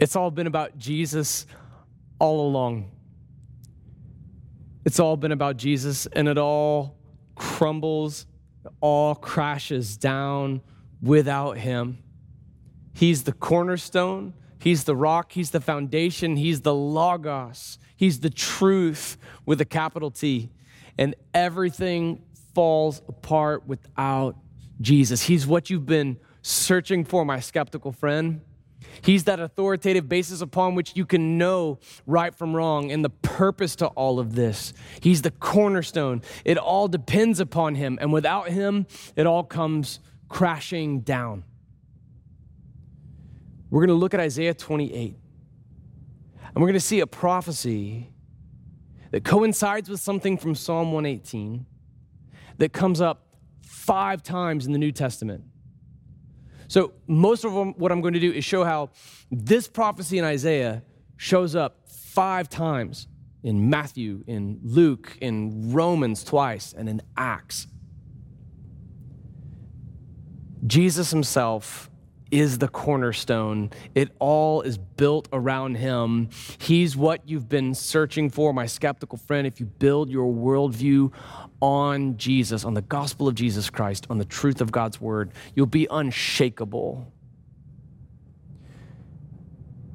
It's 0.00 0.14
all 0.14 0.30
been 0.30 0.46
about 0.46 0.78
Jesus 0.78 1.46
all 2.18 2.46
along. 2.46 2.90
It's 4.84 5.00
all 5.00 5.16
been 5.16 5.32
about 5.32 5.56
Jesus, 5.56 6.06
and 6.06 6.28
it 6.28 6.38
all 6.38 6.96
crumbles, 7.34 8.26
it 8.64 8.72
all 8.80 9.14
crashes 9.14 9.96
down 9.96 10.62
without 11.02 11.58
Him. 11.58 11.98
He's 12.94 13.24
the 13.24 13.32
cornerstone, 13.32 14.34
He's 14.60 14.84
the 14.84 14.96
rock, 14.96 15.32
He's 15.32 15.50
the 15.50 15.60
foundation, 15.60 16.36
He's 16.36 16.62
the 16.62 16.74
Logos, 16.74 17.78
He's 17.96 18.20
the 18.20 18.30
truth 18.30 19.18
with 19.44 19.60
a 19.60 19.64
capital 19.64 20.10
T. 20.10 20.50
And 20.96 21.14
everything 21.34 22.22
falls 22.54 23.02
apart 23.08 23.66
without 23.66 24.36
Jesus. 24.80 25.22
He's 25.22 25.46
what 25.46 25.70
you've 25.70 25.86
been 25.86 26.18
searching 26.42 27.04
for, 27.04 27.24
my 27.24 27.40
skeptical 27.40 27.92
friend. 27.92 28.40
He's 29.02 29.24
that 29.24 29.40
authoritative 29.40 30.08
basis 30.08 30.40
upon 30.40 30.74
which 30.74 30.96
you 30.96 31.06
can 31.06 31.38
know 31.38 31.78
right 32.06 32.34
from 32.34 32.54
wrong 32.54 32.90
and 32.90 33.04
the 33.04 33.10
purpose 33.10 33.76
to 33.76 33.86
all 33.88 34.18
of 34.18 34.34
this. 34.34 34.72
He's 35.00 35.22
the 35.22 35.30
cornerstone. 35.30 36.22
It 36.44 36.58
all 36.58 36.88
depends 36.88 37.40
upon 37.40 37.74
Him, 37.74 37.98
and 38.00 38.12
without 38.12 38.48
Him, 38.48 38.86
it 39.16 39.26
all 39.26 39.44
comes 39.44 40.00
crashing 40.28 41.00
down. 41.00 41.44
We're 43.70 43.80
going 43.80 43.88
to 43.88 44.00
look 44.00 44.14
at 44.14 44.20
Isaiah 44.20 44.54
28, 44.54 45.16
and 46.44 46.54
we're 46.56 46.68
going 46.68 46.72
to 46.74 46.80
see 46.80 47.00
a 47.00 47.06
prophecy 47.06 48.10
that 49.10 49.24
coincides 49.24 49.88
with 49.88 50.00
something 50.00 50.36
from 50.36 50.54
Psalm 50.54 50.92
118 50.92 51.66
that 52.58 52.72
comes 52.72 53.00
up 53.00 53.26
five 53.62 54.22
times 54.22 54.66
in 54.66 54.72
the 54.72 54.78
New 54.78 54.92
Testament. 54.92 55.44
So, 56.68 56.92
most 57.06 57.44
of 57.44 57.52
what 57.54 57.90
I'm 57.90 58.00
going 58.02 58.14
to 58.14 58.20
do 58.20 58.30
is 58.30 58.44
show 58.44 58.62
how 58.62 58.90
this 59.30 59.66
prophecy 59.66 60.18
in 60.18 60.24
Isaiah 60.24 60.82
shows 61.16 61.56
up 61.56 61.88
five 61.88 62.48
times 62.48 63.08
in 63.42 63.70
Matthew, 63.70 64.22
in 64.26 64.60
Luke, 64.62 65.16
in 65.20 65.72
Romans 65.72 66.22
twice, 66.22 66.74
and 66.74 66.88
in 66.88 67.00
Acts. 67.16 67.68
Jesus 70.66 71.10
himself 71.10 71.88
is 72.30 72.58
the 72.58 72.68
cornerstone. 72.68 73.70
It 73.94 74.10
all 74.18 74.62
is 74.62 74.78
built 74.78 75.28
around 75.32 75.76
him. 75.76 76.28
He's 76.58 76.96
what 76.96 77.28
you've 77.28 77.48
been 77.48 77.74
searching 77.74 78.30
for, 78.30 78.52
my 78.52 78.66
skeptical 78.66 79.18
friend. 79.18 79.46
If 79.46 79.60
you 79.60 79.66
build 79.66 80.10
your 80.10 80.32
worldview 80.32 81.12
on 81.60 82.16
Jesus, 82.16 82.64
on 82.64 82.74
the 82.74 82.82
gospel 82.82 83.28
of 83.28 83.34
Jesus 83.34 83.70
Christ, 83.70 84.06
on 84.10 84.18
the 84.18 84.24
truth 84.24 84.60
of 84.60 84.70
God's 84.70 85.00
word, 85.00 85.32
you'll 85.54 85.66
be 85.66 85.86
unshakable 85.90 87.12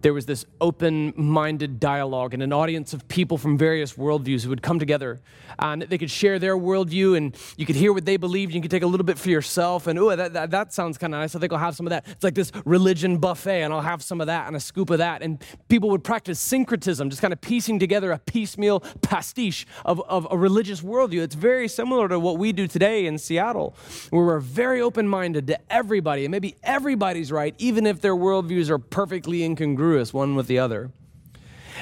there 0.04 0.14
was 0.14 0.26
this 0.26 0.46
open 0.60 1.14
minded 1.16 1.80
dialogue 1.80 2.34
and 2.34 2.44
an 2.44 2.52
audience 2.52 2.94
of 2.94 3.08
people 3.08 3.38
from 3.38 3.58
various 3.58 3.94
worldviews 3.94 4.44
who 4.44 4.50
would 4.50 4.62
come 4.62 4.78
together 4.78 5.22
uh, 5.58 5.68
and 5.68 5.84
they 5.84 5.98
could 5.98 6.12
share 6.12 6.40
their 6.40 6.58
worldview 6.58 7.16
and 7.16 7.36
you 7.56 7.66
could 7.66 7.78
hear 7.78 7.94
what 7.94 8.04
they 8.04 8.18
believed. 8.18 8.54
You 8.54 8.62
could 8.62 8.70
take 8.70 8.84
a 8.84 8.88
little 8.88 9.06
bit 9.06 9.18
for 9.18 9.30
yourself 9.30 9.88
and, 9.88 9.98
oh, 9.98 10.14
that, 10.14 10.34
that, 10.34 10.52
that, 10.52 10.74
sounds 10.74 10.98
kind 10.98 11.14
of 11.14 11.22
nice. 11.22 11.36
I 11.36 11.40
think 11.40 11.54
I'll 11.54 11.60
have 11.60 11.76
some 11.76 11.86
of 11.86 11.92
that. 11.92 12.06
It's 12.08 12.24
like 12.24 12.36
this 12.36 12.52
religion 12.66 13.18
buffet 13.18 13.62
and 13.62 13.74
I'll 13.74 13.82
have 13.82 14.04
some 14.04 14.20
of 14.20 14.28
that 14.28 14.48
and 14.48 14.56
a 14.58 14.60
scoop 14.60 14.90
of 14.90 14.98
that. 14.98 15.22
And 15.22 15.42
people 15.70 15.90
would 15.92 16.04
practice 16.04 16.40
syncretism, 16.40 17.10
just 17.10 17.22
kind 17.22 17.32
of 17.32 17.40
piecing 17.40 17.80
together 17.80 18.12
a 18.12 18.20
piecemeal 18.20 18.82
pastiche 19.02 19.66
of, 19.86 20.02
of 20.10 20.28
a 20.30 20.38
religious 20.38 20.82
worldview. 20.82 21.22
It's 21.22 21.36
very 21.36 21.70
similar 21.70 22.10
to 22.10 22.20
what 22.20 22.38
we 22.38 22.52
do 22.52 22.68
today 22.68 23.06
in 23.06 23.18
Seattle, 23.18 23.74
where 24.10 24.26
we're 24.26 24.40
very 24.40 24.82
open 24.82 25.08
minded 25.08 25.48
to 25.48 25.60
everybody 25.72 26.26
and 26.26 26.32
maybe 26.32 26.56
everybody's 26.62 27.32
right, 27.32 27.56
even 27.58 27.86
if 27.86 28.02
their 28.02 28.16
worldviews 28.16 28.70
are 28.70 28.80
perfectly 28.80 29.40
incongruent 29.40 29.93
incongruous 29.94 30.14
one 30.14 30.36
with 30.36 30.48
the 30.48 30.60
other. 30.60 30.92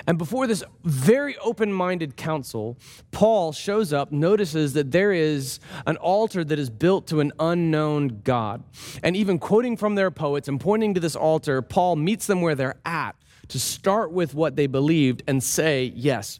And 0.08 0.18
before 0.18 0.48
this 0.48 0.64
very 0.84 1.38
open 1.40 1.72
minded 1.72 2.16
council, 2.16 2.78
Paul 3.12 3.52
shows 3.52 3.94
up, 3.94 4.12
notices 4.12 4.74
that 4.74 4.92
there 4.92 5.12
is 5.12 5.60
an 5.86 5.98
altar 5.98 6.44
that 6.44 6.58
is 6.58 6.70
built 6.70 7.08
to 7.08 7.20
an 7.20 7.32
unknown 7.40 8.22
God. 8.24 8.64
And 9.04 9.16
even 9.16 9.38
quoting 9.38 9.78
from 9.78 9.96
their 9.96 10.10
poets 10.10 10.48
and 10.48 10.60
pointing 10.60 10.94
to 10.94 11.00
this 11.00 11.16
altar, 11.16 11.62
Paul 11.62 11.98
meets 11.98 12.26
them 12.26 12.42
where 12.42 12.56
they're 12.56 12.80
at 12.86 13.16
to 13.50 13.60
start 13.60 14.12
with 14.12 14.34
what 14.34 14.56
they 14.56 14.66
believed 14.66 15.24
and 15.28 15.44
say, 15.44 15.92
yes, 15.94 16.40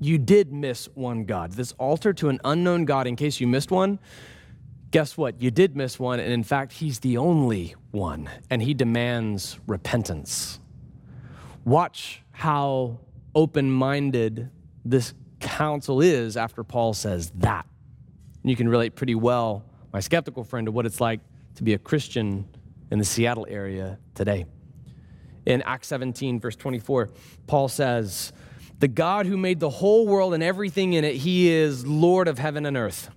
you 0.00 0.18
did 0.18 0.52
miss 0.52 0.88
one 0.94 1.24
God. 1.24 1.52
This 1.52 1.72
altar 1.72 2.12
to 2.14 2.28
an 2.28 2.40
unknown 2.44 2.86
God, 2.86 3.06
in 3.06 3.14
case 3.16 3.40
you 3.40 3.46
missed 3.46 3.70
one, 3.70 3.98
guess 4.90 5.16
what? 5.16 5.40
You 5.40 5.50
did 5.52 5.76
miss 5.76 5.98
one. 5.98 6.18
And 6.18 6.32
in 6.32 6.42
fact, 6.42 6.72
he's 6.72 6.98
the 6.98 7.18
only 7.18 7.76
one, 7.92 8.28
and 8.50 8.60
he 8.60 8.74
demands 8.74 9.58
repentance. 9.66 10.58
Watch 11.64 12.22
how 12.32 12.98
open 13.34 13.70
minded 13.70 14.50
this 14.84 15.14
council 15.40 16.00
is 16.00 16.36
after 16.36 16.64
Paul 16.64 16.94
says 16.94 17.30
that. 17.36 17.66
And 18.42 18.50
you 18.50 18.56
can 18.56 18.68
relate 18.68 18.96
pretty 18.96 19.14
well, 19.14 19.64
my 19.92 20.00
skeptical 20.00 20.44
friend, 20.44 20.66
to 20.66 20.72
what 20.72 20.86
it's 20.86 21.00
like 21.00 21.20
to 21.56 21.62
be 21.62 21.74
a 21.74 21.78
Christian 21.78 22.48
in 22.90 22.98
the 22.98 23.04
Seattle 23.04 23.46
area 23.48 23.98
today. 24.14 24.46
In 25.46 25.62
Acts 25.62 25.88
17, 25.88 26.40
verse 26.40 26.56
24, 26.56 27.10
Paul 27.46 27.68
says, 27.68 28.32
The 28.78 28.88
God 28.88 29.26
who 29.26 29.36
made 29.36 29.60
the 29.60 29.70
whole 29.70 30.06
world 30.06 30.34
and 30.34 30.42
everything 30.42 30.94
in 30.94 31.04
it, 31.04 31.16
he 31.16 31.50
is 31.50 31.86
Lord 31.86 32.28
of 32.28 32.38
heaven 32.38 32.66
and 32.66 32.76
earth, 32.76 33.10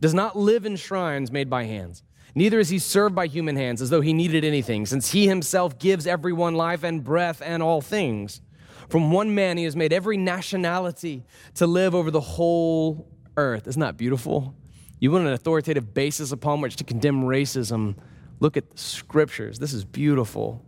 does 0.00 0.14
not 0.14 0.36
live 0.36 0.64
in 0.64 0.76
shrines 0.76 1.30
made 1.30 1.50
by 1.50 1.64
hands 1.64 2.02
Neither 2.34 2.58
is 2.58 2.70
he 2.70 2.78
served 2.78 3.14
by 3.14 3.26
human 3.26 3.56
hands 3.56 3.82
as 3.82 3.90
though 3.90 4.00
he 4.00 4.12
needed 4.12 4.44
anything, 4.44 4.86
since 4.86 5.12
he 5.12 5.26
himself 5.26 5.78
gives 5.78 6.06
everyone 6.06 6.54
life 6.54 6.82
and 6.82 7.04
breath 7.04 7.42
and 7.44 7.62
all 7.62 7.80
things. 7.80 8.40
From 8.88 9.12
one 9.12 9.34
man 9.34 9.58
he 9.58 9.64
has 9.64 9.76
made 9.76 9.92
every 9.92 10.16
nationality 10.16 11.24
to 11.54 11.66
live 11.66 11.94
over 11.94 12.10
the 12.10 12.20
whole 12.20 13.08
earth. 13.36 13.68
Isn't 13.68 13.80
that 13.80 13.96
beautiful? 13.96 14.54
You 14.98 15.10
want 15.10 15.26
an 15.26 15.32
authoritative 15.32 15.92
basis 15.92 16.32
upon 16.32 16.60
which 16.60 16.76
to 16.76 16.84
condemn 16.84 17.22
racism? 17.22 17.96
Look 18.40 18.56
at 18.56 18.70
the 18.70 18.78
scriptures. 18.78 19.58
This 19.58 19.72
is 19.72 19.84
beautiful. 19.84 20.64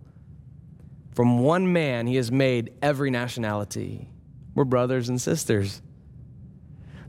From 1.15 1.39
one 1.39 1.73
man 1.73 2.07
he 2.07 2.17
has 2.17 2.31
made 2.31 2.75
every 2.83 3.11
nationality. 3.11 4.09
We're 4.55 4.65
brothers 4.65 5.09
and 5.09 5.21
sisters. 5.21 5.81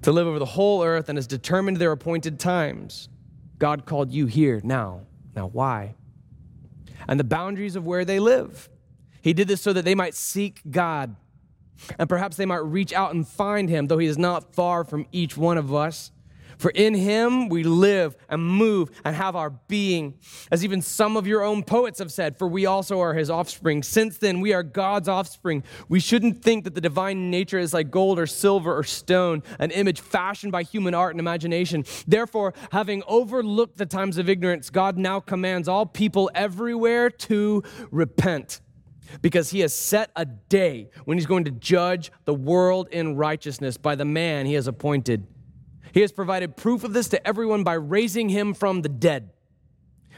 To 0.03 0.11
live 0.11 0.27
over 0.27 0.39
the 0.39 0.45
whole 0.45 0.83
earth 0.83 1.09
and 1.09 1.17
has 1.17 1.27
determined 1.27 1.77
their 1.77 1.91
appointed 1.91 2.39
times 2.39 3.09
God 3.57 3.85
called 3.85 4.11
you 4.11 4.25
here 4.25 4.61
now. 4.63 5.01
Now, 5.35 5.47
why? 5.47 5.95
And 7.07 7.19
the 7.19 7.25
boundaries 7.25 7.75
of 7.75 7.85
where 7.85 8.05
they 8.05 8.19
live. 8.19 8.69
He 9.21 9.33
did 9.33 9.47
this 9.47 9.61
so 9.61 9.73
that 9.73 9.85
they 9.85 9.95
might 9.95 10.13
seek 10.13 10.61
God 10.69 11.15
and 11.99 12.09
perhaps 12.09 12.37
they 12.37 12.45
might 12.45 12.63
reach 12.63 12.93
out 12.93 13.13
and 13.13 13.27
find 13.27 13.69
him, 13.69 13.87
though 13.87 13.97
he 13.97 14.07
is 14.07 14.17
not 14.17 14.53
far 14.53 14.83
from 14.83 15.05
each 15.11 15.37
one 15.37 15.57
of 15.57 15.73
us. 15.73 16.11
For 16.57 16.71
in 16.71 16.93
him 16.93 17.49
we 17.49 17.63
live 17.63 18.15
and 18.29 18.45
move 18.45 18.91
and 19.03 19.15
have 19.15 19.35
our 19.35 19.49
being. 19.49 20.15
As 20.51 20.63
even 20.63 20.81
some 20.81 21.17
of 21.17 21.27
your 21.27 21.43
own 21.43 21.63
poets 21.63 21.99
have 21.99 22.11
said, 22.11 22.37
for 22.37 22.47
we 22.47 22.65
also 22.65 22.99
are 23.01 23.13
his 23.13 23.29
offspring. 23.29 23.83
Since 23.83 24.17
then, 24.17 24.41
we 24.41 24.53
are 24.53 24.63
God's 24.63 25.07
offspring. 25.07 25.63
We 25.89 25.99
shouldn't 25.99 26.41
think 26.41 26.63
that 26.63 26.75
the 26.75 26.81
divine 26.81 27.29
nature 27.29 27.59
is 27.59 27.73
like 27.73 27.91
gold 27.91 28.19
or 28.19 28.27
silver 28.27 28.75
or 28.75 28.83
stone, 28.83 29.43
an 29.59 29.71
image 29.71 29.99
fashioned 29.99 30.51
by 30.51 30.63
human 30.63 30.93
art 30.93 31.13
and 31.13 31.19
imagination. 31.19 31.85
Therefore, 32.07 32.53
having 32.71 33.03
overlooked 33.07 33.77
the 33.77 33.85
times 33.85 34.17
of 34.17 34.29
ignorance, 34.29 34.69
God 34.69 34.97
now 34.97 35.19
commands 35.19 35.67
all 35.67 35.85
people 35.85 36.31
everywhere 36.33 37.09
to 37.09 37.63
repent 37.91 38.61
because 39.21 39.49
he 39.49 39.59
has 39.59 39.73
set 39.73 40.11
a 40.15 40.25
day 40.25 40.89
when 41.05 41.17
he's 41.17 41.27
going 41.27 41.45
to 41.45 41.51
judge 41.51 42.11
the 42.25 42.33
world 42.33 42.87
in 42.91 43.15
righteousness 43.15 43.77
by 43.77 43.95
the 43.95 44.05
man 44.05 44.45
he 44.45 44.53
has 44.53 44.67
appointed. 44.67 45.27
He 45.95 46.01
has 46.01 46.11
provided 46.11 46.57
proof 46.57 46.83
of 46.83 46.91
this 46.91 47.07
to 47.07 47.25
everyone 47.25 47.63
by 47.63 47.75
raising 47.75 48.27
him 48.27 48.53
from 48.53 48.81
the 48.81 48.89
dead. 48.89 49.29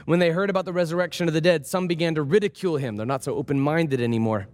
When 0.06 0.18
they 0.18 0.32
heard 0.32 0.50
about 0.50 0.66
the 0.66 0.74
resurrection 0.74 1.28
of 1.28 1.36
the 1.36 1.40
dead, 1.40 1.68
some 1.68 1.86
began 1.86 2.16
to 2.16 2.24
ridicule 2.24 2.78
him. 2.78 2.96
They're 2.96 3.06
not 3.06 3.24
so 3.24 3.36
open 3.36 3.60
minded 3.60 4.02
anymore. 4.02 4.48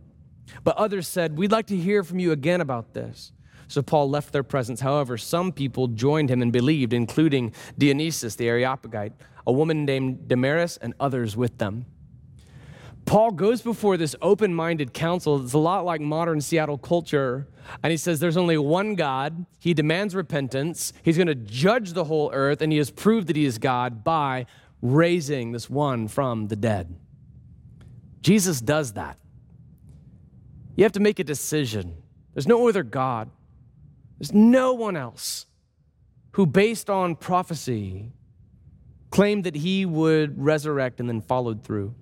But 0.66 0.76
others 0.76 1.08
said, 1.08 1.38
We'd 1.38 1.50
like 1.50 1.68
to 1.68 1.78
hear 1.78 2.04
from 2.04 2.20
you 2.20 2.34
again 2.34 2.60
about 2.60 2.94
this. 2.94 3.32
So 3.70 3.82
Paul 3.82 4.10
left 4.10 4.34
their 4.34 4.44
presence. 4.44 4.82
However, 4.82 5.18
some 5.18 5.54
people 5.54 5.88
joined 5.88 6.30
him 6.30 6.42
and 6.42 6.52
believed, 6.52 6.92
including 6.92 7.54
Dionysius 7.78 8.36
the 8.36 8.50
Areopagite, 8.50 9.14
a 9.48 9.54
woman 9.54 9.86
named 9.86 10.28
Damaris, 10.28 10.76
and 10.76 10.94
others 11.00 11.38
with 11.38 11.58
them. 11.58 11.86
Paul 13.06 13.32
goes 13.32 13.62
before 13.62 13.98
this 13.98 14.16
open 14.22 14.54
minded 14.54 14.94
council. 14.94 15.44
It's 15.44 15.54
a 15.54 15.58
lot 15.58 15.86
like 15.86 16.02
modern 16.02 16.42
Seattle 16.42 16.78
culture. 16.78 17.48
And 17.84 17.92
he 17.92 17.98
says 17.98 18.20
there's 18.20 18.38
only 18.38 18.58
one 18.58 18.96
God. 18.96 19.46
He 19.60 19.74
demands 19.74 20.16
repentance. 20.16 20.94
He's 21.04 21.18
going 21.18 21.28
to 21.28 21.36
judge 21.36 21.94
the 21.94 22.06
whole 22.06 22.32
earth. 22.34 22.62
And 22.62 22.72
he 22.72 22.78
has 22.78 22.92
proved 22.92 23.28
that 23.28 23.36
he 23.36 23.46
is 23.46 23.58
God 23.58 24.04
by 24.04 24.46
raising 24.82 25.52
this 25.52 25.70
one 25.70 26.08
from 26.08 26.48
the 26.48 26.56
dead. 26.56 26.96
Jesus 28.22 28.62
does 28.62 28.94
that. 28.94 29.18
You 30.76 30.84
have 30.84 30.94
to 30.94 31.00
make 31.00 31.20
a 31.20 31.24
decision. 31.24 31.96
There's 32.34 32.48
no 32.48 32.68
other 32.68 32.84
God, 32.84 33.30
there's 34.18 34.34
no 34.34 34.74
one 34.74 34.98
else 34.98 35.46
who, 36.32 36.46
based 36.48 36.90
on 36.90 37.16
prophecy, 37.16 38.12
claimed 39.12 39.44
that 39.44 39.56
he 39.56 39.86
would 39.86 40.44
resurrect 40.44 41.00
and 41.00 41.08
then 41.08 41.22
followed 41.22 41.64
through. 41.64 41.94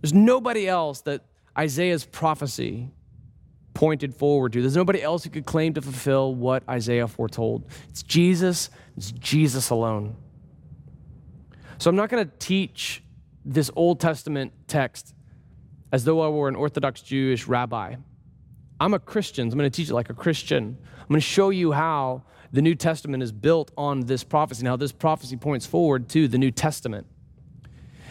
There's 0.00 0.14
nobody 0.14 0.68
else 0.68 1.02
that 1.02 1.24
Isaiah's 1.56 2.04
prophecy 2.04 2.90
pointed 3.74 4.14
forward 4.14 4.52
to. 4.52 4.60
There's 4.60 4.76
nobody 4.76 5.02
else 5.02 5.24
who 5.24 5.30
could 5.30 5.46
claim 5.46 5.74
to 5.74 5.82
fulfill 5.82 6.34
what 6.34 6.62
Isaiah 6.68 7.08
foretold. 7.08 7.66
It's 7.88 8.02
Jesus, 8.02 8.70
it's 8.96 9.12
Jesus 9.12 9.70
alone. 9.70 10.16
So 11.78 11.88
I'm 11.88 11.96
not 11.96 12.10
going 12.10 12.24
to 12.24 12.32
teach 12.38 13.02
this 13.44 13.70
Old 13.74 14.00
Testament 14.00 14.52
text 14.68 15.14
as 15.92 16.04
though 16.04 16.20
I 16.20 16.28
were 16.28 16.48
an 16.48 16.56
Orthodox 16.56 17.00
Jewish 17.00 17.46
rabbi. 17.46 17.96
I'm 18.78 18.94
a 18.94 18.98
Christian. 18.98 19.50
So 19.50 19.54
I'm 19.54 19.58
going 19.58 19.70
to 19.70 19.74
teach 19.74 19.90
it 19.90 19.94
like 19.94 20.10
a 20.10 20.14
Christian. 20.14 20.76
I'm 21.00 21.08
going 21.08 21.20
to 21.20 21.26
show 21.26 21.50
you 21.50 21.72
how 21.72 22.22
the 22.52 22.62
New 22.62 22.74
Testament 22.74 23.22
is 23.22 23.32
built 23.32 23.70
on 23.76 24.00
this 24.00 24.24
prophecy 24.24 24.60
and 24.60 24.68
how 24.68 24.76
this 24.76 24.92
prophecy 24.92 25.36
points 25.36 25.66
forward 25.66 26.08
to 26.10 26.28
the 26.28 26.38
New 26.38 26.50
Testament. 26.50 27.06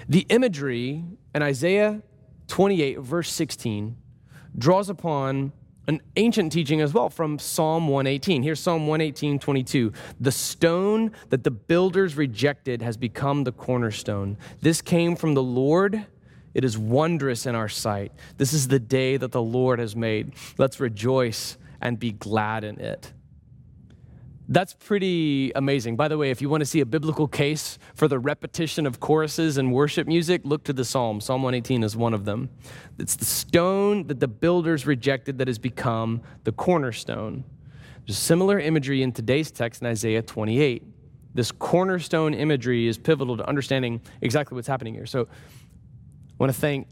The 0.10 0.26
imagery 0.30 1.06
in 1.36 1.44
Isaiah 1.44 2.02
28, 2.48 3.00
verse 3.00 3.32
16, 3.32 3.96
draws 4.58 4.90
upon 4.90 5.54
an 5.88 6.02
ancient 6.16 6.52
teaching 6.52 6.82
as 6.82 6.94
well 6.94 7.12
from 7.12 7.38
Psalm 7.38 7.88
118. 7.88 8.42
Here's 8.42 8.60
Psalm 8.60 8.88
118, 8.88 9.38
22. 9.38 9.94
The 10.20 10.32
stone 10.32 11.12
that 11.30 11.44
the 11.44 11.52
builders 11.52 12.18
rejected 12.18 12.82
has 12.82 12.98
become 12.98 13.44
the 13.44 13.52
cornerstone. 13.52 14.38
This 14.62 14.82
came 14.82 15.16
from 15.16 15.36
the 15.36 15.44
Lord. 15.44 16.06
It 16.56 16.64
is 16.64 16.76
wondrous 16.76 17.46
in 17.46 17.54
our 17.54 17.70
sight. 17.70 18.12
This 18.38 18.52
is 18.52 18.68
the 18.68 18.80
day 18.80 19.18
that 19.18 19.32
the 19.32 19.42
Lord 19.42 19.78
has 19.78 19.96
made. 19.96 20.34
Let's 20.58 20.80
rejoice 20.80 21.58
and 21.82 22.00
be 22.00 22.12
glad 22.14 22.64
in 22.64 22.80
it. 22.80 23.14
That's 24.52 24.74
pretty 24.74 25.52
amazing. 25.54 25.96
By 25.96 26.08
the 26.08 26.18
way, 26.18 26.32
if 26.32 26.42
you 26.42 26.50
want 26.50 26.62
to 26.62 26.66
see 26.66 26.80
a 26.80 26.86
biblical 26.86 27.28
case 27.28 27.78
for 27.94 28.08
the 28.08 28.18
repetition 28.18 28.88
of 28.88 29.00
choruses 29.00 29.58
and 29.60 29.72
worship 29.72 30.08
music, 30.08 30.42
look 30.44 30.64
to 30.64 30.74
the 30.74 30.84
Psalm. 30.84 31.22
Psalm 31.22 31.44
118 31.44 31.84
is 31.84 31.96
one 31.96 32.16
of 32.16 32.26
them. 32.26 32.50
It's 32.98 33.16
the 33.16 33.26
stone 33.26 34.08
that 34.08 34.20
the 34.20 34.28
builders 34.28 34.88
rejected 34.88 35.38
that 35.38 35.48
has 35.48 35.60
become 35.60 36.24
the 36.46 36.52
cornerstone. 36.52 37.44
There's 38.08 38.18
similar 38.18 38.60
imagery 38.60 39.04
in 39.04 39.12
today's 39.12 39.52
text 39.52 39.84
in 39.84 39.88
Isaiah 39.88 40.24
28. 40.24 40.82
This 41.36 41.52
cornerstone 41.52 42.34
imagery 42.34 42.88
is 42.88 42.98
pivotal 42.98 43.38
to 43.38 43.48
understanding 43.48 44.02
exactly 44.22 44.56
what's 44.56 44.68
happening 44.68 44.96
here. 44.96 45.06
So 45.06 45.28
I 45.30 46.36
want 46.40 46.52
to 46.52 46.60
thank 46.60 46.88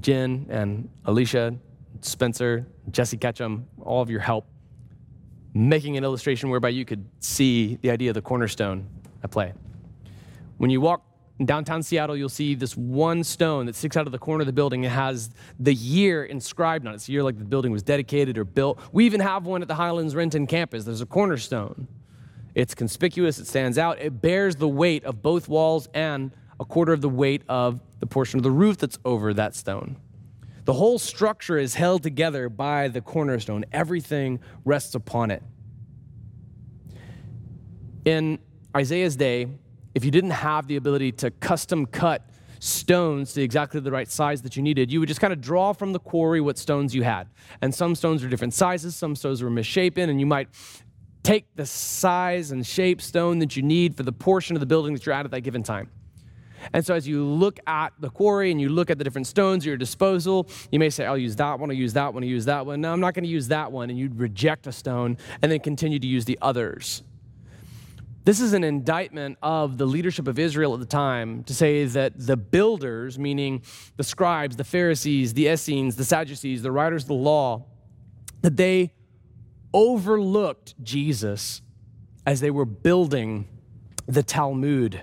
Jen 0.00 0.48
and 0.50 0.90
Alicia, 1.06 1.56
Spencer, 2.02 2.66
Jesse 2.90 3.16
Ketchum, 3.16 3.68
all 3.80 4.02
of 4.02 4.10
your 4.10 4.20
help 4.20 4.46
making 5.54 5.96
an 5.96 6.04
illustration 6.04 6.50
whereby 6.50 6.68
you 6.68 6.84
could 6.84 7.04
see 7.20 7.76
the 7.82 7.90
idea 7.90 8.10
of 8.10 8.14
the 8.14 8.22
cornerstone 8.22 8.86
at 9.22 9.30
play. 9.30 9.52
When 10.58 10.70
you 10.70 10.80
walk 10.80 11.02
in 11.38 11.46
downtown 11.46 11.82
Seattle, 11.82 12.16
you'll 12.16 12.28
see 12.28 12.54
this 12.54 12.76
one 12.76 13.24
stone 13.24 13.66
that 13.66 13.74
sticks 13.74 13.96
out 13.96 14.06
of 14.06 14.12
the 14.12 14.18
corner 14.18 14.42
of 14.42 14.46
the 14.46 14.52
building. 14.52 14.84
It 14.84 14.90
has 14.90 15.30
the 15.58 15.72
year 15.72 16.24
inscribed 16.24 16.86
on 16.86 16.92
it. 16.92 16.96
It's 16.96 17.06
the 17.06 17.14
year 17.14 17.22
like 17.22 17.38
the 17.38 17.44
building 17.44 17.72
was 17.72 17.82
dedicated 17.82 18.36
or 18.36 18.44
built. 18.44 18.78
We 18.92 19.06
even 19.06 19.20
have 19.20 19.46
one 19.46 19.62
at 19.62 19.68
the 19.68 19.74
Highlands 19.74 20.14
Renton 20.14 20.46
campus. 20.46 20.84
There's 20.84 21.00
a 21.00 21.06
cornerstone. 21.06 21.88
It's 22.54 22.74
conspicuous, 22.74 23.38
it 23.38 23.46
stands 23.46 23.78
out, 23.78 24.00
it 24.00 24.20
bears 24.20 24.56
the 24.56 24.68
weight 24.68 25.04
of 25.04 25.22
both 25.22 25.48
walls 25.48 25.88
and 25.94 26.32
a 26.58 26.64
quarter 26.64 26.92
of 26.92 27.00
the 27.00 27.08
weight 27.08 27.42
of 27.48 27.80
the 28.00 28.06
portion 28.06 28.38
of 28.38 28.42
the 28.42 28.50
roof 28.50 28.76
that's 28.76 28.98
over 29.04 29.32
that 29.34 29.54
stone. 29.54 29.96
The 30.70 30.74
whole 30.74 31.00
structure 31.00 31.58
is 31.58 31.74
held 31.74 32.04
together 32.04 32.48
by 32.48 32.86
the 32.86 33.00
cornerstone, 33.00 33.64
everything 33.72 34.38
rests 34.64 34.94
upon 34.94 35.32
it. 35.32 35.42
In 38.04 38.38
Isaiah's 38.76 39.16
day, 39.16 39.48
if 39.96 40.04
you 40.04 40.12
didn't 40.12 40.30
have 40.30 40.68
the 40.68 40.76
ability 40.76 41.10
to 41.10 41.32
custom 41.32 41.86
cut 41.86 42.22
stones 42.60 43.32
to 43.32 43.42
exactly 43.42 43.80
the 43.80 43.90
right 43.90 44.08
size 44.08 44.42
that 44.42 44.54
you 44.54 44.62
needed, 44.62 44.92
you 44.92 45.00
would 45.00 45.08
just 45.08 45.20
kind 45.20 45.32
of 45.32 45.40
draw 45.40 45.72
from 45.72 45.92
the 45.92 45.98
quarry 45.98 46.40
what 46.40 46.56
stones 46.56 46.94
you 46.94 47.02
had. 47.02 47.26
And 47.60 47.74
some 47.74 47.96
stones 47.96 48.22
were 48.22 48.28
different 48.28 48.54
sizes, 48.54 48.94
some 48.94 49.16
stones 49.16 49.42
were 49.42 49.50
misshapen, 49.50 50.08
and 50.08 50.20
you 50.20 50.26
might 50.26 50.50
take 51.24 51.46
the 51.56 51.66
size 51.66 52.52
and 52.52 52.64
shape 52.64 53.02
stone 53.02 53.40
that 53.40 53.56
you 53.56 53.64
need 53.64 53.96
for 53.96 54.04
the 54.04 54.12
portion 54.12 54.54
of 54.54 54.60
the 54.60 54.66
building 54.66 54.92
that 54.92 55.04
you're 55.04 55.16
at 55.16 55.24
at 55.24 55.32
that 55.32 55.40
given 55.40 55.64
time. 55.64 55.90
And 56.72 56.84
so, 56.84 56.94
as 56.94 57.06
you 57.06 57.24
look 57.24 57.58
at 57.66 57.92
the 58.00 58.10
quarry 58.10 58.50
and 58.50 58.60
you 58.60 58.68
look 58.68 58.90
at 58.90 58.98
the 58.98 59.04
different 59.04 59.26
stones 59.26 59.64
at 59.64 59.68
your 59.68 59.76
disposal, 59.76 60.48
you 60.70 60.78
may 60.78 60.90
say, 60.90 61.06
I'll 61.06 61.18
use 61.18 61.36
that 61.36 61.58
one, 61.58 61.70
I'll 61.70 61.76
use 61.76 61.92
that 61.94 62.12
one, 62.14 62.22
I'll 62.22 62.28
use 62.28 62.44
that 62.46 62.66
one. 62.66 62.80
No, 62.80 62.92
I'm 62.92 63.00
not 63.00 63.14
going 63.14 63.24
to 63.24 63.30
use 63.30 63.48
that 63.48 63.72
one. 63.72 63.90
And 63.90 63.98
you'd 63.98 64.18
reject 64.18 64.66
a 64.66 64.72
stone 64.72 65.16
and 65.42 65.50
then 65.50 65.60
continue 65.60 65.98
to 65.98 66.06
use 66.06 66.24
the 66.24 66.38
others. 66.42 67.02
This 68.24 68.40
is 68.40 68.52
an 68.52 68.64
indictment 68.64 69.38
of 69.42 69.78
the 69.78 69.86
leadership 69.86 70.28
of 70.28 70.38
Israel 70.38 70.74
at 70.74 70.80
the 70.80 70.86
time 70.86 71.42
to 71.44 71.54
say 71.54 71.84
that 71.86 72.12
the 72.16 72.36
builders, 72.36 73.18
meaning 73.18 73.62
the 73.96 74.04
scribes, 74.04 74.56
the 74.56 74.64
Pharisees, 74.64 75.32
the 75.32 75.48
Essenes, 75.48 75.96
the 75.96 76.04
Sadducees, 76.04 76.62
the 76.62 76.70
writers 76.70 77.04
of 77.04 77.08
the 77.08 77.14
law, 77.14 77.64
that 78.42 78.58
they 78.58 78.92
overlooked 79.72 80.74
Jesus 80.82 81.62
as 82.26 82.40
they 82.40 82.50
were 82.50 82.66
building 82.66 83.48
the 84.06 84.22
Talmud 84.22 85.00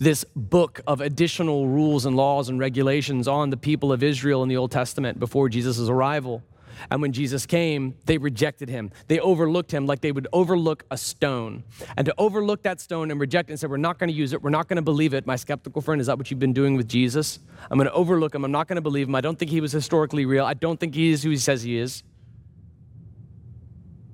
this 0.00 0.24
book 0.34 0.80
of 0.86 1.02
additional 1.02 1.68
rules 1.68 2.06
and 2.06 2.16
laws 2.16 2.48
and 2.48 2.58
regulations 2.58 3.28
on 3.28 3.50
the 3.50 3.56
people 3.56 3.92
of 3.92 4.02
Israel 4.02 4.42
in 4.42 4.48
the 4.48 4.56
Old 4.56 4.72
Testament 4.72 5.20
before 5.20 5.48
Jesus' 5.50 5.88
arrival. 5.88 6.42
And 6.90 7.02
when 7.02 7.12
Jesus 7.12 7.44
came, 7.44 7.94
they 8.06 8.16
rejected 8.16 8.70
him. 8.70 8.90
They 9.08 9.20
overlooked 9.20 9.70
him 9.70 9.84
like 9.84 10.00
they 10.00 10.12
would 10.12 10.26
overlook 10.32 10.84
a 10.90 10.96
stone. 10.96 11.64
And 11.98 12.06
to 12.06 12.14
overlook 12.16 12.62
that 12.62 12.80
stone 12.80 13.10
and 13.10 13.20
reject 13.20 13.50
it 13.50 13.52
and 13.52 13.60
say, 13.60 13.66
We're 13.66 13.76
not 13.76 13.98
going 13.98 14.08
to 14.08 14.14
use 14.14 14.32
it, 14.32 14.42
we're 14.42 14.48
not 14.48 14.66
going 14.66 14.76
to 14.76 14.82
believe 14.82 15.12
it. 15.12 15.26
My 15.26 15.36
skeptical 15.36 15.82
friend, 15.82 16.00
is 16.00 16.06
that 16.06 16.16
what 16.16 16.30
you've 16.30 16.40
been 16.40 16.54
doing 16.54 16.76
with 16.76 16.88
Jesus? 16.88 17.38
I'm 17.70 17.76
going 17.76 17.88
to 17.88 17.92
overlook 17.92 18.34
him. 18.34 18.42
I'm 18.46 18.52
not 18.52 18.66
going 18.66 18.76
to 18.76 18.82
believe 18.82 19.08
him. 19.08 19.14
I 19.14 19.20
don't 19.20 19.38
think 19.38 19.50
he 19.50 19.60
was 19.60 19.72
historically 19.72 20.24
real. 20.24 20.46
I 20.46 20.54
don't 20.54 20.80
think 20.80 20.94
he 20.94 21.10
is 21.10 21.22
who 21.22 21.28
he 21.28 21.36
says 21.36 21.62
he 21.62 21.76
is. 21.76 22.02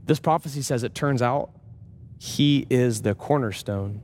This 0.05 0.19
prophecy 0.19 0.63
says 0.63 0.83
it 0.83 0.95
turns 0.95 1.23
out 1.23 1.51
he 2.19 2.67
is 2.69 3.03
the 3.03 3.15
cornerstone. 3.15 4.03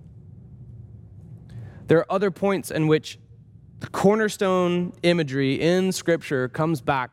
There 1.87 1.99
are 1.99 2.13
other 2.13 2.31
points 2.31 2.71
in 2.71 2.87
which 2.87 3.19
the 3.81 3.89
cornerstone 3.89 4.93
imagery 5.03 5.61
in 5.61 5.93
Scripture 5.93 6.49
comes 6.49 6.81
back 6.81 7.11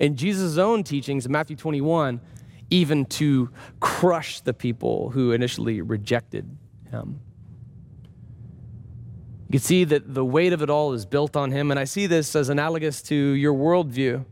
in 0.00 0.16
Jesus' 0.16 0.58
own 0.58 0.82
teachings 0.82 1.26
in 1.26 1.32
Matthew 1.32 1.56
21, 1.56 2.20
even 2.70 3.04
to 3.06 3.50
crush 3.80 4.40
the 4.40 4.54
people 4.54 5.10
who 5.10 5.32
initially 5.32 5.80
rejected 5.80 6.56
him. 6.90 7.20
You 9.48 9.52
can 9.52 9.60
see 9.60 9.84
that 9.84 10.14
the 10.14 10.24
weight 10.24 10.52
of 10.52 10.62
it 10.62 10.70
all 10.70 10.94
is 10.94 11.06
built 11.06 11.36
on 11.36 11.52
him, 11.52 11.70
and 11.70 11.78
I 11.78 11.84
see 11.84 12.06
this 12.06 12.34
as 12.34 12.48
analogous 12.48 13.02
to 13.02 13.14
your 13.14 13.54
worldview, 13.54 14.24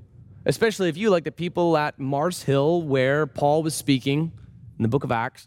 especially 0.47 0.89
if 0.89 0.97
you, 0.97 1.11
like 1.11 1.25
the 1.25 1.33
people 1.33 1.77
at 1.77 1.99
Mars 1.99 2.43
Hill, 2.43 2.83
where 2.83 3.27
Paul 3.27 3.63
was 3.63 3.75
speaking 3.75 4.33
in 4.79 4.83
the 4.83 4.89
book 4.89 5.05
of 5.05 5.13
Acts, 5.13 5.47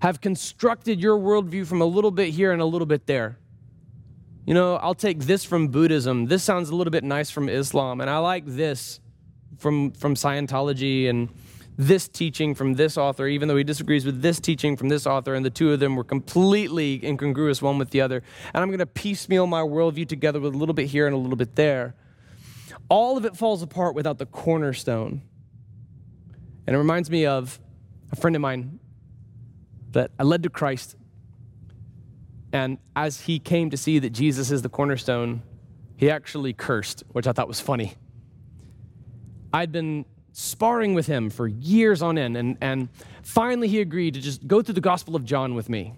have 0.00 0.20
constructed 0.20 1.00
your 1.00 1.18
worldview 1.18 1.66
from 1.66 1.80
a 1.80 1.86
little 1.86 2.10
bit 2.10 2.30
here 2.30 2.52
and 2.52 2.60
a 2.60 2.64
little 2.64 2.86
bit 2.86 3.06
there. 3.06 3.38
You 4.46 4.54
know, 4.54 4.76
I'll 4.76 4.94
take 4.94 5.20
this 5.20 5.44
from 5.44 5.68
Buddhism. 5.68 6.26
This 6.26 6.42
sounds 6.42 6.70
a 6.70 6.74
little 6.74 6.90
bit 6.90 7.04
nice 7.04 7.30
from 7.30 7.48
Islam, 7.48 8.00
and 8.00 8.08
I 8.08 8.18
like 8.18 8.44
this 8.46 9.00
from, 9.58 9.92
from 9.92 10.14
Scientology 10.14 11.08
and 11.08 11.28
this 11.76 12.08
teaching 12.08 12.54
from 12.54 12.74
this 12.74 12.96
author, 12.96 13.26
even 13.26 13.48
though 13.48 13.56
he 13.56 13.64
disagrees 13.64 14.04
with 14.04 14.22
this 14.22 14.40
teaching 14.40 14.76
from 14.76 14.88
this 14.88 15.06
author, 15.06 15.34
and 15.34 15.44
the 15.44 15.50
two 15.50 15.72
of 15.72 15.80
them 15.80 15.96
were 15.96 16.04
completely 16.04 17.04
incongruous 17.04 17.62
one 17.62 17.78
with 17.78 17.90
the 17.90 18.00
other. 18.00 18.22
And 18.52 18.62
I'm 18.62 18.68
going 18.68 18.80
to 18.80 18.86
piecemeal 18.86 19.46
my 19.46 19.60
worldview 19.60 20.08
together 20.08 20.40
with 20.40 20.54
a 20.54 20.58
little 20.58 20.74
bit 20.74 20.86
here 20.86 21.06
and 21.06 21.14
a 21.14 21.18
little 21.18 21.36
bit 21.36 21.56
there. 21.56 21.94
All 22.88 23.16
of 23.16 23.24
it 23.24 23.36
falls 23.36 23.62
apart 23.62 23.94
without 23.94 24.18
the 24.18 24.26
cornerstone. 24.26 25.22
And 26.66 26.74
it 26.74 26.78
reminds 26.78 27.10
me 27.10 27.26
of 27.26 27.60
a 28.10 28.16
friend 28.16 28.34
of 28.34 28.42
mine 28.42 28.79
that 29.92 30.10
I 30.18 30.22
led 30.22 30.42
to 30.44 30.50
Christ. 30.50 30.96
And 32.52 32.78
as 32.96 33.22
he 33.22 33.38
came 33.38 33.70
to 33.70 33.76
see 33.76 33.98
that 33.98 34.10
Jesus 34.10 34.50
is 34.50 34.62
the 34.62 34.68
cornerstone, 34.68 35.42
he 35.96 36.10
actually 36.10 36.52
cursed, 36.52 37.04
which 37.12 37.26
I 37.26 37.32
thought 37.32 37.48
was 37.48 37.60
funny. 37.60 37.94
I'd 39.52 39.72
been 39.72 40.04
sparring 40.32 40.94
with 40.94 41.06
him 41.06 41.30
for 41.30 41.46
years 41.46 42.02
on 42.02 42.16
end, 42.16 42.36
and, 42.36 42.56
and 42.60 42.88
finally 43.22 43.68
he 43.68 43.80
agreed 43.80 44.14
to 44.14 44.20
just 44.20 44.46
go 44.46 44.62
through 44.62 44.74
the 44.74 44.80
Gospel 44.80 45.16
of 45.16 45.24
John 45.24 45.54
with 45.54 45.68
me. 45.68 45.94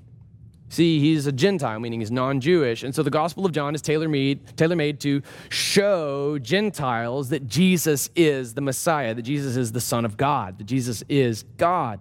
See, 0.73 1.01
he's 1.01 1.27
a 1.27 1.33
Gentile, 1.33 1.79
meaning 1.81 2.01
he's 2.01 2.11
non 2.11 2.41
Jewish. 2.41 2.83
And 2.83 2.95
so 2.95 3.03
the 3.03 3.11
Gospel 3.11 3.45
of 3.45 3.53
John 3.53 3.75
is 3.75 3.83
tailor 3.83 4.09
made, 4.09 4.57
to 5.01 5.23
show 5.51 6.39
Gentiles 6.39 7.29
that 7.29 7.47
Jesus 7.47 8.09
is 8.17 8.55
the 8.55 8.63
Messiah, 8.63 9.15
that 9.15 9.21
Jesus 9.21 9.59
is 9.59 9.73
the 9.73 9.83
Son 9.83 10.07
of 10.07 10.17
God, 10.17 10.57
that 10.57 10.65
Jesus 10.65 11.05
is 11.11 11.43
God. 11.59 12.01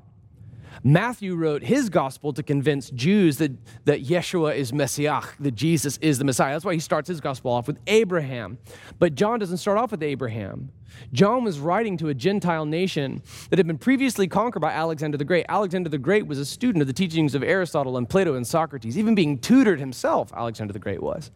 Matthew 0.84 1.36
wrote 1.36 1.64
his 1.64 1.90
gospel 1.90 2.34
to 2.34 2.42
convince 2.42 2.90
Jews 2.90 3.38
that, 3.38 3.52
that 3.86 4.04
Yeshua 4.04 4.56
is 4.56 4.74
Messiah, 4.74 5.22
that 5.40 5.54
Jesus 5.54 5.98
is 5.98 6.18
the 6.18 6.26
Messiah. 6.26 6.54
That's 6.54 6.66
why 6.66 6.74
he 6.74 6.80
starts 6.80 7.08
his 7.08 7.22
gospel 7.22 7.52
off 7.52 7.68
with 7.68 7.78
Abraham. 7.86 8.58
But 8.98 9.16
John 9.16 9.40
doesn't 9.40 9.58
start 9.58 9.78
off 9.78 9.92
with 9.92 10.02
Abraham. 10.02 10.72
John 11.14 11.44
was 11.44 11.60
writing 11.60 11.98
to 11.98 12.10
a 12.10 12.14
Gentile 12.14 12.66
nation 12.66 13.22
that 13.50 13.60
had 13.60 13.68
been 13.68 13.78
previously 13.78 14.28
conquered 14.28 14.60
by 14.60 14.72
Alexander 14.72 15.18
the 15.18 15.26
Great. 15.26 15.46
Alexander 15.48 15.90
the 15.90 15.98
Great 15.98 16.26
was 16.26 16.40
a 16.40 16.46
student 16.46 16.82
of 16.82 16.88
the 16.88 16.94
teachings 16.94 17.36
of 17.36 17.44
Aristotle 17.44 17.98
and 17.98 18.10
Plato 18.10 18.34
and 18.34 18.46
Socrates, 18.46 18.98
even 18.98 19.16
being 19.16 19.38
tutored 19.38 19.80
himself, 19.80 20.34
Alexander 20.34 20.74
the 20.74 20.80
Great 20.80 21.02
was. 21.02 21.32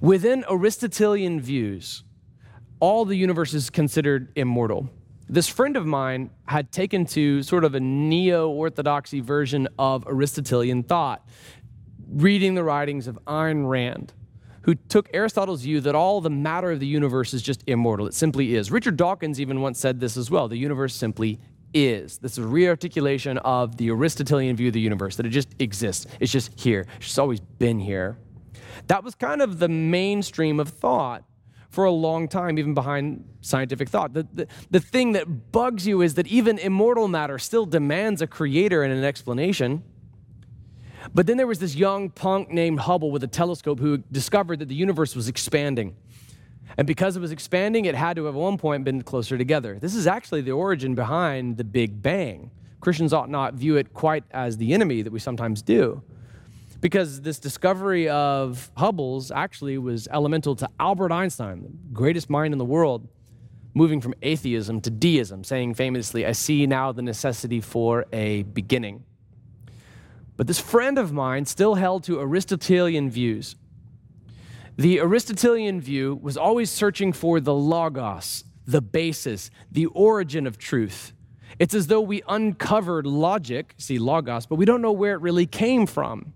Within 0.00 0.44
Aristotelian 0.48 1.40
views, 1.40 2.04
all 2.78 3.04
the 3.04 3.16
universe 3.16 3.54
is 3.54 3.70
considered 3.70 4.30
immortal. 4.36 4.88
This 5.30 5.46
friend 5.46 5.76
of 5.76 5.84
mine 5.84 6.30
had 6.46 6.72
taken 6.72 7.04
to 7.06 7.42
sort 7.42 7.64
of 7.64 7.74
a 7.74 7.80
neo 7.80 8.48
orthodoxy 8.48 9.20
version 9.20 9.68
of 9.78 10.06
Aristotelian 10.06 10.82
thought, 10.82 11.28
reading 12.10 12.54
the 12.54 12.64
writings 12.64 13.06
of 13.06 13.18
Ayn 13.26 13.68
Rand, 13.68 14.14
who 14.62 14.74
took 14.74 15.10
Aristotle's 15.12 15.60
view 15.60 15.82
that 15.82 15.94
all 15.94 16.22
the 16.22 16.30
matter 16.30 16.70
of 16.70 16.80
the 16.80 16.86
universe 16.86 17.34
is 17.34 17.42
just 17.42 17.62
immortal. 17.66 18.06
It 18.06 18.14
simply 18.14 18.54
is. 18.54 18.70
Richard 18.70 18.96
Dawkins 18.96 19.38
even 19.38 19.60
once 19.60 19.78
said 19.78 20.00
this 20.00 20.16
as 20.16 20.30
well 20.30 20.48
the 20.48 20.56
universe 20.56 20.94
simply 20.94 21.38
is. 21.74 22.16
This 22.16 22.32
is 22.32 22.38
a 22.38 22.48
rearticulation 22.48 23.36
of 23.36 23.76
the 23.76 23.90
Aristotelian 23.90 24.56
view 24.56 24.68
of 24.68 24.72
the 24.72 24.80
universe, 24.80 25.16
that 25.16 25.26
it 25.26 25.30
just 25.30 25.54
exists. 25.58 26.06
It's 26.20 26.32
just 26.32 26.58
here. 26.58 26.86
It's 26.96 27.08
just 27.08 27.18
always 27.18 27.40
been 27.40 27.80
here. 27.80 28.16
That 28.86 29.04
was 29.04 29.14
kind 29.14 29.42
of 29.42 29.58
the 29.58 29.68
mainstream 29.68 30.58
of 30.58 30.70
thought 30.70 31.24
for 31.68 31.84
a 31.84 31.90
long 31.90 32.28
time, 32.28 32.58
even 32.58 32.74
behind 32.74 33.24
scientific 33.40 33.88
thought. 33.88 34.14
The, 34.14 34.26
the, 34.32 34.46
the 34.70 34.80
thing 34.80 35.12
that 35.12 35.52
bugs 35.52 35.86
you 35.86 36.00
is 36.00 36.14
that 36.14 36.26
even 36.26 36.58
immortal 36.58 37.08
matter 37.08 37.38
still 37.38 37.66
demands 37.66 38.22
a 38.22 38.26
creator 38.26 38.82
and 38.82 38.92
an 38.92 39.04
explanation. 39.04 39.82
But 41.14 41.26
then 41.26 41.36
there 41.36 41.46
was 41.46 41.58
this 41.58 41.76
young 41.76 42.10
punk 42.10 42.50
named 42.50 42.80
Hubble 42.80 43.10
with 43.10 43.22
a 43.22 43.28
telescope 43.28 43.80
who 43.80 43.98
discovered 43.98 44.58
that 44.60 44.68
the 44.68 44.74
universe 44.74 45.14
was 45.14 45.28
expanding. 45.28 45.96
And 46.76 46.86
because 46.86 47.16
it 47.16 47.20
was 47.20 47.32
expanding, 47.32 47.84
it 47.86 47.94
had 47.94 48.16
to 48.16 48.24
have 48.24 48.34
at 48.34 48.40
one 48.40 48.58
point 48.58 48.84
been 48.84 49.02
closer 49.02 49.36
together. 49.38 49.78
This 49.78 49.94
is 49.94 50.06
actually 50.06 50.42
the 50.42 50.52
origin 50.52 50.94
behind 50.94 51.56
the 51.56 51.64
Big 51.64 52.02
Bang. 52.02 52.50
Christians 52.80 53.12
ought 53.12 53.28
not 53.28 53.54
view 53.54 53.76
it 53.76 53.92
quite 53.92 54.24
as 54.30 54.56
the 54.56 54.72
enemy 54.72 55.02
that 55.02 55.12
we 55.12 55.18
sometimes 55.18 55.62
do. 55.62 56.02
Because 56.80 57.22
this 57.22 57.40
discovery 57.40 58.08
of 58.08 58.70
Hubble's 58.76 59.32
actually 59.32 59.78
was 59.78 60.06
elemental 60.08 60.54
to 60.56 60.68
Albert 60.78 61.10
Einstein, 61.10 61.62
the 61.62 61.70
greatest 61.92 62.30
mind 62.30 62.54
in 62.54 62.58
the 62.58 62.64
world, 62.64 63.08
moving 63.74 64.00
from 64.00 64.14
atheism 64.22 64.80
to 64.82 64.90
deism, 64.90 65.42
saying 65.42 65.74
famously, 65.74 66.24
I 66.24 66.32
see 66.32 66.66
now 66.66 66.92
the 66.92 67.02
necessity 67.02 67.60
for 67.60 68.06
a 68.12 68.44
beginning. 68.44 69.04
But 70.36 70.46
this 70.46 70.60
friend 70.60 70.98
of 70.98 71.12
mine 71.12 71.46
still 71.46 71.74
held 71.74 72.04
to 72.04 72.20
Aristotelian 72.20 73.10
views. 73.10 73.56
The 74.76 75.00
Aristotelian 75.00 75.80
view 75.80 76.18
was 76.22 76.36
always 76.36 76.70
searching 76.70 77.12
for 77.12 77.40
the 77.40 77.54
logos, 77.54 78.44
the 78.64 78.80
basis, 78.80 79.50
the 79.72 79.86
origin 79.86 80.46
of 80.46 80.58
truth. 80.58 81.12
It's 81.58 81.74
as 81.74 81.88
though 81.88 82.00
we 82.00 82.22
uncovered 82.28 83.04
logic, 83.04 83.74
see 83.78 83.98
logos, 83.98 84.46
but 84.46 84.54
we 84.54 84.64
don't 84.64 84.80
know 84.80 84.92
where 84.92 85.14
it 85.14 85.20
really 85.20 85.46
came 85.46 85.86
from. 85.86 86.34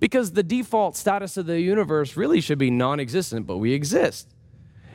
Because 0.00 0.32
the 0.32 0.42
default 0.42 0.96
status 0.96 1.36
of 1.36 1.46
the 1.46 1.60
universe 1.60 2.16
really 2.16 2.40
should 2.40 2.58
be 2.58 2.70
non 2.70 3.00
existent, 3.00 3.46
but 3.46 3.58
we 3.58 3.72
exist. 3.72 4.34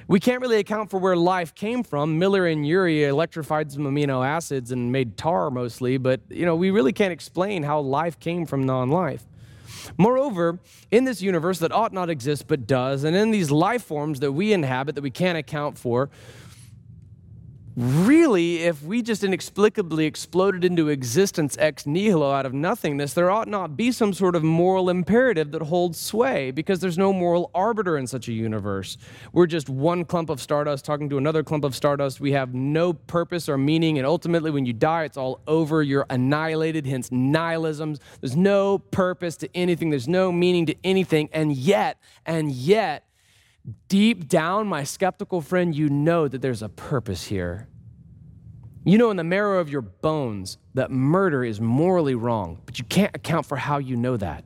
We 0.08 0.22
can't 0.22 0.42
really 0.42 0.58
account 0.58 0.90
for 0.90 1.00
where 1.00 1.18
life 1.18 1.54
came 1.54 1.84
from. 1.84 2.18
Miller 2.18 2.48
and 2.48 2.64
Urey 2.64 3.08
electrified 3.08 3.72
some 3.72 3.84
amino 3.84 4.26
acids 4.26 4.72
and 4.72 4.90
made 4.90 5.18
tar 5.18 5.52
mostly, 5.52 5.98
but 5.98 6.22
you 6.30 6.46
know, 6.46 6.56
we 6.56 6.72
really 6.72 6.94
can't 6.94 7.12
explain 7.12 7.64
how 7.64 7.82
life 7.82 8.18
came 8.18 8.46
from 8.46 8.66
non-life. 8.66 9.26
Moreover, 9.98 10.60
in 10.92 11.04
this 11.04 11.22
universe 11.22 11.60
that 11.60 11.74
ought 11.74 11.92
not 11.92 12.10
exist 12.10 12.48
but 12.48 12.66
does, 12.66 13.04
and 13.04 13.18
in 13.18 13.32
these 13.32 13.52
life 13.52 13.84
forms 13.84 14.22
that 14.22 14.32
we 14.32 14.54
inhabit 14.54 14.96
that 14.96 15.02
we 15.02 15.12
can't 15.12 15.38
account 15.38 15.78
for, 15.78 16.10
really, 17.78 18.64
if 18.64 18.82
we 18.82 19.04
just 19.04 19.24
inexplicably 19.24 20.08
exploded 20.08 20.66
into 20.66 20.90
existence 20.90 21.56
ex 21.60 21.86
nihilo 21.86 22.32
out 22.32 22.48
of 22.48 22.54
nothingness, 22.54 23.14
there 23.14 23.30
ought 23.30 23.48
not 23.48 23.78
be 23.78 23.92
some 23.92 24.14
sort 24.14 24.36
of 24.36 24.44
moral 24.44 24.90
imperative 24.90 25.52
that 25.52 25.62
holds 25.62 26.00
sway 26.00 26.50
because 26.50 26.80
there's 26.80 26.98
no 26.98 27.14
moral 27.14 27.52
arbiter 27.54 27.96
in 27.96 28.08
such 28.08 28.28
a 28.28 28.34
universe. 28.34 28.98
We're 29.32 29.46
just 29.46 29.70
one 29.70 30.06
clump 30.06 30.32
of 30.32 30.42
stardust 30.42 30.86
talking 30.86 31.08
to 31.10 31.20
another 31.20 31.44
clump 31.44 31.64
of 31.64 31.76
stardust. 31.76 32.20
We 32.20 32.32
have 32.32 32.56
no 32.56 32.94
purpose 32.94 33.48
or 33.48 33.60
meaning, 33.60 34.00
and 34.00 34.08
ultimately, 34.08 34.50
when 34.50 34.66
you 34.66 34.74
die, 34.74 35.04
it's 35.04 35.18
all 35.18 35.42
over. 35.48 35.84
You're 35.84 36.08
annihilated, 36.10 36.88
hence 36.88 37.12
nihilism. 37.12 37.98
There's 38.22 38.36
no 38.36 38.80
purpose 38.80 39.38
to 39.38 39.50
anything, 39.56 39.92
there's 39.92 40.08
no 40.08 40.32
meaning 40.32 40.66
to 40.66 40.76
anything, 40.84 41.30
and 41.32 41.56
yet, 41.56 42.00
and 42.26 42.52
yet, 42.52 43.04
deep 43.88 44.28
down, 44.28 44.68
my 44.68 44.84
skeptical 44.84 45.42
friend, 45.42 45.76
you 45.76 45.90
know 45.90 46.28
that 46.28 46.42
there's 46.42 46.62
a 46.62 46.70
purpose 46.70 47.26
here. 47.26 47.68
You 48.86 48.98
know 48.98 49.12
in 49.12 49.18
the 49.18 49.24
marrow 49.24 49.60
of 49.60 49.70
your 49.70 49.82
bones 49.82 50.58
that 50.74 50.92
murder 50.92 51.44
is 51.44 51.60
morally 51.60 52.16
wrong, 52.16 52.62
but 52.66 52.80
you 52.80 52.86
can't 52.86 53.14
account 53.16 53.46
for 53.46 53.58
how 53.58 53.80
you 53.80 53.98
know 53.98 54.16
that. 54.16 54.46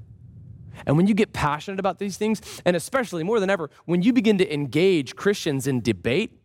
And 0.88 0.98
when 0.98 1.06
you 1.06 1.14
get 1.14 1.32
passionate 1.32 1.80
about 1.80 2.00
these 2.00 2.18
things, 2.18 2.42
and 2.66 2.76
especially 2.76 3.24
more 3.24 3.40
than 3.40 3.52
ever, 3.52 3.70
when 3.86 4.02
you 4.02 4.14
begin 4.14 4.40
to 4.40 4.54
engage 4.54 5.16
Christians 5.16 5.68
in 5.68 5.82
debate, 5.82 6.42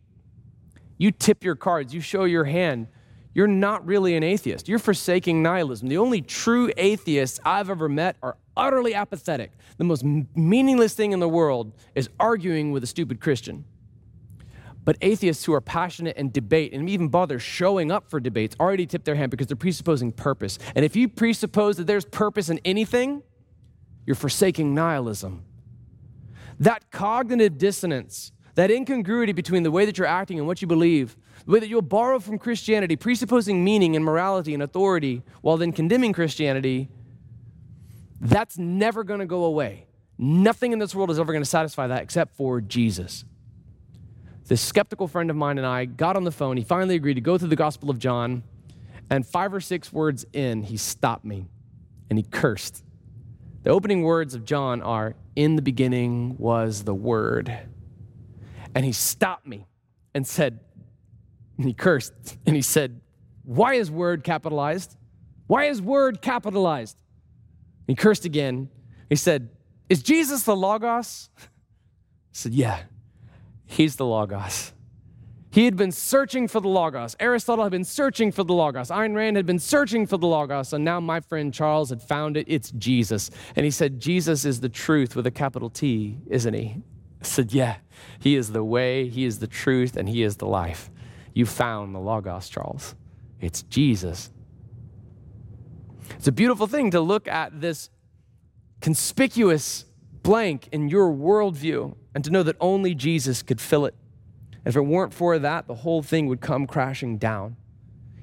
you 0.99 1.11
tip 1.11 1.43
your 1.43 1.55
cards, 1.55 1.93
you 1.93 2.01
show 2.01 2.25
your 2.25 2.43
hand. 2.43 2.87
You're 3.33 3.47
not 3.47 3.85
really 3.85 4.15
an 4.15 4.23
atheist. 4.23 4.67
You're 4.67 4.79
forsaking 4.79 5.41
nihilism. 5.43 5.87
The 5.87 5.97
only 5.97 6.21
true 6.21 6.71
atheists 6.77 7.39
I've 7.45 7.69
ever 7.69 7.87
met 7.87 8.17
are 8.21 8.37
utterly 8.57 8.93
apathetic. 8.93 9.51
The 9.77 9.83
most 9.83 10.03
meaningless 10.03 10.93
thing 10.93 11.11
in 11.11 11.19
the 11.19 11.29
world 11.29 11.73
is 11.95 12.09
arguing 12.19 12.71
with 12.71 12.83
a 12.83 12.87
stupid 12.87 13.19
Christian. 13.19 13.65
But 14.83 14.97
atheists 15.01 15.43
who 15.43 15.53
are 15.53 15.59
passionate 15.59 16.15
and 16.17 16.31
debate 16.31 16.71
and 16.71 16.89
even 16.89 17.09
bother 17.09 17.39
showing 17.39 17.91
up 17.91 18.09
for 18.09 18.21
debates 18.21 18.55
already 18.57 18.85
tip 18.85 19.03
their 19.03 19.15
hand 19.15 19.31
because 19.31 19.47
they're 19.47 19.57
presupposing 19.57 20.13
purpose. 20.13 20.57
And 20.75 20.85
if 20.85 20.95
you 20.95 21.09
presuppose 21.09 21.75
that 21.75 21.87
there's 21.87 22.05
purpose 22.05 22.49
in 22.49 22.59
anything, 22.63 23.21
you're 24.05 24.15
forsaking 24.15 24.73
nihilism. 24.73 25.43
That 26.59 26.89
cognitive 26.89 27.57
dissonance, 27.57 28.31
that 28.55 28.71
incongruity 28.71 29.33
between 29.33 29.63
the 29.63 29.71
way 29.71 29.85
that 29.85 29.97
you're 29.97 30.07
acting 30.07 30.39
and 30.39 30.47
what 30.47 30.61
you 30.61 30.67
believe, 30.67 31.17
the 31.45 31.51
way 31.51 31.59
that 31.59 31.67
you'll 31.67 31.81
borrow 31.81 32.19
from 32.19 32.39
Christianity, 32.39 32.95
presupposing 32.95 33.63
meaning 33.63 33.95
and 33.95 34.05
morality 34.05 34.53
and 34.53 34.63
authority, 34.63 35.21
while 35.41 35.57
then 35.57 35.73
condemning 35.73 36.13
Christianity, 36.13 36.89
that's 38.19 38.57
never 38.57 39.03
going 39.03 39.19
to 39.19 39.25
go 39.25 39.43
away. 39.43 39.87
Nothing 40.17 40.73
in 40.73 40.79
this 40.79 40.95
world 40.95 41.11
is 41.11 41.19
ever 41.19 41.31
going 41.31 41.43
to 41.43 41.49
satisfy 41.49 41.87
that 41.87 42.01
except 42.01 42.35
for 42.35 42.59
Jesus. 42.59 43.23
This 44.47 44.61
skeptical 44.61 45.07
friend 45.07 45.29
of 45.29 45.35
mine 45.35 45.57
and 45.57 45.67
I 45.67 45.85
got 45.85 46.15
on 46.15 46.23
the 46.23 46.31
phone. 46.31 46.57
He 46.57 46.63
finally 46.63 46.95
agreed 46.95 47.15
to 47.15 47.21
go 47.21 47.37
through 47.37 47.49
the 47.49 47.55
Gospel 47.55 47.89
of 47.89 47.99
John, 47.99 48.43
and 49.09 49.25
five 49.25 49.53
or 49.53 49.59
six 49.59 49.91
words 49.93 50.25
in, 50.33 50.63
he 50.63 50.77
stopped 50.77 51.25
me 51.25 51.45
and 52.09 52.17
he 52.17 52.23
cursed. 52.23 52.83
The 53.63 53.69
opening 53.69 54.03
words 54.03 54.33
of 54.33 54.45
John 54.45 54.81
are, 54.81 55.15
In 55.35 55.55
the 55.55 55.61
beginning 55.61 56.37
was 56.37 56.83
the 56.83 56.95
Word. 56.95 57.55
And 58.73 58.85
he 58.85 58.93
stopped 58.93 59.45
me 59.45 59.67
and 60.13 60.25
said, 60.25 60.59
and 61.57 61.67
he 61.67 61.73
cursed, 61.73 62.37
and 62.45 62.55
he 62.55 62.61
said, 62.61 63.01
Why 63.43 63.73
is 63.73 63.89
Word 63.91 64.23
capitalized? 64.23 64.95
Why 65.47 65.65
is 65.65 65.81
Word 65.81 66.21
capitalized? 66.21 66.97
He 67.87 67.95
cursed 67.95 68.25
again. 68.25 68.69
He 69.09 69.15
said, 69.15 69.49
Is 69.89 70.03
Jesus 70.03 70.43
the 70.43 70.55
Logos? 70.55 71.29
I 71.39 71.47
said, 72.33 72.53
Yeah, 72.53 72.83
he's 73.65 73.95
the 73.95 74.05
Logos. 74.05 74.73
He 75.49 75.65
had 75.65 75.75
been 75.75 75.91
searching 75.91 76.47
for 76.47 76.59
the 76.59 76.67
Logos. 76.67 77.15
Aristotle 77.19 77.63
had 77.63 77.71
been 77.71 77.83
searching 77.83 78.31
for 78.31 78.43
the 78.43 78.53
Logos. 78.53 78.89
Ayn 78.89 79.15
Rand 79.15 79.37
had 79.37 79.47
been 79.47 79.57
searching 79.57 80.05
for 80.05 80.17
the 80.17 80.27
Logos. 80.27 80.71
And 80.71 80.85
now 80.85 80.99
my 80.99 81.19
friend 81.19 81.51
Charles 81.53 81.89
had 81.89 82.01
found 82.01 82.37
it. 82.37 82.45
It's 82.47 82.69
Jesus. 82.71 83.31
And 83.55 83.63
he 83.63 83.71
said, 83.71 83.99
Jesus 83.99 84.45
is 84.45 84.59
the 84.59 84.69
truth 84.69 85.15
with 85.15 85.25
a 85.25 85.31
capital 85.31 85.71
T, 85.71 86.19
isn't 86.27 86.53
he? 86.53 86.83
I 87.21 87.25
said, 87.25 87.53
Yeah, 87.53 87.77
he 88.19 88.35
is 88.35 88.51
the 88.51 88.63
way, 88.63 89.07
he 89.07 89.25
is 89.25 89.39
the 89.39 89.47
truth, 89.47 89.97
and 89.97 90.07
he 90.07 90.21
is 90.21 90.37
the 90.37 90.45
life. 90.45 90.91
You 91.33 91.45
found 91.45 91.95
the 91.95 91.99
Logos, 91.99 92.49
Charles. 92.49 92.93
It's 93.39 93.63
Jesus. 93.63 94.29
It's 96.11 96.27
a 96.27 96.31
beautiful 96.31 96.67
thing 96.67 96.91
to 96.91 97.01
look 97.01 97.27
at 97.27 97.61
this 97.61 97.89
conspicuous 98.81 99.85
blank 100.23 100.67
in 100.71 100.89
your 100.89 101.11
worldview 101.11 101.95
and 102.13 102.23
to 102.23 102.29
know 102.31 102.43
that 102.43 102.55
only 102.59 102.93
Jesus 102.95 103.41
could 103.43 103.61
fill 103.61 103.85
it. 103.85 103.95
And 104.53 104.67
if 104.67 104.75
it 104.75 104.81
weren't 104.81 105.13
for 105.13 105.39
that, 105.39 105.67
the 105.67 105.75
whole 105.75 106.03
thing 106.03 106.27
would 106.27 106.41
come 106.41 106.67
crashing 106.67 107.17
down. 107.17 107.55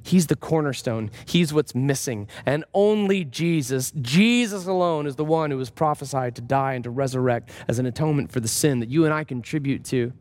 He's 0.03 0.27
the 0.27 0.37
cornerstone. 0.37 1.11
He's 1.25 1.55
what's 1.55 1.75
missing. 1.75 2.29
And 2.45 2.65
only 2.75 3.25
Jesus, 3.25 3.91
Jesus 4.03 4.67
alone, 4.67 5.07
is 5.07 5.17
the 5.17 5.25
one 5.25 5.51
who 5.51 5.57
was 5.57 5.71
prophesied 5.71 6.37
to 6.37 6.43
die 6.43 6.75
and 6.75 6.85
to 6.85 6.91
resurrect 6.91 7.51
as 7.69 7.79
an 7.79 7.87
atonement 7.87 8.31
for 8.31 8.41
the 8.41 8.49
sin 8.49 8.81
that 8.81 8.91
you 8.91 9.07
and 9.07 9.15
I 9.15 9.25
contribute 9.25 9.83
to. 9.87 10.13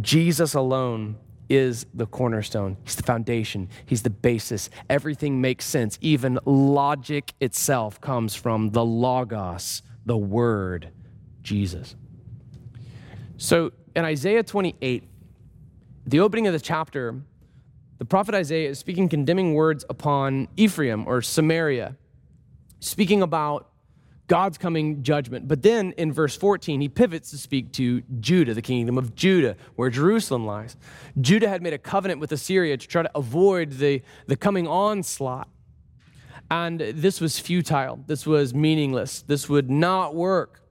Jesus 0.00 0.54
alone 0.54 1.16
is 1.48 1.86
the 1.94 2.06
cornerstone. 2.06 2.76
He's 2.84 2.96
the 2.96 3.02
foundation. 3.02 3.68
He's 3.86 4.02
the 4.02 4.10
basis. 4.10 4.70
Everything 4.88 5.40
makes 5.40 5.64
sense. 5.64 5.98
Even 6.00 6.38
logic 6.44 7.34
itself 7.40 8.00
comes 8.00 8.34
from 8.34 8.70
the 8.70 8.84
Logos, 8.84 9.82
the 10.04 10.16
Word, 10.16 10.90
Jesus. 11.42 11.96
So 13.36 13.72
in 13.94 14.04
Isaiah 14.04 14.42
28, 14.42 15.04
the 16.06 16.20
opening 16.20 16.46
of 16.46 16.52
the 16.52 16.60
chapter, 16.60 17.20
the 17.98 18.04
prophet 18.04 18.34
Isaiah 18.34 18.70
is 18.70 18.78
speaking 18.78 19.08
condemning 19.08 19.54
words 19.54 19.84
upon 19.88 20.48
Ephraim 20.56 21.06
or 21.06 21.22
Samaria, 21.22 21.96
speaking 22.80 23.22
about 23.22 23.70
God's 24.28 24.58
coming 24.58 25.02
judgment. 25.02 25.48
But 25.48 25.62
then 25.62 25.92
in 25.96 26.12
verse 26.12 26.36
14, 26.36 26.80
he 26.80 26.88
pivots 26.88 27.30
to 27.30 27.38
speak 27.38 27.72
to 27.72 28.02
Judah, 28.20 28.54
the 28.54 28.62
kingdom 28.62 28.98
of 28.98 29.14
Judah, 29.14 29.56
where 29.74 29.90
Jerusalem 29.90 30.46
lies. 30.46 30.76
Judah 31.20 31.48
had 31.48 31.62
made 31.62 31.72
a 31.72 31.78
covenant 31.78 32.20
with 32.20 32.30
Assyria 32.30 32.76
to 32.76 32.86
try 32.86 33.02
to 33.02 33.10
avoid 33.14 33.72
the, 33.72 34.02
the 34.26 34.36
coming 34.36 34.68
onslaught. 34.68 35.48
And 36.50 36.80
this 36.80 37.20
was 37.20 37.38
futile. 37.38 38.00
This 38.06 38.26
was 38.26 38.54
meaningless. 38.54 39.22
This 39.22 39.48
would 39.48 39.70
not 39.70 40.14
work. 40.14 40.62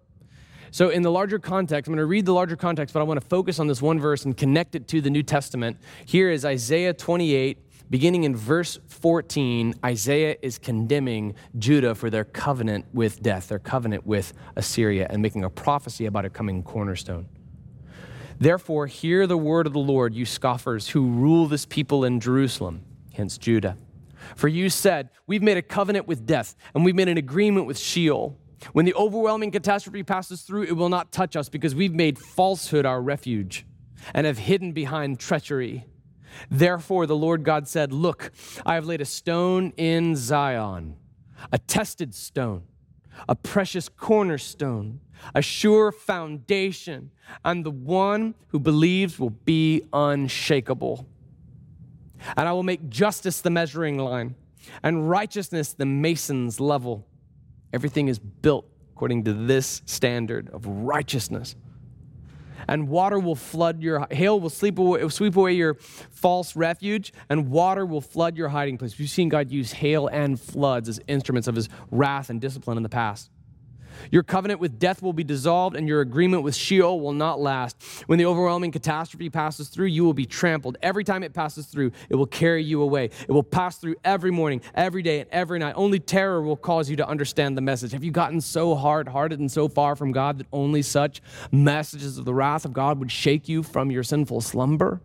So, 0.71 0.89
in 0.89 1.01
the 1.01 1.11
larger 1.11 1.39
context, 1.39 1.87
I'm 1.87 1.93
going 1.93 2.03
to 2.03 2.05
read 2.05 2.25
the 2.25 2.33
larger 2.33 2.55
context, 2.55 2.93
but 2.93 2.99
I 2.99 3.03
want 3.03 3.21
to 3.21 3.25
focus 3.25 3.59
on 3.59 3.67
this 3.67 3.81
one 3.81 3.99
verse 3.99 4.25
and 4.25 4.35
connect 4.35 4.75
it 4.75 4.87
to 4.89 5.01
the 5.01 5.09
New 5.09 5.23
Testament. 5.23 5.77
Here 6.05 6.29
is 6.29 6.43
Isaiah 6.45 6.93
28, 6.93 7.57
beginning 7.89 8.24
in 8.24 8.36
verse 8.36 8.79
14. 8.88 9.75
Isaiah 9.86 10.38
is 10.41 10.58
condemning 10.58 11.36
Judah 11.58 11.96
for 11.96 12.10
their 12.10 12.24
covenant 12.24 12.86
with 12.94 13.22
death, 13.22 13.50
their 13.50 13.60
covenant 13.60 14.06
with 14.06 14.34
Assyria, 14.56 15.08
and 15.10 15.22
making 15.22 15.44
a 15.44 15.50
prophecy 15.50 16.06
about 16.06 16.25
a 16.25 16.29
coming 16.29 16.63
cornerstone. 16.63 17.27
Therefore, 18.39 18.88
hear 18.88 19.25
the 19.25 19.38
word 19.38 19.65
of 19.65 19.74
the 19.74 19.79
Lord, 19.79 20.13
you 20.13 20.25
scoffers 20.25 20.89
who 20.89 21.10
rule 21.10 21.48
this 21.48 21.65
people 21.65 22.06
in 22.06 22.20
Jerusalem, 22.20 22.84
hence 23.13 23.38
Judah. 23.38 23.77
For 24.36 24.48
you 24.48 24.70
said, 24.70 25.10
We've 25.25 25.41
made 25.41 25.58
a 25.58 25.62
covenant 25.62 26.08
with 26.08 26.25
death, 26.25 26.56
and 26.75 26.86
we've 26.86 26.96
made 26.96 27.08
an 27.08 27.17
agreement 27.17 27.65
with 27.65 27.77
Sheol. 27.77 28.38
When 28.74 28.86
the 28.86 28.94
overwhelming 28.96 29.51
catastrophe 29.51 30.03
passes 30.03 30.41
through, 30.41 30.63
it 30.63 30.75
will 30.75 30.89
not 30.89 31.12
touch 31.12 31.36
us 31.36 31.50
because 31.50 31.75
we've 31.75 31.94
made 31.94 32.17
falsehood 32.17 32.86
our 32.86 33.01
refuge 33.01 33.65
and 34.13 34.25
have 34.25 34.38
hidden 34.38 34.72
behind 34.72 35.20
treachery. 35.20 35.86
Therefore, 36.50 37.05
the 37.05 37.15
Lord 37.15 37.43
God 37.43 37.67
said, 37.67 37.91
Look, 37.91 38.31
I 38.65 38.75
have 38.75 38.86
laid 38.86 39.01
a 39.01 39.05
stone 39.05 39.74
in 39.77 40.15
Zion, 40.15 40.96
a 41.51 41.57
tested 41.57 42.13
stone, 42.13 42.63
a 43.27 43.36
precious 43.36 43.89
cornerstone, 43.89 45.00
a 45.34 45.41
sure 45.41 45.91
foundation, 45.91 47.12
and 47.43 47.65
the 47.65 47.72
one 47.72 48.36
who 48.50 48.60
believes 48.60 49.19
will 49.19 49.31
be 49.31 49.84
unshakable. 49.93 51.05
And 52.36 52.48
I 52.48 52.51
will 52.51 52.63
make 52.63 52.89
justice 52.89 53.41
the 53.41 53.50
measuring 53.50 53.98
line 53.98 54.36
and 54.84 55.10
righteousness 55.10 55.74
the 55.74 55.86
mason's 55.86 56.60
level. 56.60 57.07
Everything 57.74 58.07
is 58.07 58.19
built 58.19 58.65
according 58.93 59.24
to 59.25 59.34
this 59.34 59.81
standard 59.86 60.50
of 60.50 60.65
righteousness. 60.65 61.55
And 62.67 62.89
water 62.89 63.19
will 63.19 63.36
flood 63.36 63.81
your, 63.81 64.07
hail 64.12 64.39
will 64.39 64.50
sleep 64.50 64.77
away, 64.77 65.07
sweep 65.09 65.36
away 65.36 65.53
your 65.53 65.75
false 65.75 66.55
refuge, 66.55 67.13
and 67.29 67.50
water 67.50 67.86
will 67.86 68.01
flood 68.01 68.38
your 68.38 68.50
hiding 68.50 68.77
place. 68.77 68.97
We've 69.00 69.09
seen 69.09 69.29
God 69.29 69.51
use 69.51 69.71
hail 69.71 70.07
and 70.07 70.39
floods 70.39 70.89
as 70.89 71.00
instruments 71.07 71.47
of 71.47 71.55
his 71.55 71.69
wrath 71.91 72.29
and 72.29 72.41
discipline 72.41 72.77
in 72.77 72.83
the 72.83 72.89
past. 72.89 73.29
Your 74.11 74.23
covenant 74.23 74.59
with 74.59 74.79
death 74.79 75.01
will 75.01 75.13
be 75.13 75.23
dissolved, 75.23 75.75
and 75.75 75.87
your 75.87 76.01
agreement 76.01 76.43
with 76.43 76.55
Sheol 76.55 76.99
will 76.99 77.13
not 77.13 77.39
last. 77.39 77.81
When 78.07 78.19
the 78.19 78.25
overwhelming 78.25 78.71
catastrophe 78.71 79.29
passes 79.29 79.69
through, 79.69 79.87
you 79.87 80.03
will 80.03 80.13
be 80.13 80.25
trampled. 80.25 80.77
Every 80.81 81.03
time 81.03 81.23
it 81.23 81.33
passes 81.33 81.65
through, 81.65 81.91
it 82.09 82.15
will 82.15 82.27
carry 82.27 82.63
you 82.63 82.81
away. 82.81 83.05
It 83.05 83.31
will 83.31 83.43
pass 83.43 83.77
through 83.77 83.95
every 84.03 84.31
morning, 84.31 84.61
every 84.75 85.01
day, 85.01 85.19
and 85.19 85.29
every 85.31 85.59
night. 85.59 85.73
Only 85.75 85.99
terror 85.99 86.41
will 86.41 86.57
cause 86.57 86.89
you 86.89 86.95
to 86.97 87.07
understand 87.07 87.57
the 87.57 87.61
message. 87.61 87.91
Have 87.91 88.03
you 88.03 88.11
gotten 88.11 88.41
so 88.41 88.75
hard 88.75 89.07
hearted 89.07 89.39
and 89.39 89.51
so 89.51 89.67
far 89.67 89.95
from 89.95 90.11
God 90.11 90.37
that 90.39 90.47
only 90.51 90.81
such 90.81 91.21
messages 91.51 92.17
of 92.17 92.25
the 92.25 92.33
wrath 92.33 92.65
of 92.65 92.73
God 92.73 92.99
would 92.99 93.11
shake 93.11 93.47
you 93.49 93.63
from 93.63 93.91
your 93.91 94.03
sinful 94.03 94.41
slumber? 94.41 95.01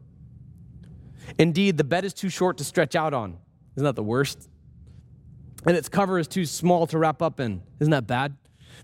Indeed, 1.39 1.77
the 1.77 1.85
bed 1.85 2.05
is 2.05 2.13
too 2.13 2.29
short 2.29 2.59
to 2.59 2.65
stretch 2.65 2.95
out 2.95 3.15
on. 3.15 3.39
Isn't 3.77 3.85
that 3.85 3.97
the 3.97 4.03
worst? 4.03 4.49
And 5.65 5.77
its 5.77 5.89
cover 5.89 6.19
is 6.19 6.29
too 6.29 6.45
small 6.45 6.87
to 6.89 6.99
wrap 6.99 7.23
up 7.23 7.41
in. 7.41 7.63
Isn't 7.81 7.93
that 7.93 8.07
bad? 8.07 8.37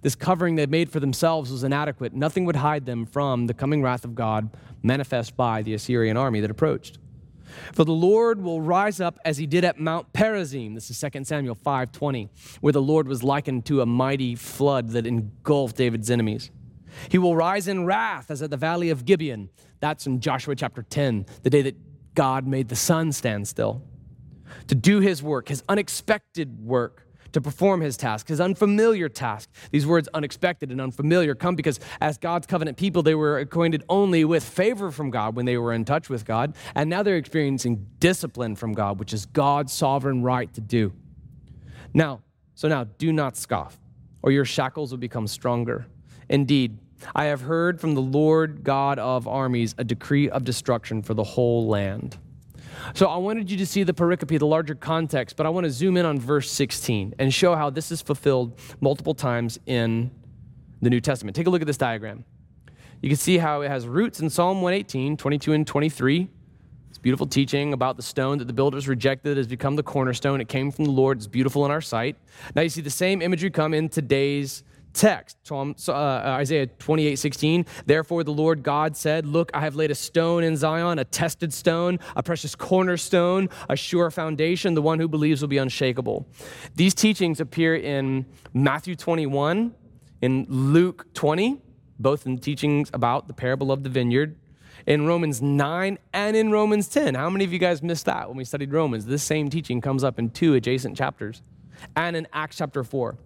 This 0.03 0.15
covering 0.15 0.57
they 0.57 0.67
made 0.67 0.91
for 0.91 1.01
themselves 1.01 1.51
was 1.51 1.65
inadequate. 1.65 2.13
Nothing 2.15 2.45
would 2.45 2.57
hide 2.57 2.87
them 2.87 3.07
from 3.07 3.47
the 3.47 3.55
coming 3.55 3.83
wrath 3.83 4.05
of 4.05 4.15
God 4.15 4.51
manifest 4.83 5.37
by 5.37 5.63
the 5.63 5.75
Assyrian 5.75 6.17
army 6.17 6.41
that 6.41 6.51
approached. 6.51 6.99
For 7.73 7.85
the 7.85 7.93
Lord 7.93 8.43
will 8.43 8.61
rise 8.61 9.01
up 9.01 9.19
as 9.25 9.39
he 9.39 9.47
did 9.47 9.65
at 9.65 9.81
Mount 9.81 10.13
Perazim. 10.13 10.75
This 10.75 10.91
is 10.91 10.99
2 10.99 11.27
Samuel 11.27 11.55
5:20, 11.55 12.29
where 12.61 12.73
the 12.73 12.83
Lord 12.83 13.09
was 13.09 13.23
likened 13.23 13.65
to 13.67 13.81
a 13.81 13.87
mighty 13.87 14.35
flood 14.35 14.91
that 14.91 15.07
engulfed 15.07 15.77
David's 15.77 16.11
enemies. 16.11 16.51
He 17.09 17.19
will 17.19 17.37
rise 17.37 17.69
in 17.69 17.85
wrath 17.85 18.31
as 18.31 18.43
at 18.43 18.51
the 18.51 18.57
valley 18.57 18.91
of 18.91 19.05
Gibeon. 19.05 19.51
That's 19.81 20.07
in 20.07 20.21
Joshua 20.21 20.57
chapter 20.57 20.83
10, 20.83 21.27
the 21.43 21.51
day 21.51 21.63
that 21.63 21.77
God 22.15 22.47
made 22.47 22.69
the 22.69 22.77
sun 22.77 23.13
stand 23.13 23.49
still. 23.49 23.83
To 24.67 24.75
do 24.75 25.01
his 25.01 25.23
work, 25.23 25.49
his 25.49 25.63
unexpected 25.69 26.61
work 26.65 27.07
to 27.33 27.41
perform 27.41 27.81
his 27.81 27.97
task, 27.97 28.29
his 28.29 28.41
unfamiliar 28.41 29.09
task. 29.09 29.51
These 29.71 29.87
words, 29.87 30.09
unexpected 30.15 30.71
and 30.71 30.81
unfamiliar, 30.81 31.35
come 31.35 31.57
because 31.57 31.81
as 32.01 32.19
God's 32.19 32.47
covenant 32.47 32.77
people, 32.77 33.03
they 33.03 33.15
were 33.15 33.39
acquainted 33.39 33.85
only 33.89 34.25
with 34.25 34.45
favor 34.45 34.91
from 34.91 35.11
God 35.11 35.37
when 35.37 35.47
they 35.47 35.59
were 35.59 35.73
in 35.73 35.85
touch 35.85 36.09
with 36.09 36.25
God. 36.25 36.55
And 36.75 36.89
now 36.89 37.03
they're 37.03 37.17
experiencing 37.17 37.87
discipline 38.01 38.57
from 38.57 38.73
God, 38.73 38.99
which 38.99 39.13
is 39.13 39.27
God's 39.27 39.73
sovereign 39.73 40.23
right 40.23 40.53
to 40.55 40.61
do. 40.61 40.93
Now, 41.95 42.23
so 42.55 42.69
now, 42.69 42.85
do 42.85 43.13
not 43.13 43.37
scoff, 43.37 43.79
or 44.23 44.33
your 44.33 44.45
shackles 44.45 44.91
will 44.91 44.99
become 44.99 45.29
stronger. 45.29 45.87
Indeed, 46.29 46.77
I 47.15 47.27
have 47.27 47.41
heard 47.41 47.81
from 47.81 47.95
the 47.95 48.03
Lord 48.03 48.65
God 48.65 48.99
of 48.99 49.29
armies 49.29 49.75
a 49.79 49.85
decree 49.85 50.29
of 50.29 50.43
destruction 50.45 51.03
for 51.03 51.15
the 51.15 51.23
whole 51.23 51.69
land. 51.69 52.19
So 52.95 53.07
I 53.07 53.17
wanted 53.17 53.51
you 53.51 53.57
to 53.59 53.67
see 53.67 53.83
the 53.83 53.95
pericope, 53.95 54.39
the 54.39 54.47
larger 54.47 54.75
context, 54.75 55.37
but 55.37 55.47
I 55.47 55.49
want 55.49 55.65
to 55.65 55.71
zoom 55.71 55.97
in 55.97 56.07
on 56.07 56.19
verse 56.19 56.51
16 56.51 57.15
and 57.19 57.33
show 57.33 57.55
how 57.55 57.71
this 57.71 57.91
is 57.91 58.03
fulfilled 58.03 58.59
multiple 58.81 59.15
times 59.15 59.59
in 59.67 60.11
the 60.81 60.91
New 60.91 61.01
Testament. 61.01 61.37
Take 61.37 61.47
a 61.47 61.51
look 61.51 61.61
at 61.61 61.67
this 61.67 61.77
diagram. 61.77 62.25
You 63.03 63.09
can 63.09 63.17
see 63.17 63.39
how 63.39 63.61
it 63.63 63.69
has 63.69 63.87
roots 63.87 64.21
in 64.21 64.31
Psalm 64.31 64.61
118, 64.61 65.17
22 65.17 65.53
and 65.53 65.67
23. 65.67 66.29
It's 66.89 66.99
beautiful 66.99 67.27
teaching 67.27 67.73
about 67.73 67.97
the 67.97 68.03
stone 68.03 68.39
that 68.39 68.47
the 68.47 68.53
builders 68.53 68.89
rejected 68.89 69.37
has 69.37 69.47
become 69.47 69.77
the 69.77 69.83
cornerstone. 69.83 70.41
It 70.41 70.49
came 70.49 70.73
from 70.73 70.85
the 70.85 70.91
Lord. 70.91 71.19
It's 71.19 71.27
beautiful 71.27 71.65
in 71.65 71.71
our 71.71 71.81
sight. 71.81 72.17
Now 72.57 72.63
you 72.63 72.69
see 72.69 72.81
the 72.81 72.91
same 72.91 73.23
imagery 73.23 73.51
come 73.51 73.73
in 73.73 73.89
today's 73.89 74.65
text. 74.93 75.37
Psalm, 75.43 75.75
uh, 75.89 75.93
Isaiah 75.93 76.67
28 76.67 77.17
16. 77.17 77.67
Therefore, 77.87 78.25
the 78.25 78.33
Lord 78.33 78.63
God 78.63 78.97
said, 78.97 79.27
Look, 79.27 79.51
I 79.55 79.61
have 79.61 79.75
laid 79.75 79.91
a 79.91 79.95
stone 79.95 80.45
in 80.45 80.57
Zion, 80.57 80.99
a 80.99 81.05
tested 81.05 81.53
stone, 81.53 81.99
a 82.17 82.23
precious 82.23 82.55
cornerstone, 82.55 83.49
a 83.69 83.77
sure 83.77 84.11
foundation. 84.11 84.75
The 84.75 84.83
one 84.83 84.99
who 84.99 85.09
believes 85.09 85.41
will 85.41 85.49
be 85.49 85.59
unshakable. 85.59 86.27
These 86.75 86.95
teachings 86.95 87.41
appear 87.41 87.77
in 87.77 88.27
Matthew 88.53 88.97
21, 88.97 89.75
in 90.21 90.47
Luke 90.49 91.07
20, 91.15 91.61
both 91.99 92.27
in 92.27 92.39
teachings 92.39 92.91
about 92.93 93.29
the 93.29 93.35
parable 93.35 93.73
of 93.73 93.83
the 93.83 93.91
vineyard. 93.91 94.37
In 94.87 95.07
Romans 95.07 95.43
9 95.43 95.99
and 96.15 96.37
in 96.37 96.51
Romans 96.51 96.89
10. 96.89 97.15
How 97.15 97.29
many 97.29 97.45
of 97.45 97.53
you 97.53 97.59
guys 97.59 97.83
missed 97.83 98.07
that 98.07 98.29
when 98.29 98.39
we 98.39 98.45
studied 98.45 98.73
Romans? 98.73 99.05
This 99.05 99.23
same 99.23 99.51
teaching 99.51 99.83
comes 99.83 100.03
up 100.03 100.19
in 100.19 100.31
two 100.31 100.55
adjacent 100.55 100.97
chapters. 100.97 101.43
And 101.95 102.17
in 102.17 102.27
Acts 102.33 102.57
chapter 102.57 102.83
4. 102.83 103.19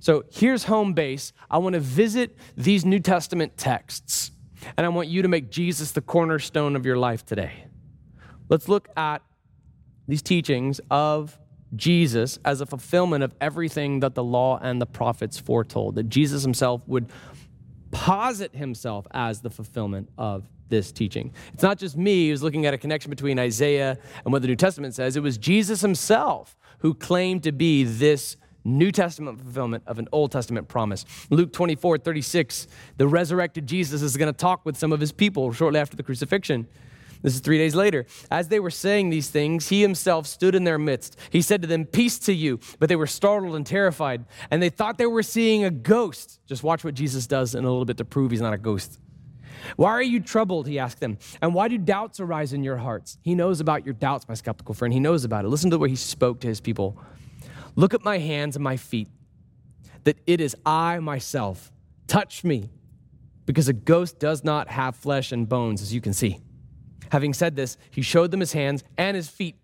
So 0.00 0.24
here's 0.30 0.64
home 0.64 0.92
base. 0.92 1.32
I 1.50 1.58
want 1.58 1.74
to 1.74 1.80
visit 1.80 2.36
these 2.56 2.84
New 2.84 3.00
Testament 3.00 3.56
texts, 3.56 4.30
and 4.76 4.86
I 4.86 4.88
want 4.88 5.08
you 5.08 5.22
to 5.22 5.28
make 5.28 5.50
Jesus 5.50 5.92
the 5.92 6.00
cornerstone 6.00 6.76
of 6.76 6.86
your 6.86 6.96
life 6.96 7.24
today. 7.24 7.64
Let's 8.48 8.68
look 8.68 8.88
at 8.96 9.22
these 10.06 10.22
teachings 10.22 10.80
of 10.90 11.38
Jesus 11.76 12.38
as 12.44 12.60
a 12.60 12.66
fulfillment 12.66 13.22
of 13.22 13.34
everything 13.40 14.00
that 14.00 14.14
the 14.14 14.24
law 14.24 14.58
and 14.62 14.80
the 14.80 14.86
prophets 14.86 15.38
foretold, 15.38 15.96
that 15.96 16.08
Jesus 16.08 16.42
himself 16.42 16.80
would 16.86 17.10
posit 17.90 18.54
himself 18.54 19.06
as 19.10 19.40
the 19.40 19.50
fulfillment 19.50 20.08
of 20.16 20.48
this 20.68 20.92
teaching. 20.92 21.32
It's 21.52 21.62
not 21.62 21.78
just 21.78 21.96
me 21.96 22.28
who's 22.28 22.42
looking 22.42 22.66
at 22.66 22.74
a 22.74 22.78
connection 22.78 23.10
between 23.10 23.38
Isaiah 23.38 23.98
and 24.24 24.32
what 24.32 24.42
the 24.42 24.48
New 24.48 24.56
Testament 24.56 24.94
says, 24.94 25.16
it 25.16 25.22
was 25.22 25.38
Jesus 25.38 25.80
himself 25.80 26.56
who 26.78 26.94
claimed 26.94 27.42
to 27.42 27.52
be 27.52 27.84
this 27.84 28.36
New 28.64 28.92
Testament 28.92 29.40
fulfillment 29.40 29.84
of 29.86 29.98
an 29.98 30.08
Old 30.12 30.32
Testament 30.32 30.68
promise. 30.68 31.04
Luke 31.30 31.52
24, 31.52 31.98
36, 31.98 32.66
the 32.96 33.06
resurrected 33.06 33.66
Jesus 33.66 34.02
is 34.02 34.16
going 34.16 34.32
to 34.32 34.36
talk 34.36 34.64
with 34.66 34.76
some 34.76 34.92
of 34.92 35.00
his 35.00 35.12
people 35.12 35.52
shortly 35.52 35.80
after 35.80 35.96
the 35.96 36.02
crucifixion. 36.02 36.66
This 37.22 37.34
is 37.34 37.40
three 37.40 37.58
days 37.58 37.74
later. 37.74 38.06
As 38.30 38.48
they 38.48 38.60
were 38.60 38.70
saying 38.70 39.10
these 39.10 39.28
things, 39.28 39.68
he 39.68 39.82
himself 39.82 40.26
stood 40.26 40.54
in 40.54 40.64
their 40.64 40.78
midst. 40.78 41.18
He 41.30 41.42
said 41.42 41.62
to 41.62 41.68
them, 41.68 41.84
Peace 41.84 42.18
to 42.20 42.32
you. 42.32 42.60
But 42.78 42.88
they 42.88 42.96
were 42.96 43.06
startled 43.06 43.56
and 43.56 43.66
terrified, 43.66 44.24
and 44.50 44.62
they 44.62 44.70
thought 44.70 44.98
they 44.98 45.06
were 45.06 45.22
seeing 45.22 45.64
a 45.64 45.70
ghost. 45.70 46.40
Just 46.46 46.62
watch 46.62 46.84
what 46.84 46.94
Jesus 46.94 47.26
does 47.26 47.54
in 47.54 47.64
a 47.64 47.68
little 47.68 47.84
bit 47.84 47.96
to 47.96 48.04
prove 48.04 48.30
he's 48.30 48.40
not 48.40 48.52
a 48.52 48.58
ghost. 48.58 49.00
Why 49.76 49.90
are 49.90 50.02
you 50.02 50.20
troubled? 50.20 50.68
He 50.68 50.78
asked 50.78 51.00
them. 51.00 51.18
And 51.42 51.52
why 51.52 51.68
do 51.68 51.78
doubts 51.78 52.20
arise 52.20 52.52
in 52.52 52.62
your 52.62 52.76
hearts? 52.76 53.18
He 53.22 53.34
knows 53.34 53.60
about 53.60 53.84
your 53.84 53.94
doubts, 53.94 54.28
my 54.28 54.34
skeptical 54.34 54.74
friend. 54.74 54.94
He 54.94 55.00
knows 55.00 55.24
about 55.24 55.44
it. 55.44 55.48
Listen 55.48 55.70
to 55.70 55.76
the 55.76 55.80
way 55.80 55.88
he 55.88 55.96
spoke 55.96 56.40
to 56.40 56.46
his 56.46 56.60
people. 56.60 56.96
Look 57.78 57.94
at 57.94 58.02
my 58.02 58.18
hands 58.18 58.56
and 58.56 58.64
my 58.64 58.76
feet, 58.76 59.06
that 60.02 60.18
it 60.26 60.40
is 60.40 60.56
I 60.66 60.98
myself. 60.98 61.70
Touch 62.08 62.42
me, 62.42 62.70
because 63.46 63.68
a 63.68 63.72
ghost 63.72 64.18
does 64.18 64.42
not 64.42 64.66
have 64.66 64.96
flesh 64.96 65.30
and 65.30 65.48
bones, 65.48 65.80
as 65.80 65.94
you 65.94 66.00
can 66.00 66.12
see. 66.12 66.40
Having 67.12 67.34
said 67.34 67.54
this, 67.54 67.76
he 67.92 68.02
showed 68.02 68.32
them 68.32 68.40
his 68.40 68.52
hands 68.52 68.82
and 68.96 69.14
his 69.14 69.28
feet. 69.28 69.60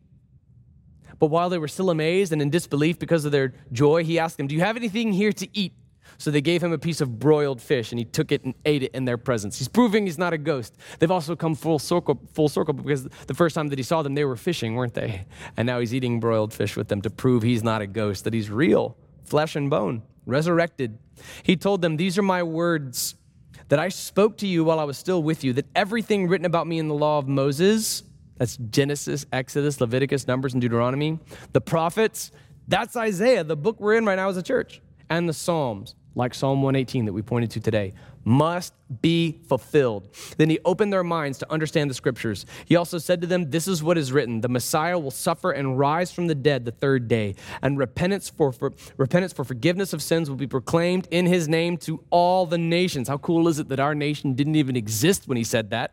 But 1.18 1.26
while 1.26 1.48
they 1.48 1.58
were 1.58 1.66
still 1.66 1.90
amazed 1.90 2.32
and 2.32 2.40
in 2.40 2.50
disbelief 2.50 3.00
because 3.00 3.24
of 3.24 3.32
their 3.32 3.52
joy, 3.72 4.04
he 4.04 4.20
asked 4.20 4.36
them, 4.36 4.46
Do 4.46 4.54
you 4.54 4.60
have 4.60 4.76
anything 4.76 5.12
here 5.12 5.32
to 5.32 5.48
eat? 5.52 5.72
So 6.18 6.30
they 6.30 6.40
gave 6.40 6.62
him 6.62 6.72
a 6.72 6.78
piece 6.78 7.00
of 7.00 7.18
broiled 7.18 7.60
fish, 7.60 7.92
and 7.92 7.98
he 7.98 8.04
took 8.04 8.32
it 8.32 8.44
and 8.44 8.54
ate 8.64 8.82
it 8.82 8.94
in 8.94 9.04
their 9.04 9.18
presence. 9.18 9.58
He's 9.58 9.68
proving 9.68 10.06
he's 10.06 10.18
not 10.18 10.32
a 10.32 10.38
ghost. 10.38 10.76
They've 10.98 11.10
also 11.10 11.36
come 11.36 11.54
full 11.54 11.78
circle, 11.78 12.20
full 12.32 12.48
circle 12.48 12.74
because 12.74 13.04
the 13.04 13.34
first 13.34 13.54
time 13.54 13.68
that 13.68 13.78
he 13.78 13.82
saw 13.82 14.02
them, 14.02 14.14
they 14.14 14.24
were 14.24 14.36
fishing, 14.36 14.74
weren't 14.74 14.94
they? 14.94 15.26
And 15.56 15.66
now 15.66 15.80
he's 15.80 15.94
eating 15.94 16.20
broiled 16.20 16.52
fish 16.52 16.76
with 16.76 16.88
them 16.88 17.02
to 17.02 17.10
prove 17.10 17.42
he's 17.42 17.62
not 17.62 17.82
a 17.82 17.86
ghost, 17.86 18.24
that 18.24 18.34
he's 18.34 18.50
real, 18.50 18.96
flesh 19.24 19.56
and 19.56 19.70
bone, 19.70 20.02
resurrected. 20.26 20.98
He 21.42 21.56
told 21.56 21.82
them, 21.82 21.96
These 21.96 22.18
are 22.18 22.22
my 22.22 22.42
words 22.42 23.14
that 23.68 23.78
I 23.78 23.88
spoke 23.88 24.38
to 24.38 24.46
you 24.46 24.64
while 24.64 24.78
I 24.78 24.84
was 24.84 24.98
still 24.98 25.22
with 25.22 25.44
you, 25.44 25.52
that 25.54 25.66
everything 25.74 26.28
written 26.28 26.44
about 26.44 26.66
me 26.66 26.78
in 26.78 26.88
the 26.88 26.94
law 26.94 27.18
of 27.18 27.28
Moses, 27.28 28.02
that's 28.36 28.56
Genesis, 28.56 29.26
Exodus, 29.32 29.80
Leviticus, 29.80 30.26
Numbers, 30.26 30.52
and 30.52 30.60
Deuteronomy, 30.60 31.18
the 31.52 31.60
prophets, 31.60 32.30
that's 32.68 32.96
Isaiah, 32.96 33.44
the 33.44 33.56
book 33.56 33.80
we're 33.80 33.94
in 33.94 34.04
right 34.04 34.16
now 34.16 34.28
as 34.28 34.36
a 34.36 34.42
church, 34.42 34.80
and 35.08 35.28
the 35.28 35.32
Psalms 35.32 35.94
like 36.14 36.34
Psalm 36.34 36.62
118 36.62 37.06
that 37.06 37.12
we 37.12 37.22
pointed 37.22 37.50
to 37.52 37.60
today, 37.60 37.92
must 38.24 38.72
be 39.02 39.38
fulfilled. 39.48 40.08
Then 40.36 40.48
he 40.48 40.58
opened 40.64 40.92
their 40.92 41.04
minds 41.04 41.38
to 41.38 41.52
understand 41.52 41.90
the 41.90 41.94
scriptures. 41.94 42.46
He 42.64 42.76
also 42.76 42.98
said 42.98 43.20
to 43.20 43.26
them, 43.26 43.50
This 43.50 43.68
is 43.68 43.82
what 43.82 43.98
is 43.98 44.12
written 44.12 44.40
the 44.40 44.48
Messiah 44.48 44.98
will 44.98 45.10
suffer 45.10 45.50
and 45.50 45.78
rise 45.78 46.10
from 46.10 46.26
the 46.26 46.34
dead 46.34 46.64
the 46.64 46.72
third 46.72 47.08
day, 47.08 47.34
and 47.62 47.78
repentance 47.78 48.30
for, 48.30 48.52
for, 48.52 48.72
repentance 48.96 49.32
for 49.32 49.44
forgiveness 49.44 49.92
of 49.92 50.02
sins 50.02 50.28
will 50.28 50.36
be 50.36 50.46
proclaimed 50.46 51.08
in 51.10 51.26
his 51.26 51.48
name 51.48 51.76
to 51.78 52.02
all 52.10 52.46
the 52.46 52.58
nations. 52.58 53.08
How 53.08 53.18
cool 53.18 53.48
is 53.48 53.58
it 53.58 53.68
that 53.68 53.80
our 53.80 53.94
nation 53.94 54.34
didn't 54.34 54.56
even 54.56 54.76
exist 54.76 55.28
when 55.28 55.36
he 55.36 55.44
said 55.44 55.70
that? 55.70 55.92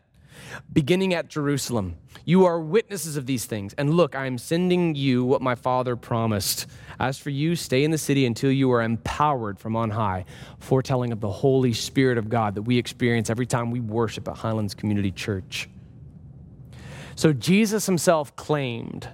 Beginning 0.72 1.14
at 1.14 1.28
Jerusalem. 1.28 1.96
You 2.24 2.44
are 2.44 2.60
witnesses 2.60 3.16
of 3.16 3.26
these 3.26 3.46
things. 3.46 3.74
And 3.74 3.94
look, 3.94 4.14
I 4.14 4.26
am 4.26 4.38
sending 4.38 4.94
you 4.94 5.24
what 5.24 5.42
my 5.42 5.54
father 5.54 5.96
promised. 5.96 6.66
As 7.00 7.18
for 7.18 7.30
you, 7.30 7.56
stay 7.56 7.84
in 7.84 7.90
the 7.90 7.98
city 7.98 8.26
until 8.26 8.52
you 8.52 8.70
are 8.72 8.82
empowered 8.82 9.58
from 9.58 9.74
on 9.76 9.90
high, 9.90 10.24
foretelling 10.60 11.12
of 11.12 11.20
the 11.20 11.30
Holy 11.30 11.72
Spirit 11.72 12.18
of 12.18 12.28
God 12.28 12.54
that 12.54 12.62
we 12.62 12.78
experience 12.78 13.30
every 13.30 13.46
time 13.46 13.70
we 13.70 13.80
worship 13.80 14.28
at 14.28 14.36
Highlands 14.36 14.74
Community 14.74 15.10
Church. 15.10 15.68
So 17.16 17.32
Jesus 17.32 17.86
himself 17.86 18.34
claimed 18.36 19.08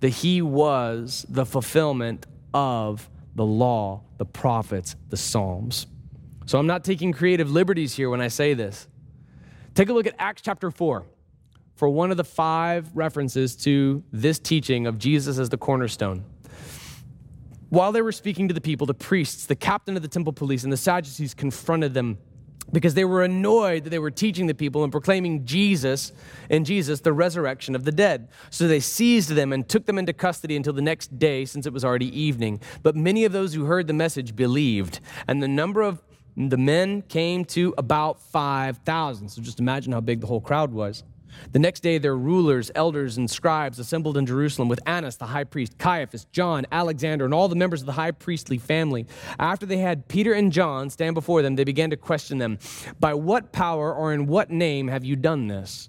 that 0.00 0.08
he 0.08 0.42
was 0.42 1.26
the 1.28 1.46
fulfillment 1.46 2.26
of 2.52 3.08
the 3.34 3.44
law, 3.44 4.02
the 4.18 4.24
prophets, 4.24 4.96
the 5.08 5.16
Psalms. 5.16 5.86
So 6.46 6.58
I'm 6.58 6.66
not 6.66 6.84
taking 6.84 7.12
creative 7.12 7.50
liberties 7.50 7.94
here 7.94 8.10
when 8.10 8.20
I 8.20 8.28
say 8.28 8.54
this. 8.54 8.86
Take 9.74 9.88
a 9.88 9.92
look 9.92 10.06
at 10.06 10.14
Acts 10.20 10.40
chapter 10.40 10.70
4 10.70 11.04
for 11.74 11.88
one 11.88 12.12
of 12.12 12.16
the 12.16 12.24
five 12.24 12.88
references 12.94 13.56
to 13.56 14.04
this 14.12 14.38
teaching 14.38 14.86
of 14.86 14.98
Jesus 14.98 15.36
as 15.38 15.48
the 15.48 15.58
cornerstone. 15.58 16.24
While 17.70 17.90
they 17.90 18.02
were 18.02 18.12
speaking 18.12 18.46
to 18.46 18.54
the 18.54 18.60
people, 18.60 18.86
the 18.86 18.94
priests, 18.94 19.46
the 19.46 19.56
captain 19.56 19.96
of 19.96 20.02
the 20.02 20.08
temple 20.08 20.32
police, 20.32 20.62
and 20.62 20.72
the 20.72 20.76
Sadducees 20.76 21.34
confronted 21.34 21.92
them 21.92 22.18
because 22.72 22.94
they 22.94 23.04
were 23.04 23.24
annoyed 23.24 23.82
that 23.84 23.90
they 23.90 23.98
were 23.98 24.12
teaching 24.12 24.46
the 24.46 24.54
people 24.54 24.84
and 24.84 24.92
proclaiming 24.92 25.44
Jesus 25.44 26.12
and 26.48 26.64
Jesus 26.64 27.00
the 27.00 27.12
resurrection 27.12 27.74
of 27.74 27.84
the 27.84 27.90
dead. 27.90 28.28
So 28.50 28.68
they 28.68 28.78
seized 28.78 29.30
them 29.30 29.52
and 29.52 29.68
took 29.68 29.86
them 29.86 29.98
into 29.98 30.12
custody 30.12 30.54
until 30.56 30.72
the 30.72 30.82
next 30.82 31.18
day, 31.18 31.44
since 31.44 31.66
it 31.66 31.72
was 31.72 31.84
already 31.84 32.16
evening. 32.18 32.60
But 32.84 32.94
many 32.94 33.24
of 33.24 33.32
those 33.32 33.54
who 33.54 33.64
heard 33.64 33.88
the 33.88 33.92
message 33.92 34.36
believed, 34.36 35.00
and 35.26 35.42
the 35.42 35.48
number 35.48 35.82
of 35.82 36.00
the 36.36 36.56
men 36.56 37.02
came 37.02 37.44
to 37.46 37.74
about 37.78 38.20
5,000. 38.20 39.28
So 39.28 39.42
just 39.42 39.60
imagine 39.60 39.92
how 39.92 40.00
big 40.00 40.20
the 40.20 40.26
whole 40.26 40.40
crowd 40.40 40.72
was. 40.72 41.04
The 41.52 41.58
next 41.58 41.80
day, 41.80 41.98
their 41.98 42.16
rulers, 42.16 42.70
elders, 42.74 43.16
and 43.16 43.30
scribes 43.30 43.78
assembled 43.78 44.16
in 44.16 44.26
Jerusalem 44.26 44.68
with 44.68 44.80
Annas 44.86 45.16
the 45.16 45.26
high 45.26 45.44
priest, 45.44 45.78
Caiaphas, 45.78 46.26
John, 46.26 46.66
Alexander, 46.70 47.24
and 47.24 47.34
all 47.34 47.48
the 47.48 47.56
members 47.56 47.80
of 47.80 47.86
the 47.86 47.92
high 47.92 48.12
priestly 48.12 48.58
family. 48.58 49.06
After 49.38 49.66
they 49.66 49.78
had 49.78 50.08
Peter 50.08 50.32
and 50.32 50.52
John 50.52 50.90
stand 50.90 51.14
before 51.14 51.42
them, 51.42 51.56
they 51.56 51.64
began 51.64 51.90
to 51.90 51.96
question 51.96 52.38
them 52.38 52.58
By 53.00 53.14
what 53.14 53.52
power 53.52 53.92
or 53.94 54.12
in 54.12 54.26
what 54.26 54.50
name 54.50 54.88
have 54.88 55.04
you 55.04 55.16
done 55.16 55.48
this? 55.48 55.88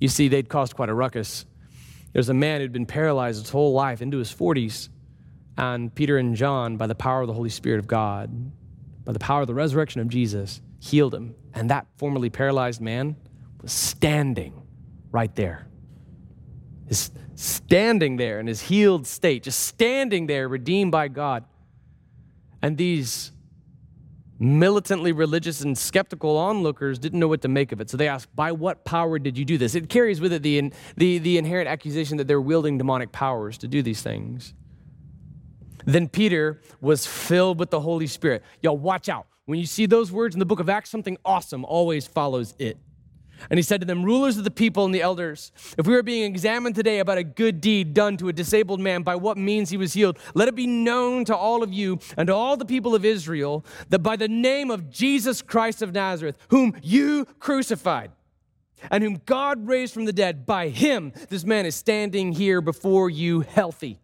You 0.00 0.08
see, 0.08 0.28
they'd 0.28 0.48
caused 0.48 0.74
quite 0.74 0.88
a 0.88 0.94
ruckus. 0.94 1.46
There's 2.12 2.28
a 2.28 2.34
man 2.34 2.60
who'd 2.60 2.72
been 2.72 2.86
paralyzed 2.86 3.42
his 3.42 3.50
whole 3.50 3.72
life 3.72 4.00
into 4.02 4.18
his 4.18 4.32
40s, 4.32 4.88
and 5.56 5.94
Peter 5.94 6.18
and 6.18 6.36
John, 6.36 6.76
by 6.76 6.86
the 6.86 6.94
power 6.94 7.22
of 7.22 7.26
the 7.26 7.32
Holy 7.32 7.48
Spirit 7.48 7.78
of 7.78 7.86
God, 7.86 8.52
by 9.04 9.12
the 9.12 9.18
power 9.18 9.42
of 9.42 9.46
the 9.46 9.54
resurrection 9.54 10.00
of 10.00 10.08
Jesus, 10.08 10.60
healed 10.78 11.14
him. 11.14 11.34
And 11.52 11.70
that 11.70 11.86
formerly 11.96 12.30
paralyzed 12.30 12.80
man 12.80 13.16
was 13.60 13.72
standing 13.72 14.62
right 15.10 15.34
there. 15.34 15.66
Is 16.88 17.10
standing 17.34 18.16
there 18.16 18.40
in 18.40 18.46
his 18.46 18.62
healed 18.62 19.06
state, 19.06 19.42
just 19.42 19.60
standing 19.60 20.26
there, 20.26 20.48
redeemed 20.48 20.92
by 20.92 21.08
God. 21.08 21.44
And 22.62 22.76
these 22.76 23.32
militantly 24.38 25.12
religious 25.12 25.60
and 25.60 25.76
skeptical 25.76 26.36
onlookers 26.36 26.98
didn't 26.98 27.18
know 27.18 27.28
what 27.28 27.42
to 27.42 27.48
make 27.48 27.72
of 27.72 27.80
it. 27.80 27.90
So 27.90 27.96
they 27.96 28.08
asked, 28.08 28.34
By 28.34 28.52
what 28.52 28.84
power 28.84 29.18
did 29.18 29.38
you 29.38 29.44
do 29.44 29.58
this? 29.58 29.74
It 29.74 29.88
carries 29.88 30.20
with 30.20 30.32
it 30.32 30.42
the, 30.42 30.72
the, 30.96 31.18
the 31.18 31.38
inherent 31.38 31.68
accusation 31.68 32.16
that 32.18 32.28
they're 32.28 32.40
wielding 32.40 32.78
demonic 32.78 33.12
powers 33.12 33.58
to 33.58 33.68
do 33.68 33.82
these 33.82 34.02
things. 34.02 34.54
Then 35.84 36.08
Peter 36.08 36.60
was 36.80 37.06
filled 37.06 37.58
with 37.58 37.70
the 37.70 37.80
Holy 37.80 38.06
Spirit. 38.06 38.42
Y'all, 38.62 38.76
watch 38.76 39.08
out. 39.08 39.26
When 39.46 39.58
you 39.58 39.66
see 39.66 39.86
those 39.86 40.10
words 40.10 40.34
in 40.34 40.38
the 40.38 40.46
book 40.46 40.60
of 40.60 40.68
Acts, 40.68 40.90
something 40.90 41.18
awesome 41.24 41.64
always 41.64 42.06
follows 42.06 42.54
it. 42.58 42.78
And 43.50 43.58
he 43.58 43.62
said 43.62 43.80
to 43.80 43.86
them, 43.86 44.04
Rulers 44.04 44.38
of 44.38 44.44
the 44.44 44.50
people 44.50 44.84
and 44.84 44.94
the 44.94 45.02
elders, 45.02 45.52
if 45.76 45.86
we 45.86 45.94
are 45.96 46.02
being 46.02 46.24
examined 46.24 46.74
today 46.74 47.00
about 47.00 47.18
a 47.18 47.24
good 47.24 47.60
deed 47.60 47.92
done 47.92 48.16
to 48.18 48.28
a 48.28 48.32
disabled 48.32 48.80
man, 48.80 49.02
by 49.02 49.16
what 49.16 49.36
means 49.36 49.70
he 49.70 49.76
was 49.76 49.92
healed, 49.92 50.18
let 50.34 50.48
it 50.48 50.54
be 50.54 50.66
known 50.66 51.24
to 51.26 51.36
all 51.36 51.62
of 51.62 51.72
you 51.72 51.98
and 52.16 52.28
to 52.28 52.34
all 52.34 52.56
the 52.56 52.64
people 52.64 52.94
of 52.94 53.04
Israel 53.04 53.64
that 53.90 53.98
by 53.98 54.16
the 54.16 54.28
name 54.28 54.70
of 54.70 54.88
Jesus 54.90 55.42
Christ 55.42 55.82
of 55.82 55.92
Nazareth, 55.92 56.38
whom 56.48 56.74
you 56.82 57.26
crucified, 57.38 58.12
and 58.90 59.02
whom 59.02 59.20
God 59.26 59.66
raised 59.66 59.94
from 59.94 60.04
the 60.04 60.12
dead, 60.12 60.46
by 60.46 60.68
him 60.68 61.12
this 61.28 61.44
man 61.44 61.66
is 61.66 61.74
standing 61.74 62.32
here 62.32 62.60
before 62.60 63.10
you 63.10 63.40
healthy. 63.40 64.00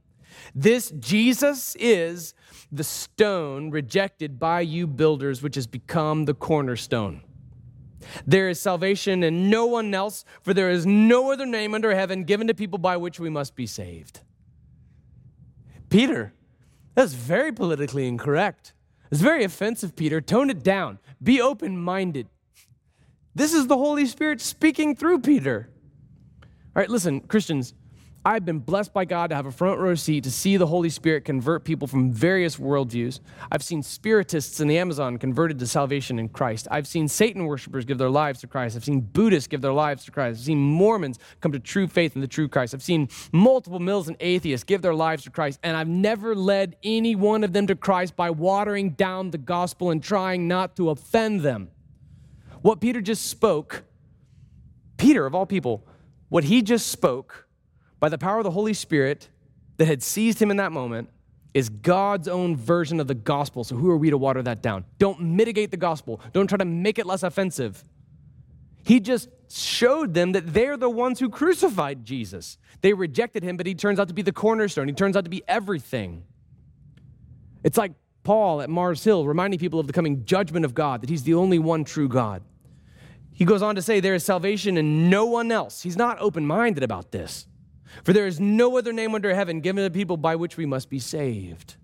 This 0.54 0.90
Jesus 0.90 1.76
is 1.78 2.34
the 2.72 2.84
stone 2.84 3.70
rejected 3.70 4.38
by 4.38 4.60
you 4.60 4.86
builders, 4.86 5.42
which 5.42 5.54
has 5.54 5.66
become 5.66 6.24
the 6.24 6.34
cornerstone. 6.34 7.22
There 8.26 8.48
is 8.48 8.60
salvation 8.60 9.22
in 9.22 9.50
no 9.50 9.66
one 9.66 9.92
else, 9.94 10.24
for 10.42 10.54
there 10.54 10.70
is 10.70 10.86
no 10.86 11.32
other 11.32 11.46
name 11.46 11.74
under 11.74 11.94
heaven 11.94 12.24
given 12.24 12.46
to 12.46 12.54
people 12.54 12.78
by 12.78 12.96
which 12.96 13.20
we 13.20 13.30
must 13.30 13.54
be 13.54 13.66
saved. 13.66 14.20
Peter, 15.88 16.32
that's 16.94 17.12
very 17.12 17.52
politically 17.52 18.06
incorrect. 18.06 18.72
It's 19.10 19.20
very 19.20 19.44
offensive, 19.44 19.96
Peter. 19.96 20.20
Tone 20.20 20.50
it 20.50 20.62
down. 20.62 20.98
Be 21.22 21.40
open 21.40 21.76
minded. 21.76 22.28
This 23.34 23.52
is 23.52 23.66
the 23.66 23.76
Holy 23.76 24.06
Spirit 24.06 24.40
speaking 24.40 24.94
through 24.96 25.20
Peter. 25.20 25.68
All 26.42 26.80
right, 26.80 26.90
listen, 26.90 27.20
Christians, 27.20 27.74
I've 28.22 28.44
been 28.44 28.59
blessed 28.59 28.92
by 28.92 29.06
God 29.06 29.30
to 29.30 29.37
have 29.37 29.46
a 29.46 29.50
front 29.50 29.80
row 29.80 29.94
seat 29.94 30.24
to 30.24 30.30
see 30.30 30.59
the 30.59 30.66
Holy 30.66 30.90
Spirit 30.90 31.24
convert 31.24 31.64
people 31.64 31.88
from 31.88 32.12
various 32.12 32.56
worldviews. 32.56 33.20
I've 33.50 33.62
seen 33.62 33.83
spiritists 33.83 34.61
in 34.61 34.68
the 34.68 34.76
Amazon 34.76 35.16
converted 35.16 35.59
to 35.61 35.66
salvation 35.66 36.18
in 36.18 36.28
Christ. 36.28 36.68
I've 36.70 36.87
seen 36.87 37.09
Satan 37.09 37.46
worshipers 37.46 37.87
give 37.87 37.96
their 37.96 38.11
lives 38.11 38.40
to 38.40 38.46
Christ. 38.46 38.76
I've 38.76 38.85
seen 38.85 39.00
Buddhists 39.00 39.46
give 39.46 39.62
their 39.62 39.72
lives 39.72 40.04
to 40.04 40.11
Christ. 40.11 40.38
I've 40.38 40.44
seen 40.44 40.59
Mormons 40.59 41.18
come 41.40 41.52
to 41.52 41.59
true 41.59 41.87
faith 41.87 42.14
in 42.14 42.20
the 42.20 42.28
true 42.28 42.46
Christ. 42.46 42.74
I've 42.74 42.83
seen 42.83 43.09
multiple 43.33 43.78
mills 43.78 44.09
and 44.09 44.18
atheists 44.20 44.64
give 44.64 44.83
their 44.83 44.94
lives 44.94 45.24
to 45.24 45.30
Christ. 45.30 45.59
And 45.62 45.74
I've 45.74 45.88
never 45.88 46.35
led 46.35 46.76
any 46.83 47.16
one 47.16 47.42
of 47.42 47.54
them 47.54 47.66
to 47.68 47.74
Christ 47.74 48.16
by 48.16 48.28
watering 48.28 48.90
down 48.90 49.30
the 49.30 49.38
gospel 49.38 49.90
and 49.90 50.02
trying 50.02 50.46
not 50.46 50.76
to 50.76 50.90
offend 50.90 51.40
them. 51.40 51.70
What 52.61 52.83
Peter 52.83 53.00
just 53.00 53.28
spoke, 53.28 53.85
Peter 54.98 55.24
of 55.24 55.35
all 55.35 55.46
people, 55.46 55.87
what 56.28 56.44
he 56.44 56.61
just 56.61 56.88
spoke 56.88 57.46
by 58.00 58.08
the 58.08 58.18
power 58.18 58.38
of 58.38 58.44
the 58.44 58.50
Holy 58.50 58.74
Spirit 58.74 59.28
that 59.76 59.86
had 59.86 60.02
seized 60.02 60.40
him 60.40 60.50
in 60.50 60.56
that 60.56 60.72
moment 60.72 61.10
is 61.52 61.68
God's 61.68 62.28
own 62.28 62.56
version 62.56 63.00
of 63.00 63.06
the 63.06 63.14
gospel. 63.14 63.64
So, 63.64 63.76
who 63.76 63.90
are 63.90 63.96
we 63.96 64.10
to 64.10 64.18
water 64.18 64.42
that 64.42 64.62
down? 64.62 64.84
Don't 64.98 65.20
mitigate 65.20 65.70
the 65.70 65.76
gospel, 65.76 66.20
don't 66.32 66.46
try 66.46 66.58
to 66.58 66.64
make 66.64 66.98
it 66.98 67.06
less 67.06 67.22
offensive. 67.22 67.84
He 68.82 68.98
just 68.98 69.28
showed 69.50 70.14
them 70.14 70.32
that 70.32 70.54
they're 70.54 70.76
the 70.76 70.88
ones 70.88 71.20
who 71.20 71.28
crucified 71.28 72.04
Jesus. 72.04 72.56
They 72.80 72.94
rejected 72.94 73.42
him, 73.42 73.56
but 73.56 73.66
he 73.66 73.74
turns 73.74 74.00
out 74.00 74.08
to 74.08 74.14
be 74.14 74.22
the 74.22 74.32
cornerstone. 74.32 74.88
He 74.88 74.94
turns 74.94 75.16
out 75.16 75.24
to 75.24 75.30
be 75.30 75.42
everything. 75.46 76.24
It's 77.62 77.76
like 77.76 77.92
Paul 78.22 78.62
at 78.62 78.70
Mars 78.70 79.04
Hill 79.04 79.26
reminding 79.26 79.60
people 79.60 79.78
of 79.78 79.86
the 79.86 79.92
coming 79.92 80.24
judgment 80.24 80.64
of 80.64 80.74
God, 80.74 81.02
that 81.02 81.10
he's 81.10 81.24
the 81.24 81.34
only 81.34 81.58
one 81.58 81.84
true 81.84 82.08
God. 82.08 82.42
He 83.32 83.44
goes 83.44 83.62
on 83.62 83.74
to 83.74 83.82
say, 83.82 84.00
There 84.00 84.14
is 84.14 84.24
salvation 84.24 84.76
in 84.76 85.10
no 85.10 85.26
one 85.26 85.52
else. 85.52 85.82
He's 85.82 85.96
not 85.96 86.18
open 86.20 86.46
minded 86.46 86.82
about 86.82 87.10
this. 87.10 87.46
For 88.05 88.12
there 88.12 88.26
is 88.26 88.40
no 88.40 88.79
other 88.79 88.92
name 88.92 89.14
under 89.14 89.35
heaven 89.35 89.61
given 89.61 89.85
to 89.85 89.90
people 89.90 90.16
by 90.16 90.37
which 90.37 90.57
we 90.57 90.66
must 90.66 90.88
be 90.90 90.98
saved. 90.98 91.76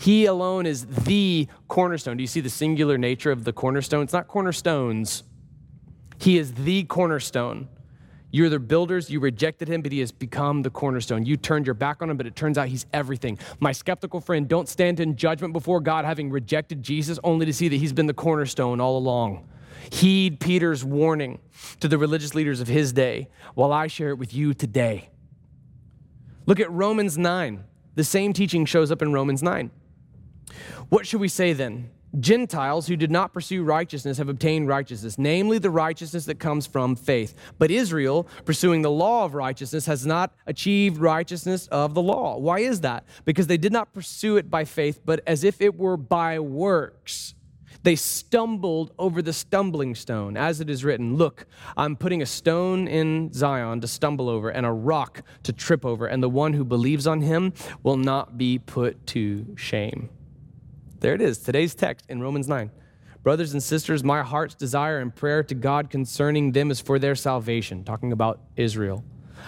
He 0.00 0.26
alone 0.26 0.66
is 0.66 0.86
the 0.86 1.48
cornerstone. 1.66 2.16
Do 2.16 2.22
you 2.22 2.28
see 2.28 2.40
the 2.40 2.50
singular 2.50 2.98
nature 2.98 3.32
of 3.32 3.44
the 3.44 3.52
cornerstone? 3.52 4.04
It's 4.04 4.12
not 4.12 4.28
cornerstones. 4.28 5.24
He 6.18 6.38
is 6.38 6.54
the 6.54 6.84
cornerstone. 6.84 7.68
You're 8.30 8.50
the 8.50 8.58
builders, 8.58 9.08
you 9.08 9.20
rejected 9.20 9.68
him, 9.68 9.80
but 9.80 9.90
he 9.90 10.00
has 10.00 10.12
become 10.12 10.62
the 10.62 10.68
cornerstone. 10.68 11.24
You 11.24 11.38
turned 11.38 11.66
your 11.66 11.74
back 11.74 12.02
on 12.02 12.10
him, 12.10 12.18
but 12.18 12.26
it 12.26 12.36
turns 12.36 12.58
out 12.58 12.68
he's 12.68 12.84
everything. 12.92 13.38
My 13.58 13.72
skeptical 13.72 14.20
friend, 14.20 14.46
don't 14.46 14.68
stand 14.68 15.00
in 15.00 15.16
judgment 15.16 15.54
before 15.54 15.80
God 15.80 16.04
having 16.04 16.30
rejected 16.30 16.82
Jesus 16.82 17.18
only 17.24 17.46
to 17.46 17.54
see 17.54 17.68
that 17.68 17.76
he's 17.76 17.94
been 17.94 18.06
the 18.06 18.14
cornerstone 18.14 18.80
all 18.80 18.98
along. 18.98 19.48
Heed 19.90 20.40
Peter's 20.40 20.84
warning 20.84 21.38
to 21.80 21.88
the 21.88 21.96
religious 21.96 22.34
leaders 22.34 22.60
of 22.60 22.68
his 22.68 22.92
day 22.92 23.28
while 23.54 23.72
I 23.72 23.86
share 23.86 24.10
it 24.10 24.18
with 24.18 24.34
you 24.34 24.52
today. 24.52 25.08
Look 26.48 26.60
at 26.60 26.72
Romans 26.72 27.18
9. 27.18 27.62
The 27.94 28.04
same 28.04 28.32
teaching 28.32 28.64
shows 28.64 28.90
up 28.90 29.02
in 29.02 29.12
Romans 29.12 29.42
9. 29.42 29.70
What 30.88 31.06
should 31.06 31.20
we 31.20 31.28
say 31.28 31.52
then? 31.52 31.90
Gentiles 32.18 32.86
who 32.86 32.96
did 32.96 33.10
not 33.10 33.34
pursue 33.34 33.62
righteousness 33.62 34.16
have 34.16 34.30
obtained 34.30 34.66
righteousness, 34.66 35.18
namely 35.18 35.58
the 35.58 35.68
righteousness 35.68 36.24
that 36.24 36.38
comes 36.38 36.66
from 36.66 36.96
faith. 36.96 37.34
But 37.58 37.70
Israel, 37.70 38.26
pursuing 38.46 38.80
the 38.80 38.90
law 38.90 39.26
of 39.26 39.34
righteousness, 39.34 39.84
has 39.84 40.06
not 40.06 40.32
achieved 40.46 40.96
righteousness 40.96 41.66
of 41.66 41.92
the 41.92 42.00
law. 42.00 42.38
Why 42.38 42.60
is 42.60 42.80
that? 42.80 43.04
Because 43.26 43.46
they 43.46 43.58
did 43.58 43.70
not 43.70 43.92
pursue 43.92 44.38
it 44.38 44.50
by 44.50 44.64
faith, 44.64 45.00
but 45.04 45.20
as 45.26 45.44
if 45.44 45.60
it 45.60 45.76
were 45.76 45.98
by 45.98 46.38
works. 46.38 47.34
They 47.82 47.96
stumbled 47.96 48.92
over 48.98 49.22
the 49.22 49.32
stumbling 49.32 49.94
stone, 49.94 50.36
as 50.36 50.60
it 50.60 50.68
is 50.68 50.84
written 50.84 51.16
Look, 51.16 51.46
I'm 51.76 51.96
putting 51.96 52.22
a 52.22 52.26
stone 52.26 52.88
in 52.88 53.32
Zion 53.32 53.80
to 53.80 53.88
stumble 53.88 54.28
over, 54.28 54.50
and 54.50 54.66
a 54.66 54.72
rock 54.72 55.22
to 55.44 55.52
trip 55.52 55.84
over, 55.86 56.06
and 56.06 56.22
the 56.22 56.28
one 56.28 56.52
who 56.52 56.64
believes 56.64 57.06
on 57.06 57.20
him 57.20 57.52
will 57.82 57.96
not 57.96 58.36
be 58.36 58.58
put 58.58 59.06
to 59.08 59.54
shame. 59.56 60.10
There 61.00 61.14
it 61.14 61.20
is, 61.20 61.38
today's 61.38 61.74
text 61.74 62.06
in 62.08 62.20
Romans 62.20 62.48
9. 62.48 62.70
Brothers 63.22 63.52
and 63.52 63.62
sisters, 63.62 64.02
my 64.02 64.22
heart's 64.22 64.54
desire 64.54 64.98
and 64.98 65.14
prayer 65.14 65.42
to 65.44 65.54
God 65.54 65.90
concerning 65.90 66.52
them 66.52 66.70
is 66.70 66.80
for 66.80 66.98
their 66.98 67.14
salvation, 67.14 67.84
talking 67.84 68.10
about 68.12 68.40
Israel. 68.56 69.04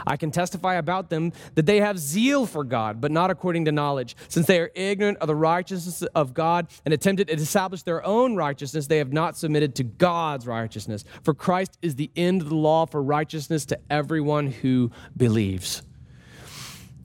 I 0.07 0.17
can 0.17 0.31
testify 0.31 0.75
about 0.75 1.11
them 1.11 1.33
that 1.55 1.67
they 1.67 1.81
have 1.81 1.99
zeal 1.99 2.47
for 2.47 2.65
God, 2.65 3.01
but 3.01 3.11
not 3.11 3.31
according 3.31 3.67
to 3.67 3.73
knowledge. 3.73 4.17
Since 4.29 4.47
they 4.47 4.61
are 4.61 4.71
ignorant 4.75 5.19
of 5.19 5.29
the 5.29 5.35
righteousness 5.35 6.03
of 6.15 6.35
God 6.35 6.69
and 6.85 6.93
attempted 6.93 7.29
to 7.29 7.35
establish 7.35 7.83
their 7.83 8.05
own 8.05 8.37
righteousness, 8.37 8.87
they 8.87 8.99
have 8.99 9.13
not 9.13 9.37
submitted 9.37 9.75
to 9.77 9.85
God's 9.85 10.47
righteousness. 10.47 11.05
For 11.23 11.35
Christ 11.35 11.79
is 11.83 11.97
the 11.97 12.11
end 12.17 12.43
of 12.43 12.49
the 12.49 12.57
law 12.57 12.87
for 12.87 13.03
righteousness 13.03 13.65
to 13.67 13.79
everyone 13.89 14.49
who 14.49 14.91
believes. 15.17 15.83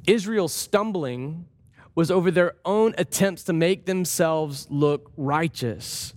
Israel's 0.07 0.53
stumbling 0.53 1.45
was 1.95 2.11
over 2.11 2.29
their 2.31 2.55
own 2.65 2.93
attempts 2.97 3.43
to 3.43 3.53
make 3.53 3.85
themselves 3.85 4.67
look 4.69 5.11
righteous. 5.15 6.14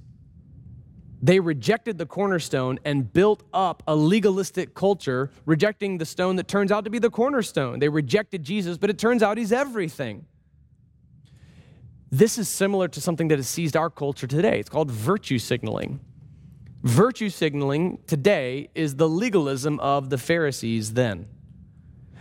They 1.20 1.40
rejected 1.40 1.98
the 1.98 2.06
cornerstone 2.06 2.78
and 2.84 3.12
built 3.12 3.42
up 3.52 3.82
a 3.86 3.96
legalistic 3.96 4.74
culture, 4.74 5.30
rejecting 5.46 5.98
the 5.98 6.06
stone 6.06 6.36
that 6.36 6.46
turns 6.46 6.70
out 6.70 6.84
to 6.84 6.90
be 6.90 6.98
the 6.98 7.10
cornerstone. 7.10 7.80
They 7.80 7.88
rejected 7.88 8.44
Jesus, 8.44 8.78
but 8.78 8.88
it 8.88 8.98
turns 8.98 9.22
out 9.22 9.36
he's 9.36 9.52
everything. 9.52 10.26
This 12.10 12.38
is 12.38 12.48
similar 12.48 12.88
to 12.88 13.00
something 13.00 13.28
that 13.28 13.38
has 13.38 13.48
seized 13.48 13.76
our 13.76 13.90
culture 13.90 14.26
today. 14.26 14.60
It's 14.60 14.70
called 14.70 14.90
virtue 14.90 15.38
signaling. 15.38 16.00
Virtue 16.82 17.28
signaling 17.28 17.98
today 18.06 18.70
is 18.74 18.94
the 18.94 19.08
legalism 19.08 19.80
of 19.80 20.10
the 20.10 20.18
Pharisees 20.18 20.94
then. 20.94 21.26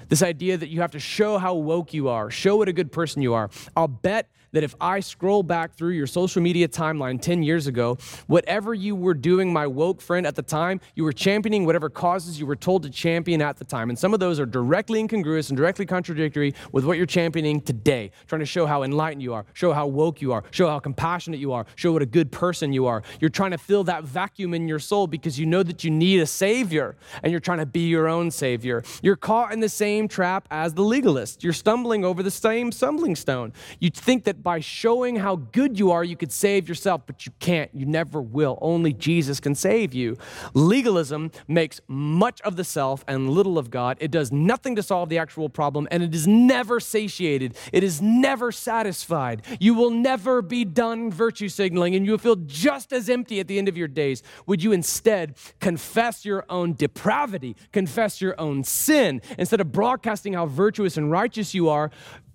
This 0.09 0.23
idea 0.23 0.57
that 0.57 0.69
you 0.69 0.81
have 0.81 0.91
to 0.91 0.99
show 0.99 1.37
how 1.37 1.53
woke 1.55 1.93
you 1.93 2.09
are, 2.09 2.31
show 2.31 2.57
what 2.57 2.67
a 2.67 2.73
good 2.73 2.91
person 2.91 3.21
you 3.21 3.33
are. 3.33 3.49
I'll 3.75 3.87
bet 3.87 4.29
that 4.51 4.63
if 4.63 4.75
I 4.79 4.99
scroll 4.99 5.43
back 5.43 5.73
through 5.73 5.91
your 5.91 6.07
social 6.07 6.41
media 6.41 6.67
timeline 6.67 7.21
10 7.21 7.43
years 7.43 7.67
ago, 7.67 7.97
whatever 8.27 8.73
you 8.73 8.95
were 8.95 9.13
doing, 9.13 9.51
my 9.51 9.67
woke 9.67 10.01
friend 10.01 10.25
at 10.25 10.35
the 10.35 10.41
time, 10.41 10.79
you 10.95 11.03
were 11.03 11.13
championing 11.13 11.65
whatever 11.65 11.89
causes 11.89 12.39
you 12.39 12.45
were 12.45 12.55
told 12.55 12.83
to 12.83 12.89
champion 12.89 13.41
at 13.41 13.57
the 13.57 13.65
time. 13.65 13.89
And 13.89 13.97
some 13.97 14.13
of 14.13 14.19
those 14.19 14.39
are 14.39 14.45
directly 14.45 14.99
incongruous 14.99 15.49
and 15.49 15.57
directly 15.57 15.85
contradictory 15.85 16.53
with 16.71 16.85
what 16.85 16.97
you're 16.97 17.05
championing 17.05 17.61
today, 17.61 18.11
trying 18.27 18.39
to 18.39 18.45
show 18.45 18.65
how 18.65 18.83
enlightened 18.83 19.21
you 19.21 19.33
are, 19.33 19.45
show 19.53 19.73
how 19.73 19.87
woke 19.87 20.21
you 20.21 20.31
are, 20.33 20.43
show 20.51 20.67
how 20.67 20.79
compassionate 20.79 21.39
you 21.39 21.51
are, 21.53 21.65
show 21.75 21.91
what 21.91 22.01
a 22.01 22.07
good 22.07 22.31
person 22.31 22.73
you 22.73 22.85
are. 22.85 23.03
You're 23.19 23.29
trying 23.29 23.51
to 23.51 23.57
fill 23.57 23.83
that 23.85 24.03
vacuum 24.03 24.53
in 24.53 24.67
your 24.67 24.79
soul 24.79 25.07
because 25.07 25.39
you 25.39 25.45
know 25.45 25.63
that 25.63 25.83
you 25.83 25.91
need 25.91 26.19
a 26.19 26.27
savior 26.27 26.95
and 27.23 27.31
you're 27.31 27.39
trying 27.39 27.59
to 27.59 27.65
be 27.65 27.87
your 27.87 28.07
own 28.07 28.31
savior. 28.31 28.83
You're 29.01 29.15
caught 29.15 29.51
in 29.51 29.59
the 29.59 29.69
same 29.69 30.07
trap 30.07 30.47
as 30.51 30.73
the 30.73 30.83
legalist. 30.83 31.43
You're 31.43 31.53
stumbling 31.53 32.05
over 32.05 32.23
the 32.23 32.31
same 32.31 32.71
stumbling 32.71 33.15
stone. 33.15 33.53
You 33.79 33.89
think 33.89 34.23
that 34.25 34.36
by 34.43 34.59
showing 34.59 35.17
how 35.17 35.35
good 35.35 35.77
you 35.77 35.91
are, 35.91 36.03
you 36.03 36.15
could 36.15 36.31
save 36.31 36.67
yourself, 36.67 37.01
but 37.05 37.25
you 37.25 37.31
can't. 37.39 37.69
You 37.73 37.85
never 37.85 38.21
will. 38.21 38.57
Only 38.61 38.93
Jesus 38.93 39.39
can 39.39 39.55
save 39.55 39.93
you. 39.93 40.17
Legalism 40.53 41.31
makes 41.47 41.81
much 41.87 42.41
of 42.41 42.55
the 42.55 42.63
self 42.63 43.03
and 43.07 43.29
little 43.29 43.57
of 43.57 43.69
God. 43.69 43.97
It 43.99 44.11
does 44.11 44.31
nothing 44.31 44.75
to 44.75 44.83
solve 44.83 45.09
the 45.09 45.17
actual 45.17 45.49
problem, 45.49 45.87
and 45.91 46.03
it 46.03 46.13
is 46.13 46.27
never 46.27 46.79
satiated. 46.79 47.55
It 47.71 47.83
is 47.83 48.01
never 48.01 48.51
satisfied. 48.51 49.43
You 49.59 49.73
will 49.73 49.91
never 49.91 50.41
be 50.41 50.65
done 50.65 51.11
virtue 51.11 51.49
signaling, 51.49 51.95
and 51.95 52.05
you 52.05 52.11
will 52.11 52.17
feel 52.17 52.35
just 52.35 52.93
as 52.93 53.09
empty 53.09 53.39
at 53.39 53.47
the 53.47 53.57
end 53.57 53.67
of 53.67 53.77
your 53.77 53.87
days. 53.87 54.23
Would 54.45 54.63
you 54.63 54.71
instead 54.71 55.35
confess 55.59 56.25
your 56.25 56.45
own 56.49 56.73
depravity, 56.73 57.55
confess 57.71 58.21
your 58.21 58.39
own 58.39 58.63
sin, 58.63 59.21
instead 59.37 59.61
of 59.61 59.71
broadcasting 59.71 60.33
how 60.33 60.45
virtuous 60.45 60.97
and 60.97 61.11
righteous 61.11 61.53
you 61.53 61.69
are? 61.69 61.91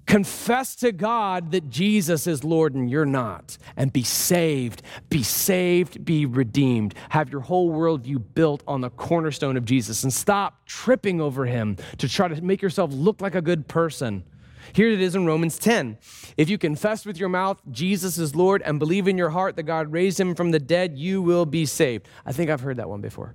Confess 0.06 0.74
to 0.76 0.92
God 0.92 1.52
that 1.52 1.70
Jesus 1.70 2.26
is 2.26 2.44
Lord 2.44 2.74
and 2.74 2.90
you're 2.90 3.06
not, 3.06 3.56
and 3.76 3.92
be 3.92 4.02
saved. 4.02 4.82
Be 5.08 5.22
saved, 5.22 6.04
be 6.04 6.26
redeemed. 6.26 6.94
Have 7.10 7.30
your 7.30 7.40
whole 7.40 7.70
worldview 7.70 8.22
built 8.34 8.62
on 8.66 8.80
the 8.80 8.90
cornerstone 8.90 9.56
of 9.56 9.64
Jesus 9.64 10.02
and 10.02 10.12
stop 10.12 10.66
tripping 10.66 11.20
over 11.20 11.46
him 11.46 11.76
to 11.98 12.08
try 12.08 12.28
to 12.28 12.42
make 12.42 12.62
yourself 12.62 12.90
look 12.92 13.20
like 13.20 13.34
a 13.34 13.42
good 13.42 13.68
person. 13.68 14.24
Here 14.72 14.90
it 14.90 15.00
is 15.00 15.14
in 15.14 15.26
Romans 15.26 15.58
10. 15.58 15.98
If 16.36 16.48
you 16.48 16.58
confess 16.58 17.04
with 17.04 17.18
your 17.18 17.28
mouth 17.28 17.60
Jesus 17.70 18.18
is 18.18 18.34
Lord 18.34 18.62
and 18.62 18.78
believe 18.78 19.08
in 19.08 19.18
your 19.18 19.30
heart 19.30 19.56
that 19.56 19.64
God 19.64 19.92
raised 19.92 20.18
him 20.18 20.34
from 20.34 20.50
the 20.50 20.58
dead, 20.58 20.98
you 20.98 21.22
will 21.22 21.46
be 21.46 21.64
saved. 21.66 22.08
I 22.26 22.32
think 22.32 22.50
I've 22.50 22.60
heard 22.60 22.76
that 22.78 22.88
one 22.88 23.00
before. 23.00 23.34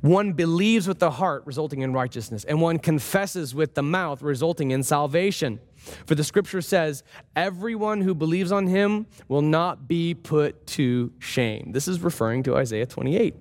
One 0.00 0.32
believes 0.32 0.86
with 0.86 0.98
the 0.98 1.12
heart, 1.12 1.44
resulting 1.46 1.80
in 1.80 1.92
righteousness, 1.92 2.44
and 2.44 2.60
one 2.60 2.78
confesses 2.78 3.54
with 3.54 3.74
the 3.74 3.82
mouth, 3.82 4.22
resulting 4.22 4.70
in 4.70 4.82
salvation. 4.82 5.60
For 6.06 6.14
the 6.14 6.24
scripture 6.24 6.60
says, 6.60 7.02
everyone 7.36 8.00
who 8.00 8.14
believes 8.14 8.52
on 8.52 8.66
him 8.66 9.06
will 9.28 9.42
not 9.42 9.88
be 9.88 10.14
put 10.14 10.66
to 10.68 11.12
shame. 11.18 11.72
This 11.72 11.88
is 11.88 12.00
referring 12.00 12.42
to 12.44 12.56
Isaiah 12.56 12.86
28. 12.86 13.34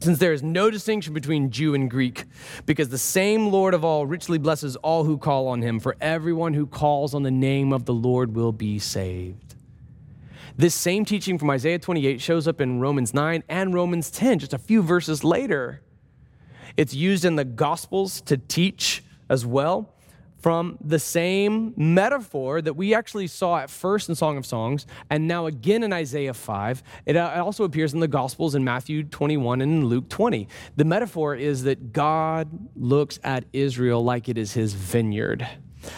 Since 0.00 0.18
there 0.18 0.32
is 0.32 0.42
no 0.42 0.70
distinction 0.70 1.14
between 1.14 1.50
Jew 1.50 1.74
and 1.74 1.90
Greek, 1.90 2.24
because 2.66 2.90
the 2.90 2.98
same 2.98 3.48
Lord 3.48 3.72
of 3.72 3.84
all 3.84 4.06
richly 4.06 4.38
blesses 4.38 4.76
all 4.76 5.04
who 5.04 5.16
call 5.16 5.48
on 5.48 5.62
him, 5.62 5.80
for 5.80 5.96
everyone 6.00 6.54
who 6.54 6.66
calls 6.66 7.14
on 7.14 7.22
the 7.22 7.30
name 7.30 7.72
of 7.72 7.86
the 7.86 7.94
Lord 7.94 8.34
will 8.34 8.52
be 8.52 8.78
saved. 8.78 9.54
This 10.56 10.74
same 10.74 11.04
teaching 11.04 11.38
from 11.38 11.50
Isaiah 11.50 11.78
28 11.78 12.20
shows 12.20 12.46
up 12.46 12.60
in 12.60 12.80
Romans 12.80 13.14
9 13.14 13.42
and 13.48 13.74
Romans 13.74 14.10
10, 14.10 14.38
just 14.38 14.52
a 14.52 14.58
few 14.58 14.82
verses 14.82 15.24
later. 15.24 15.82
It's 16.76 16.94
used 16.94 17.24
in 17.24 17.36
the 17.36 17.44
Gospels 17.44 18.20
to 18.22 18.36
teach 18.36 19.02
as 19.28 19.46
well 19.46 19.95
from 20.46 20.78
the 20.80 21.00
same 21.00 21.74
metaphor 21.76 22.62
that 22.62 22.74
we 22.74 22.94
actually 22.94 23.26
saw 23.26 23.58
at 23.58 23.68
first 23.68 24.08
in 24.08 24.14
Song 24.14 24.36
of 24.36 24.46
Songs 24.46 24.86
and 25.10 25.26
now 25.26 25.46
again 25.46 25.82
in 25.82 25.92
Isaiah 25.92 26.32
5. 26.32 26.84
It 27.04 27.16
uh, 27.16 27.42
also 27.44 27.64
appears 27.64 27.94
in 27.94 27.98
the 27.98 28.06
Gospels 28.06 28.54
in 28.54 28.62
Matthew 28.62 29.02
21 29.02 29.60
and 29.60 29.86
Luke 29.86 30.08
20. 30.08 30.46
The 30.76 30.84
metaphor 30.84 31.34
is 31.34 31.64
that 31.64 31.92
God 31.92 32.48
looks 32.76 33.18
at 33.24 33.44
Israel 33.52 34.04
like 34.04 34.28
it 34.28 34.38
is 34.38 34.52
his 34.52 34.72
vineyard. 34.72 35.44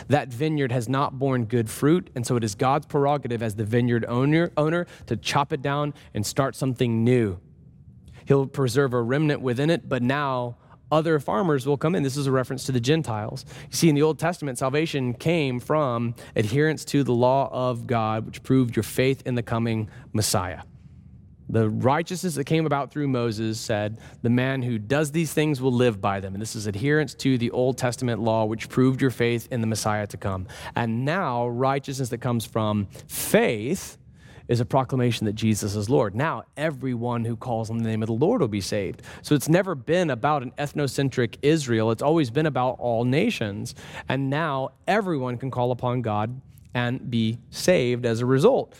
That 0.07 0.29
vineyard 0.29 0.73
has 0.73 0.89
not 0.89 1.19
borne 1.19 1.45
good 1.45 1.69
fruit, 1.69 2.09
and 2.15 2.27
so 2.27 2.37
it 2.37 2.43
is 2.43 2.55
God's 2.55 2.87
prerogative 2.87 3.43
as 3.43 3.55
the 3.55 3.65
vineyard 3.65 4.07
owner, 4.09 4.51
owner 4.57 4.87
to 5.09 5.17
chop 5.19 5.53
it 5.53 5.61
down 5.61 5.93
and 6.15 6.25
start 6.25 6.57
something 6.57 7.05
new. 7.05 7.39
He'll 8.25 8.47
preserve 8.47 8.95
a 8.95 9.03
remnant 9.03 9.43
within 9.43 9.69
it, 9.69 9.91
but 9.91 10.03
now 10.03 10.57
other 10.91 11.19
farmers 11.19 11.67
will 11.67 11.77
come 11.77 11.95
in. 11.95 12.03
This 12.03 12.17
is 12.17 12.27
a 12.27 12.33
reference 12.33 12.65
to 12.65 12.73
the 12.73 12.81
Gentiles. 12.81 13.45
You 13.71 13.77
see, 13.77 13.89
in 13.89 13.95
the 13.95 14.03
Old 14.03 14.19
Testament, 14.19 14.59
salvation 14.59 15.15
came 15.15 15.61
from 15.61 16.15
adherence 16.35 16.85
to 16.87 17.05
the 17.05 17.13
law 17.13 17.49
of 17.53 17.87
God, 17.87 18.27
which 18.27 18.43
proved 18.43 18.77
your 18.77 18.83
faith 18.83 19.23
in 19.27 19.35
the 19.35 19.43
coming 19.43 19.91
Messiah. 20.13 20.63
The 21.51 21.69
righteousness 21.69 22.35
that 22.35 22.45
came 22.45 22.67
about 22.67 22.91
through 22.91 23.09
Moses 23.09 23.59
said, 23.59 23.99
The 24.23 24.31
man 24.31 24.63
who 24.63 24.79
does 24.79 25.13
these 25.13 25.33
things 25.33 25.63
will 25.63 25.73
live 25.73 26.01
by 26.01 26.21
them. 26.21 26.35
And 26.35 26.43
this 26.43 26.55
is 26.55 26.67
adherence 26.67 27.15
to 27.15 27.39
the 27.39 27.51
Old 27.53 27.79
Testament 27.79 28.21
law, 28.21 28.45
which 28.45 28.69
proved 28.69 29.01
your 29.01 29.11
faith 29.11 29.49
in 29.51 29.63
the 29.63 29.67
Messiah 29.67 30.07
to 30.09 30.17
come. 30.19 30.47
And 30.77 31.07
now, 31.07 31.49
righteousness 31.49 32.11
that 32.11 32.19
comes 32.19 32.45
from 32.45 32.87
faith 33.07 33.98
is 34.49 34.61
a 34.61 34.65
proclamation 34.65 35.27
that 35.27 35.35
Jesus 35.35 35.75
is 35.75 35.89
Lord. 35.89 36.15
Now, 36.15 36.45
everyone 36.57 37.25
who 37.25 37.37
calls 37.37 37.71
on 37.71 37.79
the 37.79 37.85
name 37.85 38.03
of 38.03 38.09
the 38.09 38.15
Lord 38.15 38.41
will 38.41 38.49
be 38.49 38.61
saved. 38.61 39.03
So 39.23 39.35
it's 39.35 39.49
never 39.49 39.75
been 39.75 40.11
about 40.11 40.43
an 40.43 40.53
ethnocentric 40.59 41.37
Israel, 41.43 41.91
it's 41.91 42.03
always 42.03 42.31
been 42.31 42.47
about 42.47 42.77
all 42.79 43.05
nations. 43.05 43.75
And 44.09 44.31
now, 44.31 44.71
everyone 44.87 45.37
can 45.39 45.51
call 45.51 45.71
upon 45.71 46.03
God 46.03 46.41
and 46.75 47.11
be 47.11 47.39
saved 47.51 48.07
as 48.07 48.21
a 48.21 48.27
result. 48.27 48.75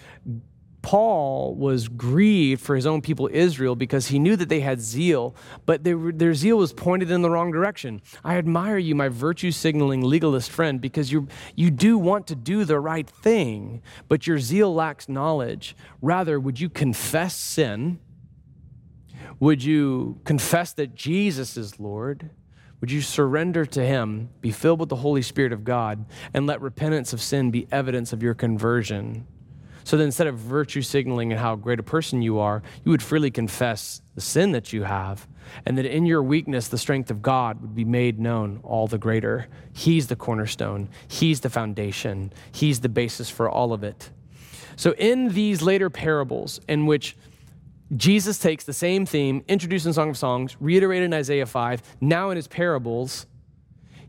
Paul 0.83 1.55
was 1.55 1.89
grieved 1.89 2.63
for 2.63 2.77
his 2.77 2.87
own 2.87 3.03
people 3.03 3.29
Israel 3.33 3.75
because 3.75 4.09
he 4.09 4.19
knew 4.19 4.37
that 4.37 4.49
they 4.49 4.61
had 4.61 4.81
zeal, 4.81 5.35
but 5.67 5.85
were, 5.85 6.13
their 6.13 6.35
zeal 6.35 6.57
was 6.57 6.73
pointed 6.73 7.11
in 7.11 7.23
the 7.23 7.31
wrong 7.31 7.51
direction. 7.51 8.01
I 8.25 8.37
admire 8.37 8.79
you, 8.79 8.95
my 8.95 9.09
virtue 9.09 9.51
signaling 9.51 10.03
legalist 10.03 10.51
friend, 10.51 10.81
because 10.81 11.11
you 11.11 11.29
you 11.57 11.71
do 11.71 11.99
want 11.99 12.27
to 12.29 12.37
do 12.37 12.65
the 12.65 12.79
right 12.79 13.09
thing, 13.09 13.83
but 14.09 14.27
your 14.27 14.39
zeal 14.39 14.73
lacks 14.73 15.09
knowledge. 15.09 15.77
Rather, 16.01 16.39
would 16.39 16.61
you 16.61 16.69
confess 16.69 17.35
sin? 17.35 17.99
Would 19.41 19.63
you 19.63 20.21
confess 20.25 20.73
that 20.75 20.95
Jesus 20.95 21.57
is 21.57 21.79
Lord? 21.79 22.31
Would 22.81 22.93
you 22.93 23.01
surrender 23.01 23.67
to 23.67 23.85
Him, 23.85 24.31
be 24.41 24.53
filled 24.53 24.79
with 24.79 24.89
the 24.89 24.97
Holy 24.97 25.23
Spirit 25.23 25.53
of 25.53 25.65
God, 25.65 26.07
and 26.33 26.47
let 26.47 26.61
repentance 26.61 27.13
of 27.13 27.21
sin 27.21 27.51
be 27.51 27.67
evidence 27.73 28.13
of 28.13 28.23
your 28.23 28.35
conversion? 28.35 29.27
So 29.89 29.97
that 29.97 30.05
instead 30.05 30.27
of 30.27 30.37
virtue 30.37 30.83
signaling 30.83 31.33
and 31.33 31.41
how 31.41 31.57
great 31.57 31.81
a 31.81 31.83
person 31.83 32.21
you 32.21 32.41
are, 32.41 32.63
you 32.85 32.91
would 32.91 33.03
freely 33.03 33.31
confess 33.31 34.03
the 34.15 34.21
sin 34.21 34.53
that 34.53 34.71
you 34.71 34.83
have, 34.83 35.27
and 35.65 35.79
that 35.79 35.87
in 35.87 36.05
your 36.05 36.23
weakness, 36.23 36.69
the 36.69 36.77
strength 36.77 37.11
of 37.11 37.23
God 37.23 37.63
would 37.63 37.75
be 37.75 37.87
made 37.87 38.19
known 38.19 38.61
all 38.65 38.87
the 38.87 38.99
greater. 38.99 39.47
He's 39.73 40.09
the 40.09 40.15
cornerstone, 40.15 40.91
He's 41.09 41.41
the 41.41 41.49
foundation, 41.49 42.35
He's 42.53 42.81
the 42.81 42.91
basis 42.91 43.31
for 43.31 43.49
all 43.49 43.73
of 43.73 43.83
it. 43.83 44.11
So, 44.77 44.93
in 44.99 45.29
these 45.29 45.63
later 45.63 45.89
parables, 45.89 46.61
in 46.69 46.85
which 46.85 47.17
Jesus 47.97 48.39
takes 48.39 48.65
the 48.65 48.75
same 48.75 49.07
theme, 49.07 49.43
introduced 49.49 49.87
in 49.87 49.95
Song 49.95 50.11
of 50.11 50.19
Songs, 50.19 50.55
reiterated 50.61 51.07
in 51.07 51.15
Isaiah 51.15 51.47
5, 51.47 51.97
now 52.03 52.29
in 52.29 52.37
his 52.37 52.47
parables, 52.47 53.25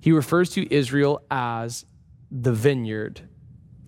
he 0.01 0.11
refers 0.11 0.49
to 0.49 0.75
Israel 0.75 1.21
as 1.31 1.85
the 2.29 2.51
vineyard. 2.51 3.28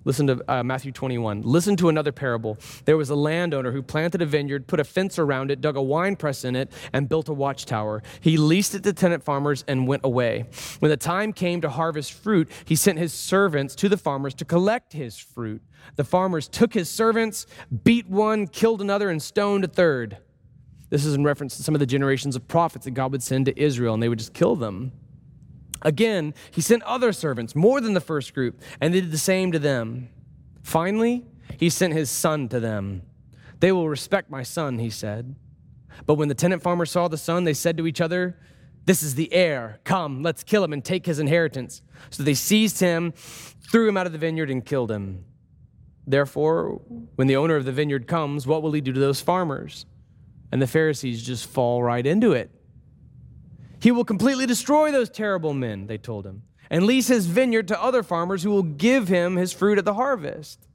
Listen 0.03 0.27
to 0.27 0.43
uh, 0.47 0.63
Matthew 0.63 0.91
21. 0.91 1.43
Listen 1.43 1.75
to 1.77 1.89
another 1.89 2.11
parable. 2.11 2.57
There 2.85 2.97
was 2.97 3.09
a 3.09 3.15
landowner 3.15 3.71
who 3.71 3.83
planted 3.83 4.21
a 4.21 4.25
vineyard, 4.25 4.67
put 4.67 4.79
a 4.79 4.83
fence 4.83 5.19
around 5.19 5.51
it, 5.51 5.61
dug 5.61 5.75
a 5.75 5.81
wine 5.81 6.15
press 6.15 6.43
in 6.43 6.55
it, 6.55 6.71
and 6.91 7.07
built 7.07 7.29
a 7.29 7.33
watchtower. 7.33 8.01
He 8.19 8.37
leased 8.37 8.73
it 8.73 8.83
to 8.83 8.93
tenant 8.93 9.23
farmers 9.23 9.63
and 9.67 9.87
went 9.87 10.03
away. 10.03 10.45
When 10.79 10.89
the 10.89 10.97
time 10.97 11.33
came 11.33 11.61
to 11.61 11.69
harvest 11.69 12.13
fruit, 12.13 12.49
he 12.65 12.75
sent 12.75 12.97
his 12.97 13.13
servants 13.13 13.75
to 13.75 13.89
the 13.89 13.97
farmers 13.97 14.33
to 14.35 14.45
collect 14.45 14.93
his 14.93 15.17
fruit. 15.17 15.61
The 15.95 16.03
farmers 16.03 16.47
took 16.47 16.73
his 16.73 16.89
servants, 16.89 17.45
beat 17.83 18.07
one, 18.07 18.47
killed 18.47 18.81
another, 18.81 19.09
and 19.09 19.21
stoned 19.21 19.63
a 19.65 19.67
third. 19.67 20.17
This 20.89 21.05
is 21.05 21.13
in 21.13 21.23
reference 21.23 21.55
to 21.57 21.63
some 21.63 21.75
of 21.75 21.79
the 21.79 21.85
generations 21.85 22.35
of 22.35 22.47
prophets 22.47 22.85
that 22.85 22.91
God 22.91 23.11
would 23.11 23.23
send 23.23 23.45
to 23.45 23.59
Israel, 23.59 23.93
and 23.93 24.01
they 24.01 24.09
would 24.09 24.19
just 24.19 24.33
kill 24.33 24.55
them. 24.55 24.91
Again, 25.81 26.33
he 26.51 26.61
sent 26.61 26.83
other 26.83 27.11
servants, 27.11 27.55
more 27.55 27.81
than 27.81 27.93
the 27.93 28.01
first 28.01 28.33
group, 28.33 28.61
and 28.79 28.93
they 28.93 29.01
did 29.01 29.11
the 29.11 29.17
same 29.17 29.51
to 29.51 29.59
them. 29.59 30.09
Finally, 30.61 31.25
he 31.57 31.69
sent 31.69 31.93
his 31.93 32.09
son 32.09 32.47
to 32.49 32.59
them. 32.59 33.01
They 33.59 33.71
will 33.71 33.89
respect 33.89 34.29
my 34.29 34.43
son, 34.43 34.79
he 34.79 34.89
said. 34.89 35.35
But 36.05 36.15
when 36.15 36.27
the 36.27 36.35
tenant 36.35 36.61
farmers 36.61 36.91
saw 36.91 37.07
the 37.07 37.17
son, 37.17 37.43
they 37.43 37.53
said 37.53 37.77
to 37.77 37.87
each 37.87 38.01
other, 38.01 38.37
This 38.85 39.03
is 39.03 39.15
the 39.15 39.31
heir. 39.33 39.79
Come, 39.83 40.23
let's 40.23 40.43
kill 40.43 40.63
him 40.63 40.73
and 40.73 40.83
take 40.83 41.05
his 41.05 41.19
inheritance. 41.19 41.81
So 42.09 42.23
they 42.23 42.33
seized 42.33 42.79
him, 42.79 43.11
threw 43.11 43.87
him 43.87 43.97
out 43.97 44.07
of 44.07 44.11
the 44.11 44.17
vineyard, 44.17 44.49
and 44.49 44.65
killed 44.65 44.91
him. 44.91 45.25
Therefore, 46.07 46.81
when 47.15 47.27
the 47.27 47.35
owner 47.35 47.55
of 47.55 47.65
the 47.65 47.71
vineyard 47.71 48.07
comes, 48.07 48.47
what 48.47 48.63
will 48.63 48.71
he 48.71 48.81
do 48.81 48.93
to 48.93 48.99
those 48.99 49.21
farmers? 49.21 49.85
And 50.51 50.61
the 50.61 50.67
Pharisees 50.67 51.23
just 51.23 51.45
fall 51.45 51.83
right 51.83 52.05
into 52.05 52.33
it. 52.33 52.51
He 53.81 53.91
will 53.91 54.05
completely 54.05 54.45
destroy 54.45 54.91
those 54.91 55.09
terrible 55.09 55.53
men, 55.53 55.87
they 55.87 55.97
told 55.97 56.25
him, 56.25 56.43
and 56.69 56.85
lease 56.85 57.07
his 57.07 57.25
vineyard 57.25 57.67
to 57.69 57.81
other 57.81 58.03
farmers 58.03 58.43
who 58.43 58.51
will 58.51 58.63
give 58.63 59.07
him 59.07 59.35
his 59.35 59.53
fruit 59.53 59.79
at 59.79 59.85
the 59.85 59.95
harvest. 59.95 60.67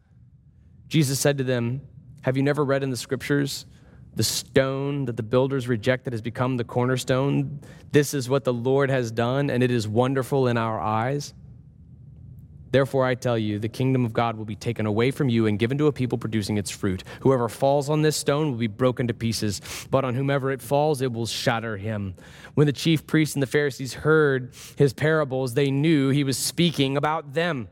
Jesus 0.88 1.20
said 1.20 1.38
to 1.38 1.44
them, 1.44 1.82
Have 2.22 2.36
you 2.36 2.42
never 2.42 2.64
read 2.64 2.82
in 2.82 2.90
the 2.90 2.96
scriptures? 2.96 3.64
The 4.14 4.24
stone 4.24 5.04
that 5.04 5.16
the 5.16 5.22
builders 5.22 5.68
rejected 5.68 6.14
has 6.14 6.22
become 6.22 6.56
the 6.56 6.64
cornerstone. 6.64 7.60
This 7.92 8.12
is 8.12 8.28
what 8.28 8.44
the 8.44 8.52
Lord 8.52 8.90
has 8.90 9.10
done, 9.10 9.50
and 9.50 9.62
it 9.62 9.70
is 9.70 9.86
wonderful 9.86 10.48
in 10.48 10.56
our 10.56 10.80
eyes. 10.80 11.32
Therefore, 12.76 13.06
I 13.06 13.14
tell 13.14 13.38
you, 13.38 13.58
the 13.58 13.70
kingdom 13.70 14.04
of 14.04 14.12
God 14.12 14.36
will 14.36 14.44
be 14.44 14.54
taken 14.54 14.84
away 14.84 15.10
from 15.10 15.30
you 15.30 15.46
and 15.46 15.58
given 15.58 15.78
to 15.78 15.86
a 15.86 15.92
people 15.92 16.18
producing 16.18 16.58
its 16.58 16.70
fruit. 16.70 17.04
Whoever 17.20 17.48
falls 17.48 17.88
on 17.88 18.02
this 18.02 18.18
stone 18.18 18.50
will 18.50 18.58
be 18.58 18.66
broken 18.66 19.08
to 19.08 19.14
pieces, 19.14 19.62
but 19.90 20.04
on 20.04 20.14
whomever 20.14 20.52
it 20.52 20.60
falls, 20.60 21.00
it 21.00 21.10
will 21.10 21.24
shatter 21.24 21.78
him. 21.78 22.16
When 22.52 22.66
the 22.66 22.74
chief 22.74 23.06
priests 23.06 23.34
and 23.34 23.42
the 23.42 23.46
Pharisees 23.46 23.94
heard 23.94 24.52
his 24.76 24.92
parables, 24.92 25.54
they 25.54 25.70
knew 25.70 26.10
he 26.10 26.22
was 26.22 26.36
speaking 26.36 26.98
about 26.98 27.32
them. 27.32 27.68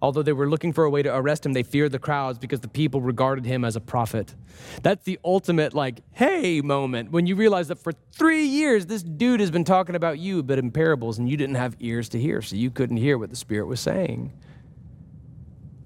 Although 0.00 0.22
they 0.22 0.32
were 0.32 0.48
looking 0.48 0.72
for 0.72 0.84
a 0.84 0.90
way 0.90 1.02
to 1.02 1.14
arrest 1.14 1.44
him, 1.44 1.52
they 1.52 1.62
feared 1.62 1.92
the 1.92 1.98
crowds 1.98 2.38
because 2.38 2.60
the 2.60 2.68
people 2.68 3.02
regarded 3.02 3.44
him 3.44 3.62
as 3.62 3.76
a 3.76 3.80
prophet. 3.80 4.34
That's 4.82 5.04
the 5.04 5.18
ultimate, 5.22 5.74
like, 5.74 6.00
hey 6.12 6.62
moment 6.62 7.10
when 7.10 7.26
you 7.26 7.36
realize 7.36 7.68
that 7.68 7.78
for 7.78 7.92
three 8.10 8.46
years, 8.46 8.86
this 8.86 9.02
dude 9.02 9.40
has 9.40 9.50
been 9.50 9.64
talking 9.64 9.96
about 9.96 10.18
you, 10.18 10.42
but 10.42 10.58
in 10.58 10.70
parables, 10.70 11.18
and 11.18 11.28
you 11.28 11.36
didn't 11.36 11.56
have 11.56 11.76
ears 11.78 12.08
to 12.08 12.18
hear, 12.18 12.40
so 12.40 12.56
you 12.56 12.70
couldn't 12.70 12.96
hear 12.96 13.18
what 13.18 13.28
the 13.28 13.36
Spirit 13.36 13.66
was 13.66 13.80
saying. 13.80 14.32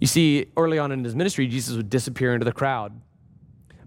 You 0.00 0.06
see, 0.06 0.46
early 0.56 0.78
on 0.78 0.92
in 0.92 1.04
his 1.04 1.14
ministry, 1.14 1.46
Jesus 1.46 1.76
would 1.76 1.90
disappear 1.90 2.32
into 2.34 2.44
the 2.44 2.52
crowd. 2.52 3.00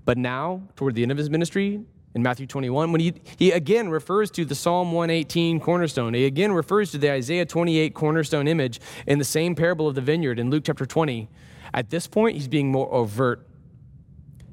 But 0.06 0.17
now, 0.17 0.62
toward 0.76 0.95
the 0.95 1.02
end 1.02 1.12
of 1.12 1.17
his 1.17 1.30
ministry, 1.30 1.82
in 2.15 2.21
Matthew 2.21 2.45
21, 2.45 2.91
when 2.91 3.02
he, 3.02 3.13
he 3.38 3.52
again 3.52 3.89
refers 3.89 4.30
to 4.32 4.45
the 4.45 4.54
Psalm 4.54 4.91
118 4.91 5.60
cornerstone, 5.60 6.13
he 6.13 6.26
again 6.26 6.52
refers 6.52 6.91
to 6.91 6.99
the 6.99 7.12
Isaiah 7.12 7.45
28 7.45 7.95
cornerstone 7.95 8.47
image 8.47 8.80
in 9.08 9.17
the 9.17 9.26
same 9.26 9.56
parable 9.56 9.88
of 9.88 9.95
the 9.95 10.02
vineyard 10.02 10.38
in 10.38 10.52
Luke 10.52 10.63
chapter 10.65 10.86
20. 10.86 11.28
At 11.73 11.89
this 11.89 12.06
point, 12.06 12.36
he's 12.36 12.47
being 12.47 12.71
more 12.71 12.93
overt. 12.93 13.47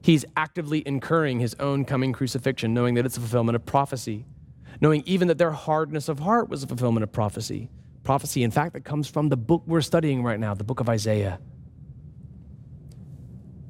He's 0.03 0.25
actively 0.39 0.83
incurring 0.87 1.41
his 1.41 1.55
own 1.61 1.85
coming 1.85 2.15
crucifixion, 2.15 2.73
knowing 2.73 2.95
that 2.95 3.05
it's 3.05 3.19
a 3.19 3.21
fulfillment 3.21 3.57
of 3.57 3.67
prophecy, 3.67 4.25
knowing 4.81 5.03
even 5.05 5.29
that 5.29 5.37
their 5.37 5.51
hardness 5.51 6.09
of 6.09 6.21
heart 6.21 6.49
was 6.49 6.63
a 6.63 6.67
fulfillment 6.67 7.05
of 7.05 7.13
prophecy. 7.13 7.69
Prophecy, 8.03 8.43
in 8.43 8.51
fact, 8.51 8.73
that 8.73 8.85
comes 8.85 9.07
from 9.07 9.29
the 9.29 9.37
book 9.37 9.63
we're 9.67 9.83
studying 9.83 10.23
right 10.23 10.41
now, 10.41 10.55
the 10.55 10.65
book 10.65 10.81
of 10.81 10.89
Isaiah. 10.89 11.39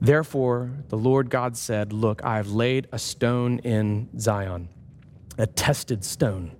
Therefore, 0.00 0.70
the 0.88 0.96
Lord 0.96 1.28
God 1.28 1.56
said, 1.56 1.92
Look, 1.92 2.24
I 2.24 2.36
have 2.36 2.48
laid 2.48 2.88
a 2.90 2.98
stone 2.98 3.58
in 3.58 4.08
Zion, 4.18 4.68
a 5.36 5.46
tested 5.46 6.04
stone. 6.04 6.52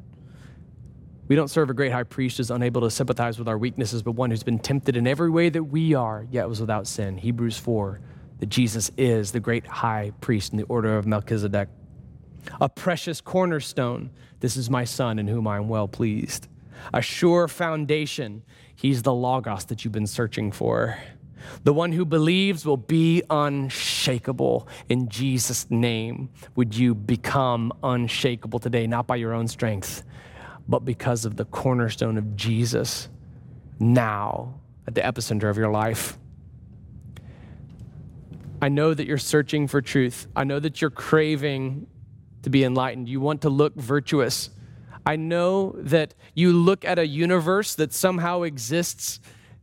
We 1.26 1.36
don't 1.36 1.48
serve 1.48 1.70
a 1.70 1.74
great 1.74 1.92
high 1.92 2.02
priest 2.02 2.36
who's 2.36 2.50
unable 2.50 2.80
to 2.82 2.90
sympathize 2.90 3.38
with 3.38 3.48
our 3.48 3.56
weaknesses, 3.56 4.02
but 4.02 4.12
one 4.12 4.30
who's 4.30 4.42
been 4.42 4.58
tempted 4.58 4.96
in 4.96 5.06
every 5.06 5.30
way 5.30 5.48
that 5.48 5.62
we 5.62 5.94
are, 5.94 6.26
yet 6.30 6.48
was 6.48 6.60
without 6.60 6.86
sin. 6.86 7.16
Hebrews 7.16 7.56
4, 7.56 8.00
that 8.40 8.48
Jesus 8.48 8.90
is 8.96 9.32
the 9.32 9.40
great 9.40 9.66
high 9.66 10.12
priest 10.20 10.52
in 10.52 10.58
the 10.58 10.64
order 10.64 10.98
of 10.98 11.06
Melchizedek. 11.06 11.68
A 12.60 12.68
precious 12.68 13.20
cornerstone. 13.20 14.10
This 14.40 14.56
is 14.56 14.68
my 14.68 14.84
son 14.84 15.18
in 15.18 15.28
whom 15.28 15.46
I 15.46 15.56
am 15.56 15.68
well 15.68 15.86
pleased. 15.86 16.48
A 16.92 17.00
sure 17.00 17.46
foundation. 17.46 18.42
He's 18.74 19.02
the 19.02 19.14
Logos 19.14 19.66
that 19.66 19.84
you've 19.84 19.92
been 19.92 20.06
searching 20.06 20.50
for. 20.50 20.98
The 21.64 21.72
one 21.72 21.92
who 21.92 22.04
believes 22.04 22.64
will 22.64 22.76
be 22.76 23.22
unshakable. 23.30 24.68
In 24.88 25.08
Jesus' 25.08 25.70
name, 25.70 26.30
would 26.56 26.76
you 26.76 26.94
become 26.94 27.72
unshakable 27.82 28.58
today, 28.58 28.86
not 28.86 29.06
by 29.06 29.16
your 29.16 29.32
own 29.32 29.48
strength, 29.48 30.02
but 30.68 30.84
because 30.84 31.24
of 31.24 31.36
the 31.36 31.44
cornerstone 31.44 32.16
of 32.16 32.36
Jesus 32.36 33.08
now 33.78 34.60
at 34.86 34.94
the 34.94 35.00
epicenter 35.00 35.50
of 35.50 35.56
your 35.56 35.70
life? 35.70 36.18
I 38.62 38.68
know 38.68 38.92
that 38.92 39.06
you're 39.06 39.18
searching 39.18 39.66
for 39.68 39.80
truth. 39.80 40.26
I 40.36 40.44
know 40.44 40.60
that 40.60 40.80
you're 40.80 40.90
craving 40.90 41.86
to 42.42 42.50
be 42.50 42.62
enlightened. 42.64 43.08
You 43.08 43.20
want 43.20 43.42
to 43.42 43.50
look 43.50 43.74
virtuous. 43.74 44.50
I 45.06 45.16
know 45.16 45.74
that 45.78 46.14
you 46.34 46.52
look 46.52 46.84
at 46.84 46.98
a 46.98 47.06
universe 47.06 47.74
that 47.76 47.92
somehow 47.92 48.42
exists 48.42 49.18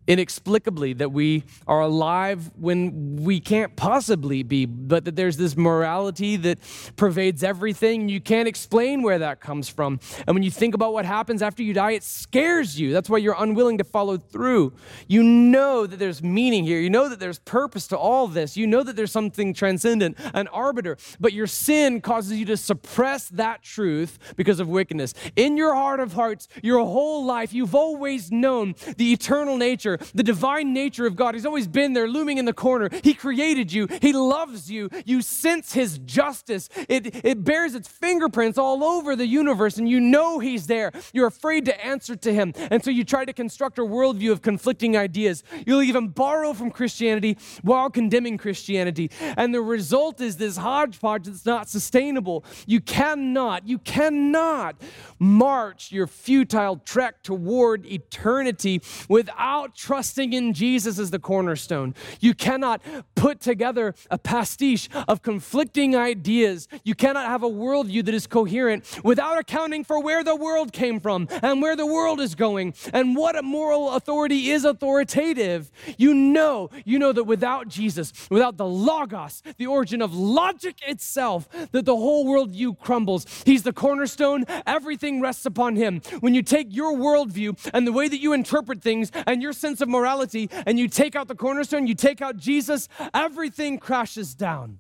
inexplicably 0.08 0.93
that 0.93 1.12
we 1.12 1.43
are 1.67 1.82
alive 1.82 2.50
when 2.56 3.17
we 3.17 3.39
can't 3.39 3.76
possibly 3.76 4.41
be, 4.41 4.65
but 4.65 5.06
that 5.06 5.15
there's 5.15 5.38
this 5.38 5.56
morality 5.58 6.38
that 6.38 6.60
pervades 6.96 7.43
everything. 7.43 8.10
You 8.10 8.22
can't 8.22 8.48
explain 8.48 9.02
where 9.02 9.20
that 9.20 9.41
comes 9.41 9.70
from. 9.70 10.00
And 10.26 10.34
when 10.34 10.43
you 10.43 10.52
think 10.52 10.74
about 10.74 10.93
what 10.93 11.06
happens 11.06 11.41
after 11.41 11.62
you 11.62 11.74
die, 11.74 11.91
it 11.91 12.04
scares 12.04 12.80
you. 12.80 12.93
That's 12.93 13.10
why 13.10 13.17
you're 13.17 13.36
unwilling 13.38 13.78
to 13.80 13.84
follow 13.84 14.17
through. 14.17 14.74
You 15.08 15.24
know 15.24 15.86
that 15.86 15.98
there's 15.98 16.24
meaning 16.24 16.63
here. 16.63 16.80
You 16.80 16.89
know 16.89 17.10
that 17.10 17.20
there's 17.20 17.39
purpose 17.39 17.88
to 17.88 17.98
all 17.98 18.28
this. 18.28 18.56
You 18.56 18.66
know 18.68 18.84
that 18.84 18.95
there's 18.95 19.12
something 19.12 19.53
transcendent, 19.53 20.18
an 20.34 20.47
arbiter, 20.47 20.97
but 21.20 21.34
your 21.34 21.47
sin 21.47 22.01
causes 22.01 22.39
you 22.39 22.45
to 22.45 22.58
suppress 22.58 23.28
that 23.30 23.62
truth 23.62 24.20
because 24.36 24.60
of 24.60 24.70
wickedness. 24.70 25.14
In 25.36 25.58
your 25.58 25.76
heart 25.76 25.99
of 25.99 26.14
hearts, 26.14 26.47
your 26.64 26.80
whole 26.86 27.26
life, 27.26 27.53
you've 27.53 27.76
always 27.76 28.32
known 28.32 28.76
the 28.97 29.12
eternal 29.12 29.58
nature 29.58 29.97
nature, 29.98 30.12
the 30.16 30.24
divine 30.24 30.74
nature 30.74 31.06
of 31.06 31.16
God. 31.16 31.36
He's 31.36 31.45
always 31.45 31.68
been 31.68 31.93
there, 31.93 32.08
looming 32.08 32.38
in 32.38 32.45
the 32.45 32.54
corner. 32.54 32.89
He 33.04 33.14
created 33.14 33.72
you, 33.72 33.88
He 34.02 34.14
loves 34.14 34.70
you. 34.72 34.89
You 35.06 35.22
sense 35.22 35.74
His 35.74 36.00
justice, 36.00 36.70
it, 36.89 37.24
it 37.26 37.43
bears 37.43 37.76
its 37.76 37.88
fingerprints 37.88 38.58
all 38.58 38.84
over 38.84 39.16
the 39.16 39.28
universe, 39.28 39.78
and 39.78 39.89
you 39.89 40.00
know 40.00 40.39
He's 40.39 40.68
there. 40.68 40.91
You're 41.14 41.28
afraid 41.28 41.66
to 41.66 41.86
answer 41.86 42.16
to 42.16 42.34
Him. 42.34 42.54
And 42.72 42.84
so 42.84 42.91
you 42.91 43.04
try 43.04 43.26
to 43.26 43.34
construct 43.34 43.80
a 43.80 43.84
worldview 43.84 44.32
of 44.32 44.41
conflicting 44.41 44.98
ideas. 44.98 45.43
You'll 45.66 45.84
even 45.84 46.10
borrow 46.10 46.54
from 46.54 46.72
Christianity 46.72 47.38
while 47.62 47.89
condemning 47.89 48.38
Christianity. 48.38 49.12
And 49.20 49.54
the 49.54 49.62
result 49.62 50.22
is 50.22 50.38
this 50.38 50.58
hodgepodge 50.58 51.26
that's 51.26 51.45
not 51.45 51.70
sustainable. 51.70 52.43
You 52.66 52.82
cannot, 52.82 53.68
you 53.68 53.80
cannot 53.80 54.82
march 55.20 55.91
your 55.91 56.08
futile 56.08 56.78
trek 56.78 57.24
toward 57.24 57.86
eternity 57.86 58.82
without 59.10 59.76
trusting 59.88 60.34
in 60.34 60.52
Jesus 60.52 61.00
as 61.00 61.12
the 61.12 61.20
cornerstone. 61.20 61.96
You 62.20 62.34
cannot 62.34 62.82
put 63.16 63.40
together 63.40 63.96
a 64.12 64.18
pastiche 64.18 64.90
of 65.08 65.22
conflicting 65.22 65.96
ideas. 65.96 66.68
You 66.84 66.94
cannot 66.94 67.28
have 67.28 67.42
a 67.42 67.50
worldview 67.50 68.04
that 68.04 68.14
is 68.14 68.28
coherent 68.28 68.84
without 69.06 69.40
accounting 69.40 69.86
for 69.86 70.04
where 70.04 70.26
the 70.26 70.36
world 70.36 70.74
came 70.74 71.00
from 71.00 71.30
and 71.42 71.62
where 71.62 71.78
the 71.78 71.86
world 71.86 72.20
is 72.20 72.36
going 72.36 72.74
and 72.92 73.16
what 73.16 73.38
a 73.38 73.42
moral 73.42 73.92
authority 73.92 74.50
is 74.50 74.66
authoritative. 74.66 75.72
You 75.98 76.14
know, 76.14 76.70
you 76.84 77.00
know 77.00 77.14
that 77.14 77.24
without 77.24 77.70
Jesus, 77.70 78.12
without 78.30 78.58
the 78.58 78.68
Logos, 78.68 79.42
the 79.56 79.68
origin 79.68 80.02
of 80.02 80.14
logic 80.14 80.80
itself, 80.86 81.48
that 81.72 81.86
the 81.86 81.96
whole 81.96 82.26
worldview 82.26 82.78
crumbles. 82.78 83.26
He's 83.46 83.64
the 83.64 83.72
cornerstone, 83.72 84.44
everything 84.66 85.22
rests 85.22 85.46
upon 85.46 85.78
him. 85.78 86.02
When 86.20 86.36
you 86.36 86.42
take 86.42 86.76
your 86.76 86.92
worldview 86.92 87.58
and 87.74 87.88
the 87.88 87.94
way 87.94 88.10
that 88.10 88.20
you 88.20 88.34
interpret 88.34 88.82
things 88.82 89.14
and 89.26 89.42
your 89.42 89.54
sense 89.78 89.82
of 89.82 89.89
morality 89.89 90.49
and 90.65 90.80
you 90.80 90.88
take 90.88 91.15
out 91.15 91.28
the 91.28 91.36
cornerstone, 91.36 91.88
you 91.88 91.95
take 91.95 92.21
out 92.21 92.38
Jesus, 92.38 92.89
everything 93.13 93.78
crashes 93.78 94.34
down. 94.34 94.80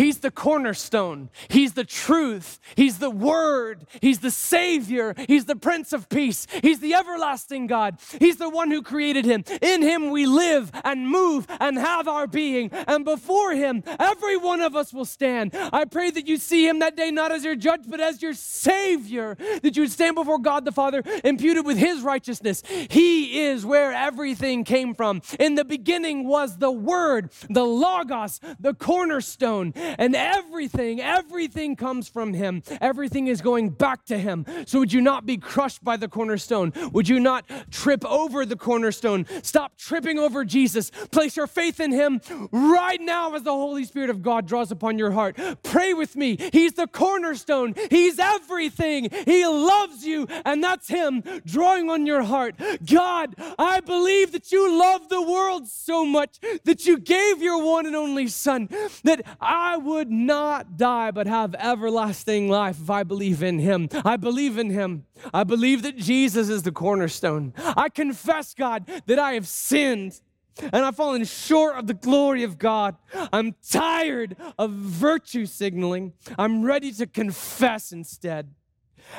He's 0.00 0.20
the 0.20 0.30
cornerstone. 0.30 1.28
He's 1.48 1.74
the 1.74 1.84
truth. 1.84 2.58
He's 2.74 3.00
the 3.00 3.10
word. 3.10 3.86
He's 4.00 4.20
the 4.20 4.30
Savior. 4.30 5.14
He's 5.28 5.44
the 5.44 5.56
Prince 5.56 5.92
of 5.92 6.08
Peace. 6.08 6.46
He's 6.62 6.80
the 6.80 6.94
everlasting 6.94 7.66
God. 7.66 7.98
He's 8.18 8.38
the 8.38 8.48
one 8.48 8.70
who 8.70 8.80
created 8.80 9.26
him. 9.26 9.44
In 9.60 9.82
him 9.82 10.08
we 10.08 10.24
live 10.24 10.70
and 10.84 11.06
move 11.06 11.46
and 11.60 11.76
have 11.76 12.08
our 12.08 12.26
being. 12.26 12.70
And 12.72 13.04
before 13.04 13.52
him, 13.52 13.82
every 13.98 14.38
one 14.38 14.62
of 14.62 14.74
us 14.74 14.90
will 14.90 15.04
stand. 15.04 15.54
I 15.54 15.84
pray 15.84 16.10
that 16.10 16.26
you 16.26 16.38
see 16.38 16.66
him 16.66 16.78
that 16.78 16.96
day 16.96 17.10
not 17.10 17.30
as 17.30 17.44
your 17.44 17.54
judge, 17.54 17.82
but 17.86 18.00
as 18.00 18.22
your 18.22 18.32
Savior. 18.32 19.34
That 19.62 19.76
you 19.76 19.82
would 19.82 19.92
stand 19.92 20.14
before 20.14 20.38
God 20.38 20.64
the 20.64 20.72
Father 20.72 21.02
imputed 21.24 21.66
with 21.66 21.76
his 21.76 22.00
righteousness. 22.00 22.62
He 22.88 23.42
is 23.42 23.66
where 23.66 23.92
everything 23.92 24.64
came 24.64 24.94
from. 24.94 25.20
In 25.38 25.56
the 25.56 25.64
beginning 25.66 26.26
was 26.26 26.56
the 26.56 26.72
Word, 26.72 27.32
the 27.50 27.64
Logos, 27.64 28.40
the 28.58 28.72
cornerstone 28.72 29.74
and 29.98 30.14
everything, 30.14 31.00
everything 31.00 31.76
comes 31.76 32.08
from 32.08 32.34
Him. 32.34 32.62
Everything 32.80 33.26
is 33.26 33.40
going 33.40 33.70
back 33.70 34.04
to 34.06 34.18
Him. 34.18 34.46
So 34.66 34.78
would 34.80 34.92
you 34.92 35.00
not 35.00 35.26
be 35.26 35.36
crushed 35.36 35.82
by 35.84 35.96
the 35.96 36.08
cornerstone? 36.08 36.72
Would 36.92 37.08
you 37.08 37.20
not 37.20 37.44
trip 37.70 38.04
over 38.04 38.44
the 38.44 38.56
cornerstone? 38.56 39.26
Stop 39.42 39.76
tripping 39.76 40.18
over 40.18 40.44
Jesus. 40.44 40.90
Place 41.10 41.36
your 41.36 41.46
faith 41.46 41.80
in 41.80 41.92
Him 41.92 42.20
right 42.52 43.00
now 43.00 43.34
as 43.34 43.42
the 43.42 43.52
Holy 43.52 43.84
Spirit 43.84 44.10
of 44.10 44.22
God 44.22 44.46
draws 44.46 44.70
upon 44.70 44.98
your 44.98 45.10
heart. 45.10 45.38
Pray 45.62 45.94
with 45.94 46.16
me. 46.16 46.36
He's 46.52 46.74
the 46.74 46.86
cornerstone, 46.86 47.74
He's 47.90 48.18
everything. 48.18 49.08
He 49.24 49.46
loves 49.46 50.04
you, 50.04 50.26
and 50.44 50.62
that's 50.62 50.88
Him 50.88 51.22
drawing 51.44 51.90
on 51.90 52.06
your 52.06 52.22
heart. 52.22 52.54
God, 52.84 53.34
I 53.58 53.80
believe 53.80 54.32
that 54.32 54.52
you 54.52 54.78
love 54.78 55.08
the 55.08 55.22
world 55.22 55.68
so 55.68 56.04
much 56.04 56.38
that 56.64 56.86
you 56.86 56.98
gave 56.98 57.42
your 57.42 57.62
one 57.64 57.86
and 57.86 57.96
only 57.96 58.28
Son, 58.28 58.68
that 59.04 59.22
I 59.40 59.69
I 59.70 59.76
would 59.76 60.10
not 60.10 60.76
die 60.76 61.12
but 61.12 61.28
have 61.28 61.54
everlasting 61.54 62.48
life 62.48 62.80
if 62.80 62.90
I 62.90 63.04
believe 63.04 63.40
in 63.40 63.60
him. 63.60 63.88
I 64.04 64.16
believe 64.16 64.58
in 64.58 64.70
him. 64.70 65.06
I 65.32 65.44
believe 65.44 65.82
that 65.82 65.96
Jesus 65.96 66.48
is 66.48 66.64
the 66.64 66.72
cornerstone. 66.72 67.54
I 67.56 67.88
confess, 67.88 68.52
God, 68.52 68.90
that 69.06 69.20
I 69.20 69.34
have 69.34 69.46
sinned 69.46 70.20
and 70.60 70.84
I've 70.84 70.96
fallen 70.96 71.24
short 71.24 71.76
of 71.76 71.86
the 71.86 71.94
glory 71.94 72.42
of 72.42 72.58
God. 72.58 72.96
I'm 73.32 73.54
tired 73.70 74.36
of 74.58 74.72
virtue 74.72 75.46
signaling. 75.46 76.14
I'm 76.36 76.64
ready 76.64 76.90
to 76.94 77.06
confess 77.06 77.92
instead. 77.92 78.52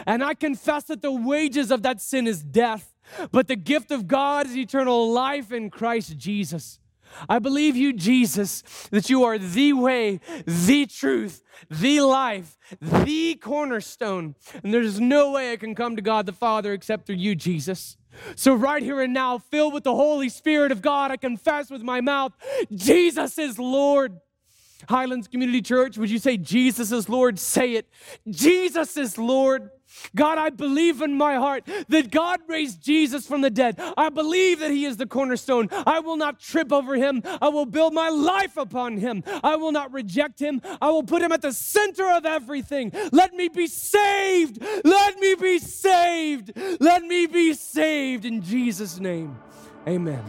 And 0.05 0.21
I 0.21 0.33
confess 0.33 0.83
that 0.85 1.01
the 1.01 1.13
wages 1.13 1.71
of 1.71 1.81
that 1.83 2.01
sin 2.01 2.27
is 2.27 2.43
death, 2.43 2.93
but 3.31 3.47
the 3.47 3.55
gift 3.55 3.89
of 3.89 4.05
God 4.05 4.47
is 4.47 4.57
eternal 4.57 5.13
life 5.13 5.53
in 5.53 5.69
Christ 5.69 6.17
Jesus. 6.17 6.80
I 7.29 7.39
believe 7.39 7.75
you, 7.75 7.93
Jesus, 7.93 8.61
that 8.91 9.09
you 9.09 9.23
are 9.23 9.37
the 9.37 9.73
way, 9.73 10.19
the 10.45 10.85
truth, 10.85 11.41
the 11.69 12.01
life, 12.01 12.57
the 12.79 13.35
cornerstone. 13.35 14.35
And 14.63 14.73
there's 14.73 14.99
no 14.99 15.31
way 15.31 15.51
I 15.51 15.57
can 15.57 15.75
come 15.75 15.95
to 15.95 16.01
God 16.01 16.25
the 16.25 16.33
Father 16.33 16.73
except 16.73 17.05
through 17.05 17.15
you, 17.15 17.35
Jesus. 17.35 17.97
So, 18.35 18.53
right 18.53 18.83
here 18.83 19.01
and 19.01 19.13
now, 19.13 19.37
filled 19.37 19.73
with 19.73 19.83
the 19.83 19.95
Holy 19.95 20.29
Spirit 20.29 20.71
of 20.71 20.81
God, 20.81 21.11
I 21.11 21.17
confess 21.17 21.69
with 21.71 21.81
my 21.81 22.01
mouth, 22.01 22.33
Jesus 22.73 23.37
is 23.37 23.57
Lord. 23.57 24.19
Highlands 24.89 25.27
Community 25.27 25.61
Church, 25.61 25.97
would 25.97 26.09
you 26.09 26.19
say 26.19 26.37
Jesus 26.37 26.91
is 26.91 27.09
Lord? 27.09 27.39
Say 27.39 27.73
it. 27.73 27.87
Jesus 28.29 28.97
is 28.97 29.17
Lord. 29.17 29.69
God, 30.15 30.37
I 30.37 30.49
believe 30.49 31.01
in 31.01 31.15
my 31.15 31.35
heart 31.35 31.67
that 31.89 32.11
God 32.11 32.39
raised 32.47 32.81
Jesus 32.81 33.27
from 33.27 33.41
the 33.41 33.49
dead. 33.49 33.75
I 33.97 34.09
believe 34.09 34.59
that 34.59 34.71
He 34.71 34.85
is 34.85 34.97
the 34.97 35.05
cornerstone. 35.05 35.67
I 35.71 35.99
will 35.99 36.17
not 36.17 36.39
trip 36.39 36.71
over 36.71 36.95
Him. 36.95 37.21
I 37.41 37.49
will 37.49 37.65
build 37.65 37.93
my 37.93 38.09
life 38.09 38.57
upon 38.57 38.97
Him. 38.97 39.23
I 39.43 39.55
will 39.55 39.71
not 39.71 39.91
reject 39.91 40.39
Him. 40.39 40.61
I 40.81 40.89
will 40.89 41.03
put 41.03 41.21
Him 41.21 41.31
at 41.31 41.41
the 41.41 41.53
center 41.53 42.09
of 42.09 42.25
everything. 42.25 42.91
Let 43.11 43.33
me 43.33 43.49
be 43.49 43.67
saved. 43.67 44.63
Let 44.83 45.19
me 45.19 45.35
be 45.35 45.59
saved. 45.59 46.53
Let 46.79 47.03
me 47.03 47.27
be 47.27 47.53
saved 47.53 48.25
in 48.25 48.41
Jesus' 48.41 48.99
name. 48.99 49.37
Amen. 49.87 50.23